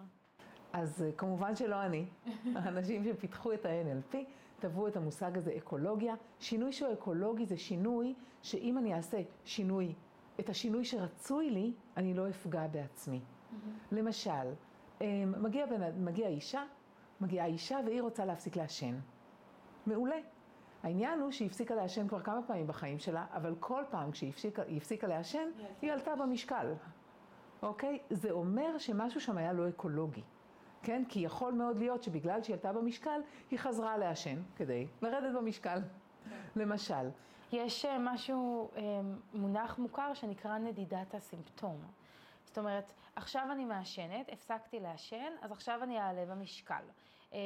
אז 0.74 1.06
כמובן 1.18 1.56
שלא 1.56 1.82
אני. 1.82 2.06
האנשים 2.56 3.04
שפיתחו 3.04 3.54
את 3.54 3.66
ה-NLP 3.66 4.18
טבעו 4.62 4.88
את 4.88 4.96
המושג 4.98 5.38
הזה 5.38 5.54
אקולוגיה. 5.58 6.16
שינוי 6.40 6.72
שהוא 6.72 6.94
אקולוגי 6.94 7.46
זה 7.46 7.58
שינוי 7.58 8.14
שאם 8.42 8.78
אני 8.78 8.94
אעשה 8.94 9.22
שינוי, 9.46 9.94
את 10.40 10.50
השינוי 10.50 10.86
שרצוי 10.86 11.50
לי, 11.50 11.74
אני 11.98 12.14
לא 12.14 12.30
אפגע 12.30 12.68
בעצמי. 12.68 13.20
Mm-hmm. 13.20 13.96
למשל, 13.96 14.54
מגיע, 15.26 15.66
בין, 15.66 16.06
מגיע 16.06 16.28
אישה, 16.28 16.64
מגיעה 17.22 17.46
אישה 17.46 17.80
והיא 17.86 18.02
רוצה 18.02 18.26
להפסיק 18.26 18.56
לעשן. 18.56 19.00
מעולה. 19.86 20.18
העניין 20.84 21.20
הוא 21.20 21.32
שהיא 21.32 21.48
הפסיקה 21.48 21.76
לעשן 21.76 22.08
כבר 22.08 22.22
כמה 22.22 22.42
פעמים 22.48 22.68
בחיים 22.68 23.00
שלה, 23.00 23.26
אבל 23.34 23.56
כל 23.60 23.84
פעם 23.90 24.12
כשהיא 24.12 24.30
הפסיקה, 24.30 24.62
הפסיקה 24.78 25.08
לעשן, 25.08 25.50
היא 25.82 25.92
עלתה 25.92 26.16
במשקל. 26.16 26.74
אוקיי? 27.64 28.00
זה 28.10 28.32
אומר 28.32 28.78
שמשהו 28.78 29.22
שם 29.22 29.38
היה 29.38 29.54
לא 29.54 29.70
אקולוגי. 29.70 30.22
כן? 30.84 31.04
כי 31.10 31.20
יכול 31.20 31.54
מאוד 31.54 31.78
להיות 31.78 32.04
שבגלל 32.04 32.44
שהיא 32.44 32.54
עלתה 32.54 32.74
במשקל, 32.74 33.22
היא 33.52 33.60
חזרה 33.60 33.98
לעשן 33.98 34.42
כדי 34.56 34.88
לרדת 35.02 35.36
במשקל. 35.36 35.80
למשל. 36.56 37.10
יש 37.52 37.86
אה, 37.86 37.98
משהו, 38.00 38.70
אה, 38.76 38.82
מונח 39.34 39.78
מוכר 39.78 40.14
שנקרא 40.14 40.58
נדידת 40.58 41.16
הסימפטום. 41.16 41.82
זאת 42.46 42.58
אומרת, 42.58 42.92
עכשיו 43.16 43.48
אני 43.52 43.66
מעשנת, 43.66 44.30
הפסקתי 44.32 44.80
לעשן, 44.80 45.34
אז 45.42 45.52
עכשיו 45.52 45.84
אני 45.84 46.00
אעלה 46.00 46.26
במשקל. 46.26 46.84
אמ, 47.34 47.38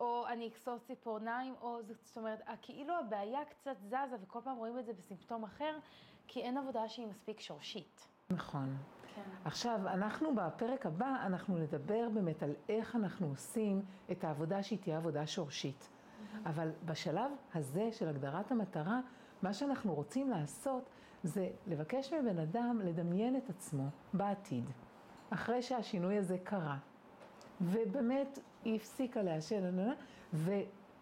או 0.00 0.26
אני 0.28 0.48
אכסוס 0.48 0.82
ציפורניים, 0.86 1.54
או 1.60 1.78
זאת 1.82 2.16
אומרת, 2.16 2.40
כאילו 2.62 2.94
הבעיה 2.98 3.44
קצת 3.44 3.76
זזה, 3.80 4.16
וכל 4.22 4.38
פעם 4.44 4.56
רואים 4.56 4.78
את 4.78 4.86
זה 4.86 4.92
בסימפטום 4.92 5.44
אחר, 5.44 5.78
כי 6.26 6.40
אין 6.40 6.58
עבודה 6.58 6.88
שהיא 6.88 7.06
מספיק 7.06 7.40
שורשית. 7.40 8.08
נכון. 8.30 8.76
כן. 9.24 9.30
עכשיו, 9.44 9.80
אנחנו 9.86 10.34
בפרק 10.34 10.86
הבא, 10.86 11.16
אנחנו 11.26 11.58
נדבר 11.58 12.08
באמת 12.14 12.42
על 12.42 12.54
איך 12.68 12.96
אנחנו 12.96 13.26
עושים 13.26 13.82
את 14.10 14.24
העבודה 14.24 14.62
שהיא 14.62 14.78
תהיה 14.78 14.96
עבודה 14.96 15.26
שורשית. 15.26 15.88
אבל 16.46 16.70
בשלב 16.84 17.30
הזה 17.54 17.88
של 17.92 18.08
הגדרת 18.08 18.52
המטרה, 18.52 19.00
מה 19.42 19.54
שאנחנו 19.54 19.94
רוצים 19.94 20.30
לעשות 20.30 20.90
זה 21.22 21.48
לבקש 21.66 22.12
מבן 22.12 22.38
אדם 22.38 22.80
לדמיין 22.84 23.36
את 23.36 23.50
עצמו 23.50 23.88
בעתיד, 24.14 24.64
אחרי 25.30 25.62
שהשינוי 25.62 26.18
הזה 26.18 26.38
קרה. 26.38 26.76
ובאמת 27.60 28.38
היא 28.64 28.76
הפסיקה 28.76 29.22
לעשן, 29.22 29.88
ו, 30.34 30.52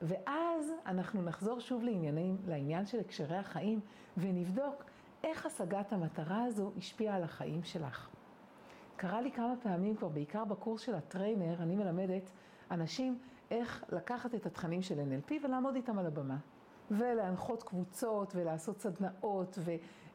ואז 0.03 0.73
אנחנו 0.87 1.23
נחזור 1.23 1.61
שוב 1.61 1.83
לעניינים, 1.83 2.37
לעניין 2.47 2.87
של 2.87 3.01
הקשרי 3.01 3.37
החיים, 3.37 3.81
ונבדוק 4.17 4.85
איך 5.25 5.47
השגת 5.47 5.93
המטרה 5.93 6.45
הזו 6.45 6.73
השפיעה 6.77 7.17
על 7.17 7.23
החיים 7.23 7.63
שלך. 7.65 8.09
קרה 8.97 9.21
לי 9.21 9.33
כמה 9.33 9.55
פעמים 9.63 9.97
כבר, 9.97 10.09
בעיקר 10.09 10.45
בקורס 10.45 10.81
של 10.81 10.95
הטריינר, 10.95 11.63
אני 11.63 11.77
מלמדת 11.77 12.31
אנשים 12.71 13.19
איך 13.51 13.85
לקחת 13.89 14.35
את 14.35 14.47
התכנים 14.47 14.83
של 14.83 14.99
NLP 14.99 15.33
ולעמוד 15.45 15.75
איתם 15.75 15.99
על 15.99 16.07
הבמה. 16.07 16.37
ולהנחות 16.91 17.63
קבוצות 17.63 18.33
ולעשות 18.37 18.81
סדנאות 18.81 19.59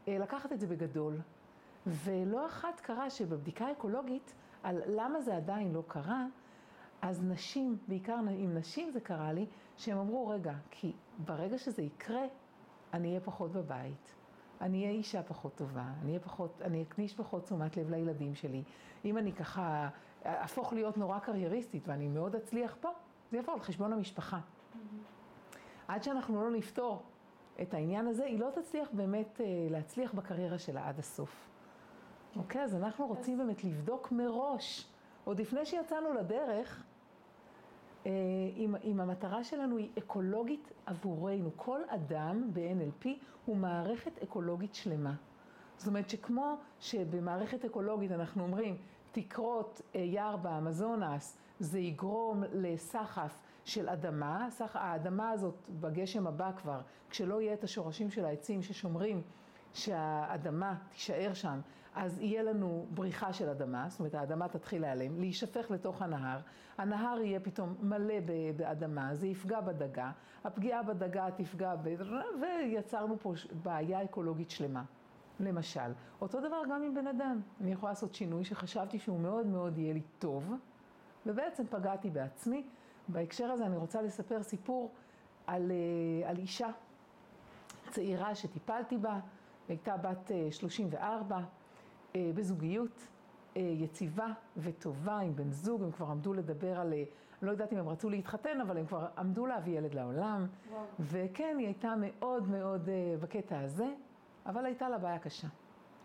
ולקחת 0.07 0.51
את 0.51 0.59
זה 0.59 0.67
בגדול. 0.67 1.17
ולא 1.87 2.45
אחת 2.45 2.79
קרה 2.79 3.09
שבבדיקה 3.09 3.71
אקולוגית, 3.71 4.33
על 4.63 4.81
למה 4.87 5.21
זה 5.21 5.35
עדיין 5.35 5.73
לא 5.73 5.83
קרה, 5.87 6.25
אז 7.01 7.23
נשים, 7.23 7.77
בעיקר 7.87 8.15
עם 8.29 8.57
נשים 8.57 8.91
זה 8.91 8.99
קרה 8.99 9.33
לי, 9.33 9.45
שהם 9.77 9.97
אמרו, 9.97 10.27
רגע, 10.27 10.53
כי 10.71 10.93
ברגע 11.25 11.57
שזה 11.57 11.81
יקרה, 11.81 12.23
אני 12.93 13.07
אהיה 13.07 13.21
פחות 13.21 13.51
בבית. 13.51 14.22
אני 14.63 14.83
אהיה 14.83 14.91
אישה 14.91 15.23
פחות 15.23 15.55
טובה, 15.55 15.85
אני 16.01 16.09
אהיה 16.09 16.19
פחות, 16.19 16.61
אני 16.61 16.83
אקדיש 16.83 17.13
פחות 17.13 17.43
תשומת 17.43 17.77
לב 17.77 17.89
לילדים 17.89 18.35
שלי. 18.35 18.63
אם 19.05 19.17
אני 19.17 19.33
ככה 19.33 19.89
אהפוך 20.25 20.73
להיות 20.73 20.97
נורא 20.97 21.19
קרייריסטית 21.19 21.87
ואני 21.87 22.07
מאוד 22.07 22.35
אצליח 22.35 22.75
פה, 22.81 22.89
זה 23.31 23.37
יבוא 23.37 23.53
על 23.53 23.59
חשבון 23.59 23.93
המשפחה. 23.93 24.39
עד 25.87 26.03
שאנחנו 26.03 26.43
לא 26.43 26.51
נפתור 26.51 27.03
את 27.61 27.73
העניין 27.73 28.07
הזה, 28.07 28.25
היא 28.25 28.39
לא 28.39 28.49
תצליח 28.55 28.89
באמת 28.93 29.41
אה, 29.41 29.45
להצליח 29.69 30.13
בקריירה 30.13 30.57
שלה 30.57 30.87
עד 30.89 30.99
הסוף. 30.99 31.49
אוקיי, 32.35 32.63
אז 32.63 32.75
אנחנו 32.75 33.07
רוצים 33.07 33.37
באמת 33.37 33.63
לבדוק 33.63 34.11
מראש, 34.11 34.87
עוד 35.23 35.39
לפני 35.39 35.65
שיצאנו 35.65 36.13
לדרך, 36.13 36.83
אם, 38.05 38.75
אם 38.83 38.99
המטרה 38.99 39.43
שלנו 39.43 39.77
היא 39.77 39.89
אקולוגית 39.97 40.71
עבורנו. 40.85 41.49
כל 41.55 41.81
אדם 41.87 42.49
ב-NLP 42.53 43.07
הוא 43.45 43.57
מערכת 43.57 44.23
אקולוגית 44.23 44.75
שלמה. 44.75 45.15
זאת 45.77 45.87
אומרת 45.87 46.09
שכמו 46.09 46.57
שבמערכת 46.79 47.65
אקולוגית 47.65 48.11
אנחנו 48.11 48.43
אומרים, 48.43 48.77
תקרות 49.11 49.81
אה, 49.95 49.99
יער 49.99 50.37
באמזונס, 50.37 51.37
זה 51.59 51.79
יגרום 51.79 52.43
לסחף 52.53 53.37
של 53.65 53.89
אדמה, 53.89 54.47
סך 54.49 54.75
האדמה 54.75 55.29
הזאת 55.29 55.55
בגשם 55.79 56.27
הבא 56.27 56.51
כבר, 56.57 56.81
כשלא 57.09 57.41
יהיה 57.41 57.53
את 57.53 57.63
השורשים 57.63 58.09
של 58.09 58.25
העצים 58.25 58.61
ששומרים 58.61 59.21
שהאדמה 59.73 60.75
תישאר 60.89 61.33
שם, 61.33 61.59
אז 61.95 62.21
יהיה 62.21 62.43
לנו 62.43 62.85
בריחה 62.89 63.33
של 63.33 63.49
אדמה, 63.49 63.85
זאת 63.89 63.99
אומרת 63.99 64.15
האדמה 64.15 64.47
תתחיל 64.47 64.81
להיעלם, 64.81 65.19
להישפך 65.19 65.71
לתוך 65.71 66.01
הנהר, 66.01 66.39
הנהר 66.77 67.19
יהיה 67.19 67.39
פתאום 67.39 67.75
מלא 67.81 68.15
באדמה, 68.55 69.15
זה 69.15 69.27
יפגע 69.27 69.61
בדגה, 69.61 70.11
הפגיעה 70.43 70.83
בדגה 70.83 71.27
תפגע 71.35 71.75
ב... 71.75 71.95
ויצרנו 72.41 73.19
פה 73.19 73.33
בעיה 73.63 74.03
אקולוגית 74.03 74.49
שלמה. 74.49 74.83
למשל, 75.39 75.91
אותו 76.21 76.39
דבר 76.39 76.61
גם 76.69 76.83
עם 76.83 76.95
בן 76.95 77.07
אדם, 77.07 77.41
אני 77.61 77.71
יכולה 77.71 77.91
לעשות 77.91 78.15
שינוי 78.15 78.45
שחשבתי 78.45 78.99
שהוא 78.99 79.19
מאוד 79.19 79.47
מאוד 79.47 79.77
יהיה 79.77 79.93
לי 79.93 80.01
טוב, 80.19 80.53
ובעצם 81.25 81.63
פגעתי 81.69 82.09
בעצמי. 82.09 82.63
בהקשר 83.07 83.51
הזה 83.51 83.65
אני 83.65 83.77
רוצה 83.77 84.01
לספר 84.01 84.43
סיפור 84.43 84.91
על, 85.47 85.71
אה, 85.71 86.29
על 86.29 86.37
אישה 86.37 86.67
צעירה 87.91 88.35
שטיפלתי 88.35 88.97
בה, 88.97 89.19
הייתה 89.69 89.97
בת 89.97 90.31
34, 90.51 91.35
אה, 91.35 91.41
אה, 92.15 92.31
בזוגיות 92.35 93.07
יציבה 93.55 94.27
וטובה 94.57 95.17
עם 95.19 95.35
בן 95.35 95.51
זוג, 95.51 95.83
הם 95.83 95.91
כבר 95.91 96.05
עמדו 96.05 96.33
לדבר 96.33 96.79
על, 96.79 96.93
אני 96.93 97.05
לא 97.41 97.51
יודעת 97.51 97.73
אם 97.73 97.77
הם 97.77 97.89
רצו 97.89 98.09
להתחתן, 98.09 98.61
אבל 98.61 98.77
הם 98.77 98.85
כבר 98.85 99.07
עמדו 99.17 99.45
להביא 99.45 99.77
ילד 99.77 99.93
לעולם. 99.93 100.47
וואו. 100.71 100.83
וכן, 100.99 101.55
היא 101.59 101.67
הייתה 101.67 101.93
מאוד 101.97 102.47
מאוד 102.47 102.89
בקטע 103.19 103.59
הזה, 103.59 103.93
אבל 104.45 104.65
הייתה 104.65 104.89
לה 104.89 104.97
בעיה 104.97 105.19
קשה, 105.19 105.47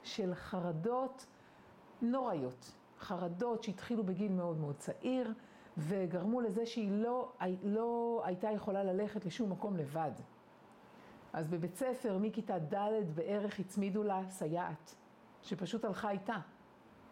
של 0.02 0.34
חרדות 0.34 1.26
נוראיות. 2.02 2.72
חרדות 2.98 3.62
שהתחילו 3.62 4.04
בגיל 4.04 4.32
מאוד 4.32 4.58
מאוד 4.58 4.76
צעיר, 4.76 5.32
וגרמו 5.78 6.40
לזה 6.40 6.66
שהיא 6.66 6.92
לא, 6.92 7.32
לא 7.62 8.22
הייתה 8.24 8.50
יכולה 8.50 8.84
ללכת 8.84 9.24
לשום 9.24 9.52
מקום 9.52 9.76
לבד. 9.76 10.10
אז 11.32 11.48
בבית 11.48 11.76
ספר, 11.76 12.18
מכיתה 12.18 12.58
ד' 12.58 13.02
בערך 13.14 13.60
הצמידו 13.60 14.02
לה 14.02 14.22
סייעת, 14.30 14.94
שפשוט 15.42 15.84
הלכה 15.84 16.10
איתה, 16.10 16.36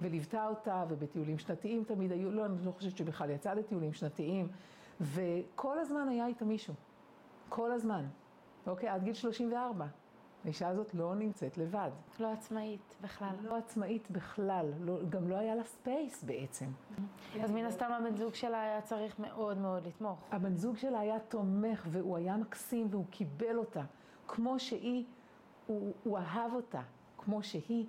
וליוותה 0.01 0.47
אותה, 0.49 0.85
ובטיולים 0.89 1.39
שנתיים 1.39 1.85
תמיד 1.85 2.13
היו, 2.13 2.31
לא, 2.31 2.47
אני 2.47 2.65
לא 2.65 2.71
חושבת 2.71 2.97
שבכלל 2.97 3.31
יצאה 3.31 3.55
לטיולים 3.55 3.93
שנתיים, 3.93 4.49
וכל 5.01 5.79
הזמן 5.79 6.09
היה 6.09 6.27
איתה 6.27 6.45
מישהו. 6.45 6.75
כל 7.49 7.73
הזמן. 7.73 8.05
אוקיי, 8.67 8.89
עד 8.89 9.05
גיל 9.05 9.15
34. 9.15 9.87
האישה 10.45 10.69
הזאת 10.69 10.95
לא 10.95 11.15
נמצאת 11.15 11.59
לבד. 11.59 11.91
לא 12.21 12.33
עצמאית 12.33 12.95
בכלל. 13.03 13.35
לא 13.43 13.57
עצמאית 13.57 14.11
בכלל, 14.11 14.73
לא, 14.81 14.99
גם 15.09 15.29
לא 15.29 15.37
היה 15.37 15.55
לה 15.55 15.65
space 15.65 16.25
בעצם. 16.25 16.67
אז 17.43 17.51
מן 17.51 17.65
הסתם 17.65 17.93
הבן 17.93 18.17
זוג 18.17 18.35
שלה 18.35 18.63
היה 18.63 18.81
צריך 18.81 19.19
מאוד 19.19 19.59
מאוד 19.59 19.87
לתמוך. 19.87 20.19
הבן 20.33 20.57
זוג 20.57 20.77
שלה 20.77 21.01
היה 21.01 21.21
תומך 21.21 21.87
והוא 21.91 22.17
היה 22.17 22.37
מקסים 22.37 22.87
והוא 22.91 23.05
קיבל 23.11 23.59
אותה 23.59 23.83
כמו 24.29 24.59
שהיא, 24.59 25.05
הוא, 25.67 25.93
הוא 26.05 26.19
אהב 26.19 26.53
אותה 26.55 26.83
כמו 27.19 27.43
שהיא, 27.43 27.87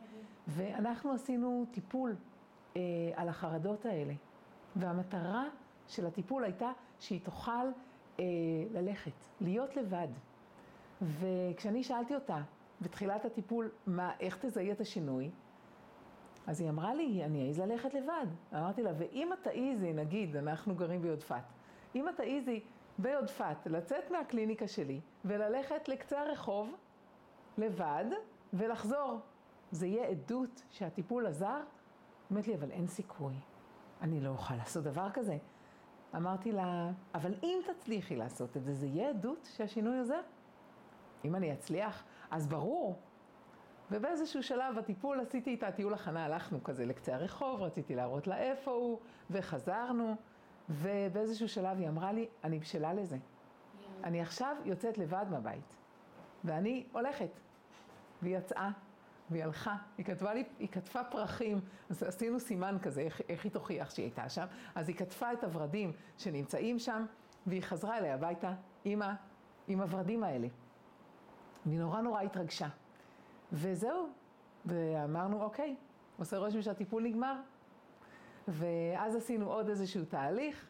ואנחנו 0.48 1.12
עשינו 1.12 1.66
טיפול 1.72 2.16
אה, 2.76 2.82
על 3.16 3.30
החרדות 3.30 3.86
האלה. 3.86 4.14
והמטרה 4.76 5.44
של 5.88 6.06
הטיפול 6.06 6.44
הייתה 6.44 6.72
שהיא 7.00 7.20
תוכל 7.24 7.52
אה, 8.20 8.26
ללכת, 8.74 9.12
להיות 9.42 9.76
לבד. 9.76 10.08
וכשאני 11.02 11.84
שאלתי 11.84 12.16
אותה 12.16 12.42
בתחילת 12.82 13.26
הטיפול, 13.26 13.70
מה, 13.88 14.12
איך 14.20 14.38
תזהי 14.46 14.72
את 14.72 14.82
השינוי? 14.82 15.30
אז 16.48 16.62
היא 16.62 16.70
אמרה 16.70 16.94
לי, 16.94 17.24
אני 17.26 17.48
אעז 17.48 17.60
ללכת 17.60 17.94
לבד. 17.94 18.26
אמרתי 18.54 18.84
לה, 18.84 18.92
ואם 18.98 19.34
את 19.34 19.38
תעיזי, 19.44 19.94
נגיד, 19.94 20.36
אנחנו 20.36 20.76
גרים 20.76 21.02
ביודפת, 21.02 21.44
אם 21.96 22.10
את 22.10 22.16
תעיזי 22.16 22.62
ביודפת 23.00 23.66
לצאת 23.66 24.12
מהקליניקה 24.12 24.68
שלי 24.68 25.00
וללכת 25.26 25.90
לקצה 25.90 26.22
הרחוב 26.22 26.76
לבד 27.58 28.06
ולחזור, 28.54 29.20
זה 29.72 29.88
יהיה 29.88 30.08
עדות 30.08 30.64
שהטיפול 30.70 31.28
עזר? 31.28 31.62
אמרת 32.32 32.48
לי, 32.48 32.56
אבל 32.56 32.72
אין 32.72 32.88
סיכוי. 32.88 33.34
אני 34.02 34.22
לא 34.22 34.30
אוכל 34.30 34.56
לעשות 34.56 34.84
דבר 34.84 35.10
כזה. 35.14 35.38
אמרתי 36.16 36.52
לה, 36.52 36.92
אבל 37.16 37.34
אם 37.44 37.60
תצליחי 37.66 38.16
לעשות 38.16 38.58
את 38.58 38.64
זה, 38.64 38.74
זה 38.74 38.86
יהיה 38.86 39.10
עדות 39.10 39.50
שהשינוי 39.56 40.00
עוזר? 40.00 40.22
אם 41.26 41.36
אני 41.36 41.54
אצליח, 41.54 42.04
אז 42.32 42.48
ברור. 42.48 43.00
ובאיזשהו 43.92 44.44
שלב 44.44 44.76
בטיפול 44.76 45.20
עשיתי 45.20 45.50
איתה 45.50 45.72
טיול 45.72 45.94
הכנה, 45.94 46.26
הלכנו 46.26 46.64
כזה 46.64 46.86
לקצה 46.86 47.16
הרחוב, 47.16 47.62
רציתי 47.62 47.96
להראות 47.96 48.28
לה 48.28 48.38
איפה 48.38 48.72
הוא, 48.72 49.00
וחזרנו, 49.30 50.16
ובאיזשהו 50.70 51.50
שלב 51.50 51.78
היא 51.78 51.90
אמרה 51.90 52.12
לי, 52.12 52.28
אני 52.44 52.60
בשלה 52.60 52.94
לזה. 52.94 53.18
אני 54.04 54.22
עכשיו 54.22 54.56
יוצאת 54.66 54.98
לבד 54.98 55.26
מהבית, 55.30 55.76
ואני 56.44 56.86
הולכת. 56.92 57.30
והיא 58.22 58.38
יצאה, 58.38 58.70
והיא 59.30 59.44
הלכה, 59.44 59.76
היא 59.98 60.06
כתבה 60.06 60.34
לי, 60.34 60.44
היא 60.60 60.68
כתבה 60.68 61.04
פרחים, 61.04 61.60
אז 61.90 62.04
עשינו 62.04 62.40
סימן 62.40 62.78
כזה, 62.82 63.02
איך, 63.02 63.22
איך 63.30 63.44
היא 63.44 63.52
תוכיח 63.52 63.90
שהיא 63.90 64.04
הייתה 64.04 64.30
שם, 64.30 64.46
אז 64.76 64.88
היא 64.88 64.96
כתבה 64.96 65.34
את 65.34 65.44
הורדים 65.44 65.92
שנמצאים 66.18 66.80
שם, 66.80 67.06
והיא 67.48 67.62
חזרה 67.62 67.98
אליה 67.98 68.14
הביתה, 68.14 68.54
אימא, 68.86 69.14
עם 69.68 69.82
הורדים 69.82 70.24
האלה. 70.24 70.48
והיא 71.66 71.80
נורא 71.80 72.02
נורא 72.02 72.22
התרגשה. 72.22 72.68
וזהו, 73.54 74.10
ואמרנו, 74.66 75.44
אוקיי, 75.44 75.76
עושה 76.18 76.38
רושם 76.38 76.62
שהטיפול 76.62 77.04
נגמר. 77.04 77.36
ואז 78.48 79.16
עשינו 79.16 79.52
עוד 79.52 79.70
איזשהו 79.70 80.06
תהליך, 80.06 80.68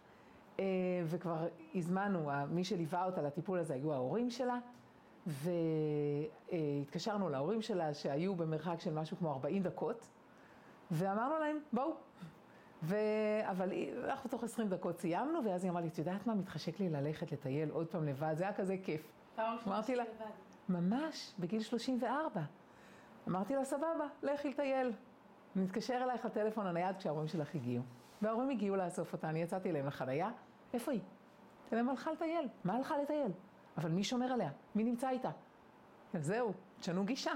אה, 0.59 0.65
וכבר 1.05 1.47
הזמנו, 1.75 2.29
מי 2.49 2.63
שליווה 2.63 3.05
אותה 3.05 3.21
לטיפול 3.21 3.59
הזה 3.59 3.73
היו 3.73 3.93
ההורים 3.93 4.29
שלה, 4.29 4.59
והתקשרנו 5.27 7.29
להורים 7.29 7.61
שלה 7.61 7.93
שהיו 7.93 8.35
במרחק 8.35 8.79
של 8.79 8.93
משהו 8.93 9.17
כמו 9.17 9.31
40 9.31 9.63
דקות, 9.63 10.07
ואמרנו 10.91 11.39
להם, 11.39 11.59
בואו. 11.73 11.93
ו... 12.83 12.95
אבל 13.51 13.71
אנחנו 14.03 14.29
תוך 14.29 14.43
20 14.43 14.69
דקות 14.69 14.99
סיימנו, 14.99 15.39
ואז 15.45 15.63
היא 15.63 15.71
אמרה 15.71 15.81
לי, 15.81 15.87
את 15.87 15.97
יודעת 15.97 16.27
מה, 16.27 16.35
מתחשק 16.35 16.79
לי 16.79 16.89
ללכת 16.89 17.31
לטייל 17.31 17.69
עוד 17.69 17.87
פעם 17.87 18.05
לבד, 18.05 18.33
זה 18.37 18.43
היה 18.43 18.53
כזה 18.53 18.75
כיף. 18.83 19.11
אמרתי 19.67 19.95
לה, 19.95 20.03
ממש, 20.69 21.33
בגיל 21.39 21.61
34. 21.61 22.41
אמרתי 23.27 23.55
לה, 23.55 23.65
סבבה, 23.65 24.07
לכי 24.23 24.49
לטייל. 24.49 24.91
נתקשר 25.55 26.03
אלייך 26.03 26.25
לטלפון 26.25 26.67
הנייד 26.67 26.97
כשההורים 26.97 27.27
שלך 27.27 27.55
הגיעו. 27.55 27.83
וההורים 28.21 28.49
הגיעו 28.49 28.75
לאסוף 28.75 29.13
אותה, 29.13 29.29
אני 29.29 29.41
יצאתי 29.41 29.69
אליהם 29.69 29.87
לחנייה, 29.87 30.29
איפה 30.73 30.91
היא? 30.91 31.01
הם 31.71 31.89
הלכה 31.89 32.11
לטייל. 32.11 32.47
מה 32.63 32.75
הלכה 32.75 32.97
לטייל? 32.97 33.31
אבל 33.77 33.91
מי 33.91 34.03
שומר 34.03 34.33
עליה? 34.33 34.49
מי 34.75 34.83
נמצא 34.83 35.09
איתה? 35.09 35.29
זהו, 36.13 36.53
תשנו 36.79 37.05
גישה, 37.05 37.31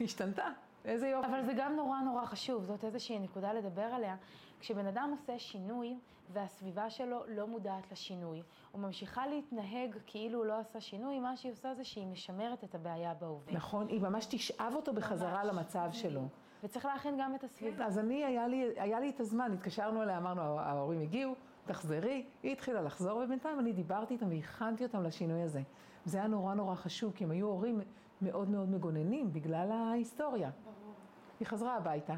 השתנתה, 0.00 0.48
איזה 0.84 1.08
יופי. 1.08 1.26
אבל 1.26 1.42
זה 1.42 1.52
גם 1.56 1.76
נורא 1.76 2.00
נורא 2.00 2.24
חשוב, 2.24 2.64
זאת 2.64 2.84
איזושהי 2.84 3.18
נקודה 3.18 3.52
לדבר 3.52 3.82
עליה. 3.82 4.16
כשבן 4.60 4.86
אדם 4.86 5.10
עושה 5.10 5.38
שינוי 5.38 5.98
והסביבה 6.32 6.90
שלו 6.90 7.22
לא 7.28 7.46
מודעת 7.46 7.92
לשינוי, 7.92 8.42
הוא 8.72 8.80
ממשיכה 8.80 9.26
להתנהג 9.26 9.96
כאילו 10.06 10.38
הוא 10.38 10.46
לא 10.46 10.58
עשה 10.58 10.80
שינוי, 10.80 11.18
מה 11.18 11.36
שהיא 11.36 11.52
עושה 11.52 11.74
זה 11.74 11.84
שהיא 11.84 12.06
משמרת 12.06 12.64
את 12.64 12.74
הבעיה 12.74 13.14
בהווה. 13.14 13.52
נכון, 13.52 13.88
היא 13.88 14.00
ממש 14.00 14.26
תשאב 14.30 14.72
אותו 14.76 14.92
בחזרה 14.92 15.44
ממש. 15.44 15.54
למצב 15.54 15.88
שלו. 15.92 16.22
וצריך 16.64 16.84
להכין 16.84 17.16
גם 17.20 17.34
את 17.34 17.44
הסביבה. 17.44 17.86
אז 17.86 17.98
אני, 17.98 18.24
היה 18.24 18.48
לי, 18.48 18.70
היה 18.76 19.00
לי 19.00 19.10
את 19.10 19.20
הזמן, 19.20 19.52
התקשרנו 19.52 20.02
אליה, 20.02 20.18
אמרנו, 20.18 20.40
ההורים 20.40 21.00
הגיעו, 21.00 21.34
תחזרי, 21.66 22.26
היא 22.42 22.52
התחילה 22.52 22.82
לחזור, 22.82 23.18
ובינתיים 23.18 23.60
אני 23.60 23.72
דיברתי 23.72 24.14
איתם 24.14 24.28
והכנתי 24.28 24.84
אותם 24.84 25.02
לשינוי 25.02 25.42
הזה. 25.42 25.62
זה 26.04 26.18
היה 26.18 26.26
נורא 26.26 26.54
נורא 26.54 26.74
חשוב, 26.74 27.12
כי 27.12 27.24
הם 27.24 27.30
היו 27.30 27.46
הורים 27.46 27.80
מאוד 28.22 28.50
מאוד 28.50 28.70
מגוננים 28.70 29.32
בגלל 29.32 29.72
ההיסטוריה. 29.72 30.50
ברור. 30.64 30.94
היא 31.40 31.46
חזרה 31.48 31.76
הביתה, 31.76 32.14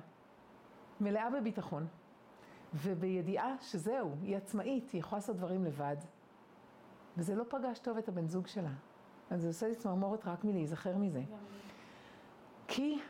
מלאה 1.01 1.30
בביטחון, 1.30 1.86
ובידיעה 2.74 3.55
שזהו, 3.61 4.11
היא 4.22 4.36
עצמאית, 4.36 4.91
היא 4.91 4.99
יכולה 4.99 5.18
לעשות 5.18 5.36
דברים 5.36 5.64
לבד. 5.64 5.97
וזה 7.16 7.34
לא 7.34 7.45
פגש 7.49 7.78
טוב 7.78 7.97
את 7.97 8.09
הבן 8.09 8.26
זוג 8.26 8.47
שלה. 8.47 8.70
אז 9.30 9.41
זה 9.41 9.49
עושה 9.49 9.68
לי 9.68 9.74
צמרמורת 9.74 10.26
רק 10.26 10.45
מלהיזכר 10.45 10.97
מזה. 10.97 11.22
כי 12.68 13.01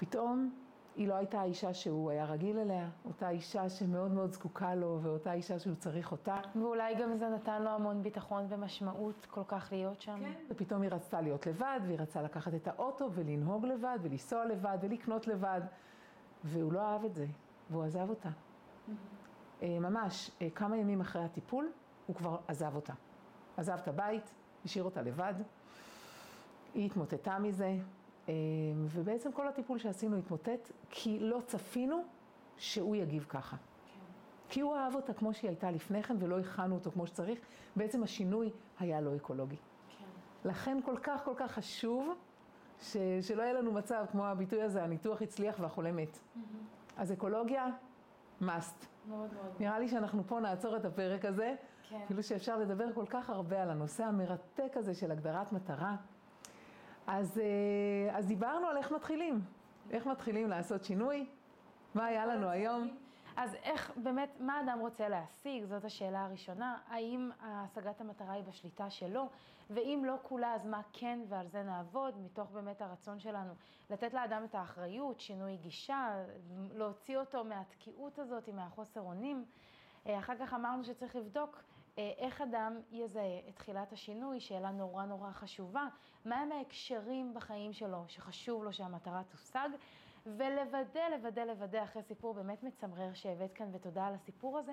פתאום 0.00 0.50
היא 0.96 1.08
לא 1.08 1.14
הייתה 1.14 1.40
האישה 1.40 1.74
שהוא 1.74 2.10
היה 2.10 2.24
רגיל 2.24 2.58
אליה, 2.58 2.88
אותה 3.04 3.30
אישה 3.30 3.68
שמאוד 3.68 4.10
מאוד 4.10 4.32
זקוקה 4.32 4.74
לו, 4.74 4.98
ואותה 5.02 5.32
אישה 5.32 5.58
שהוא 5.58 5.74
צריך 5.74 6.12
אותה. 6.12 6.40
ואולי 6.56 6.94
גם 6.94 7.16
זה 7.16 7.28
נתן 7.28 7.62
לו 7.62 7.70
המון 7.70 8.02
ביטחון 8.02 8.46
ומשמעות 8.48 9.26
כל 9.30 9.42
כך 9.48 9.68
להיות 9.72 10.00
שם. 10.00 10.18
כן. 10.20 10.32
ופתאום 10.50 10.82
היא 10.82 10.90
רצתה 10.90 11.20
להיות 11.20 11.46
לבד, 11.46 11.80
והיא 11.86 11.98
רצתה 11.98 12.22
לקחת 12.22 12.54
את 12.54 12.68
האוטו 12.68 13.08
ולנהוג 13.14 13.66
לבד, 13.66 13.98
ולנסוע 14.02 14.44
לבד, 14.44 14.78
ולקנות 14.80 15.26
לבד, 15.26 15.60
והוא 16.44 16.72
לא 16.72 16.80
אהב 16.80 17.04
את 17.04 17.14
זה, 17.14 17.26
והוא 17.70 17.84
עזב 17.84 18.10
אותה. 18.10 18.28
Mm-hmm. 18.28 19.64
ממש, 19.64 20.30
אה, 20.42 20.50
כמה 20.54 20.76
ימים 20.76 21.00
אחרי 21.00 21.24
הטיפול, 21.24 21.70
הוא 22.06 22.16
כבר 22.16 22.36
עזב 22.48 22.74
אותה. 22.74 22.94
עזב 23.56 23.78
את 23.82 23.88
הבית, 23.88 24.34
השאיר 24.64 24.84
אותה 24.84 25.02
לבד, 25.02 25.34
היא 26.74 26.86
התמוטטה 26.86 27.38
מזה, 27.38 27.76
ובעצם 28.84 29.32
כל 29.32 29.48
הטיפול 29.48 29.78
שעשינו 29.78 30.16
התמוטט, 30.16 30.70
כי 30.90 31.18
לא 31.18 31.40
צפינו 31.46 32.02
שהוא 32.56 32.96
יגיב 32.96 33.26
ככה. 33.28 33.56
כן. 33.56 33.62
כי 34.48 34.60
הוא 34.60 34.76
אהב 34.76 34.94
אותה 34.94 35.12
כמו 35.12 35.34
שהיא 35.34 35.48
הייתה 35.48 35.70
לפני 35.70 36.02
כן 36.02 36.16
ולא 36.18 36.38
הכנו 36.38 36.74
אותו 36.74 36.90
כמו 36.90 37.06
שצריך, 37.06 37.38
בעצם 37.76 38.02
השינוי 38.02 38.50
היה 38.78 39.00
לא 39.00 39.16
אקולוגי. 39.16 39.56
כן. 39.56 40.48
לכן 40.48 40.78
כל 40.84 40.96
כך 40.96 41.24
כל 41.24 41.34
כך 41.36 41.52
חשוב 41.52 42.14
ש, 42.80 42.96
שלא 43.22 43.42
יהיה 43.42 43.52
לנו 43.52 43.72
מצב 43.72 44.04
כמו 44.10 44.26
הביטוי 44.26 44.62
הזה, 44.62 44.84
הניתוח 44.84 45.22
הצליח 45.22 45.56
והחולה 45.60 45.92
מת. 45.92 46.16
Mm-hmm. 46.16 46.40
אז 46.96 47.12
אקולוגיה, 47.12 47.66
must. 48.42 48.44
מאוד 49.08 49.34
מאוד. 49.34 49.54
נראה 49.60 49.78
לי 49.78 49.88
שאנחנו 49.88 50.22
פה 50.26 50.40
נעצור 50.40 50.76
את 50.76 50.84
הפרק 50.84 51.24
הזה, 51.24 51.54
כן. 51.88 52.00
כאילו 52.06 52.22
שאפשר 52.22 52.58
לדבר 52.58 52.92
כל 52.94 53.06
כך 53.06 53.30
הרבה 53.30 53.62
על 53.62 53.70
הנושא 53.70 54.04
המרתק 54.04 54.76
הזה 54.76 54.94
של 54.94 55.10
הגדרת 55.10 55.52
מטרה. 55.52 55.96
אז, 57.06 57.38
אה, 57.38 58.18
אז 58.18 58.26
דיברנו 58.26 58.66
על 58.66 58.76
איך 58.76 58.92
מתחילים, 58.92 59.40
איך 59.90 60.06
מתחילים 60.06 60.48
לעשות 60.48 60.84
שינוי, 60.84 61.26
מה 61.94 62.04
היה 62.06 62.26
לנו 62.26 62.48
היום. 62.48 62.96
אז 63.36 63.54
איך, 63.62 63.92
באמת, 63.96 64.36
מה 64.40 64.60
אדם 64.60 64.78
רוצה 64.80 65.08
להשיג? 65.08 65.64
זאת 65.64 65.84
השאלה 65.84 66.24
הראשונה. 66.24 66.78
האם 66.88 67.30
השגת 67.40 68.00
המטרה 68.00 68.32
היא 68.32 68.44
בשליטה 68.44 68.90
שלו? 68.90 69.28
ואם 69.70 70.02
לא 70.06 70.16
כולה, 70.22 70.54
אז 70.54 70.66
מה 70.66 70.80
כן, 70.92 71.18
ועל 71.28 71.48
זה 71.48 71.62
נעבוד, 71.62 72.18
מתוך 72.18 72.50
באמת 72.50 72.82
הרצון 72.82 73.18
שלנו 73.18 73.54
לתת 73.90 74.14
לאדם 74.14 74.44
את 74.44 74.54
האחריות, 74.54 75.20
שינוי 75.20 75.56
גישה, 75.56 76.24
להוציא 76.72 77.18
אותו 77.18 77.44
מהתקיעות 77.44 78.18
הזאת, 78.18 78.48
מהחוסר 78.48 79.00
אונים. 79.00 79.44
אה, 80.06 80.18
אחר 80.18 80.34
כך 80.40 80.54
אמרנו 80.54 80.84
שצריך 80.84 81.16
לבדוק 81.16 81.62
איך 81.96 82.40
אדם 82.40 82.80
יזהה 82.90 83.38
את 83.48 83.56
תחילת 83.56 83.92
השינוי, 83.92 84.40
שאלה 84.40 84.70
נורא 84.70 85.04
נורא 85.04 85.32
חשובה, 85.32 85.86
מהם 86.24 86.52
ההקשרים 86.52 87.34
בחיים 87.34 87.72
שלו 87.72 88.04
שחשוב 88.08 88.64
לו 88.64 88.72
שהמטרה 88.72 89.22
תושג, 89.30 89.68
ולוודא, 90.26 91.08
לוודא, 91.10 91.44
לוודא, 91.44 91.84
אחרי 91.84 92.02
סיפור 92.02 92.34
באמת 92.34 92.62
מצמרר 92.62 93.14
שהבאת 93.14 93.52
כאן, 93.52 93.68
ותודה 93.72 94.06
על 94.06 94.14
הסיפור 94.14 94.58
הזה, 94.58 94.72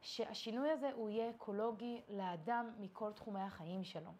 שהשינוי 0.00 0.70
הזה 0.70 0.90
הוא 0.92 1.10
יהיה 1.10 1.30
אקולוגי 1.30 2.00
לאדם 2.08 2.72
מכל 2.80 3.12
תחומי 3.12 3.40
החיים 3.40 3.84
שלו. 3.84 4.10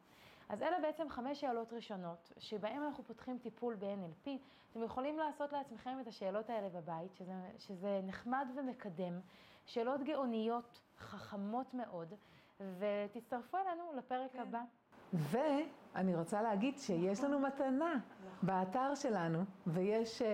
אז 0.49 0.63
אלה 0.63 0.81
בעצם 0.81 1.09
חמש 1.09 1.41
שאלות 1.41 1.73
ראשונות, 1.73 2.33
שבהן 2.39 2.83
אנחנו 2.83 3.05
פותחים 3.05 3.39
טיפול 3.39 3.75
ב-NLP. 3.75 4.31
אתם 4.71 4.83
יכולים 4.83 5.19
לעשות 5.19 5.53
לעצמכם 5.53 5.99
את 6.01 6.07
השאלות 6.07 6.51
האלה 6.51 6.69
בבית, 6.69 7.15
שזה, 7.15 7.33
שזה 7.59 8.01
נחמד 8.03 8.49
ומקדם. 8.57 9.21
שאלות 9.67 10.03
גאוניות, 10.03 10.81
חכמות 10.99 11.75
מאוד, 11.75 12.15
ותצטרפו 12.61 13.57
אלינו 13.57 13.83
לפרק 13.97 14.33
כן. 14.33 14.39
הבא. 14.39 14.61
ואני 15.13 16.15
רוצה 16.15 16.43
להגיד 16.43 16.79
שיש 16.79 17.25
לנו 17.25 17.39
מתנה 17.41 17.95
באתר 18.43 18.95
שלנו, 18.95 19.45
ויש 19.67 20.23
uh, 20.23 20.25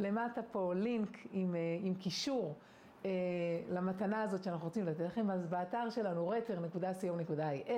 למטה 0.00 0.42
פה 0.42 0.72
לינק 0.74 1.18
עם, 1.32 1.54
uh, 1.54 1.86
עם 1.86 1.94
קישור 1.94 2.54
uh, 3.02 3.06
למתנה 3.70 4.22
הזאת 4.22 4.44
שאנחנו 4.44 4.64
רוצים 4.64 4.86
לתת 4.86 5.00
לכם, 5.00 5.30
אז 5.30 5.46
באתר 5.46 5.90
שלנו 5.90 6.28
רטר.co.il 6.28 7.70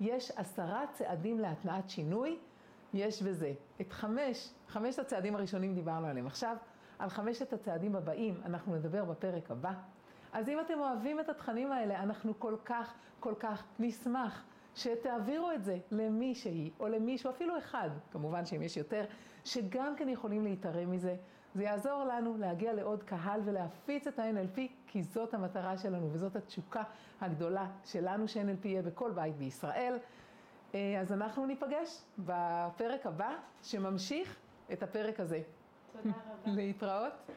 יש 0.00 0.30
עשרה 0.30 0.84
צעדים 0.92 1.40
להתנעת 1.40 1.88
שינוי, 1.88 2.38
יש 2.94 3.22
בזה 3.22 3.52
את 3.80 3.92
חמש, 3.92 4.52
חמשת 4.68 4.98
הצעדים 4.98 5.34
הראשונים 5.34 5.74
דיברנו 5.74 6.06
עליהם 6.06 6.26
עכשיו, 6.26 6.56
על 6.98 7.08
חמשת 7.08 7.52
הצעדים 7.52 7.96
הבאים 7.96 8.40
אנחנו 8.44 8.76
נדבר 8.76 9.04
בפרק 9.04 9.50
הבא. 9.50 9.72
אז 10.32 10.48
אם 10.48 10.60
אתם 10.60 10.80
אוהבים 10.80 11.20
את 11.20 11.28
התכנים 11.28 11.72
האלה, 11.72 12.02
אנחנו 12.02 12.38
כל 12.38 12.56
כך, 12.64 12.94
כל 13.20 13.34
כך 13.38 13.64
נשמח 13.78 14.44
שתעבירו 14.74 15.52
את 15.52 15.64
זה 15.64 15.78
למישהי 15.90 16.70
או 16.80 16.88
למישהו, 16.88 17.30
אפילו 17.30 17.58
אחד, 17.58 17.90
כמובן 18.10 18.46
שאם 18.46 18.62
יש 18.62 18.76
יותר, 18.76 19.04
שגם 19.44 19.96
כן 19.96 20.08
יכולים 20.08 20.44
להתערם 20.44 20.90
מזה. 20.90 21.16
זה 21.54 21.64
יעזור 21.64 22.04
לנו 22.04 22.36
להגיע 22.36 22.72
לעוד 22.72 23.02
קהל 23.02 23.40
ולהפיץ 23.44 24.06
את 24.06 24.18
ה-NLP, 24.18 24.60
כי 24.86 25.02
זאת 25.02 25.34
המטרה 25.34 25.78
שלנו 25.78 26.12
וזאת 26.12 26.36
התשוקה 26.36 26.82
הגדולה 27.20 27.66
שלנו 27.84 28.28
ש-NLP 28.28 28.68
יהיה 28.68 28.82
בכל 28.82 29.10
בית 29.10 29.36
בישראל. 29.36 29.98
אה, 30.74 31.00
אז 31.00 31.12
אנחנו 31.12 31.46
ניפגש 31.46 32.02
בפרק 32.18 33.06
הבא, 33.06 33.34
שממשיך 33.62 34.36
את 34.72 34.82
הפרק 34.82 35.20
הזה. 35.20 35.42
תודה 35.92 36.14
רבה. 36.44 36.52
להתראות. 36.56 37.30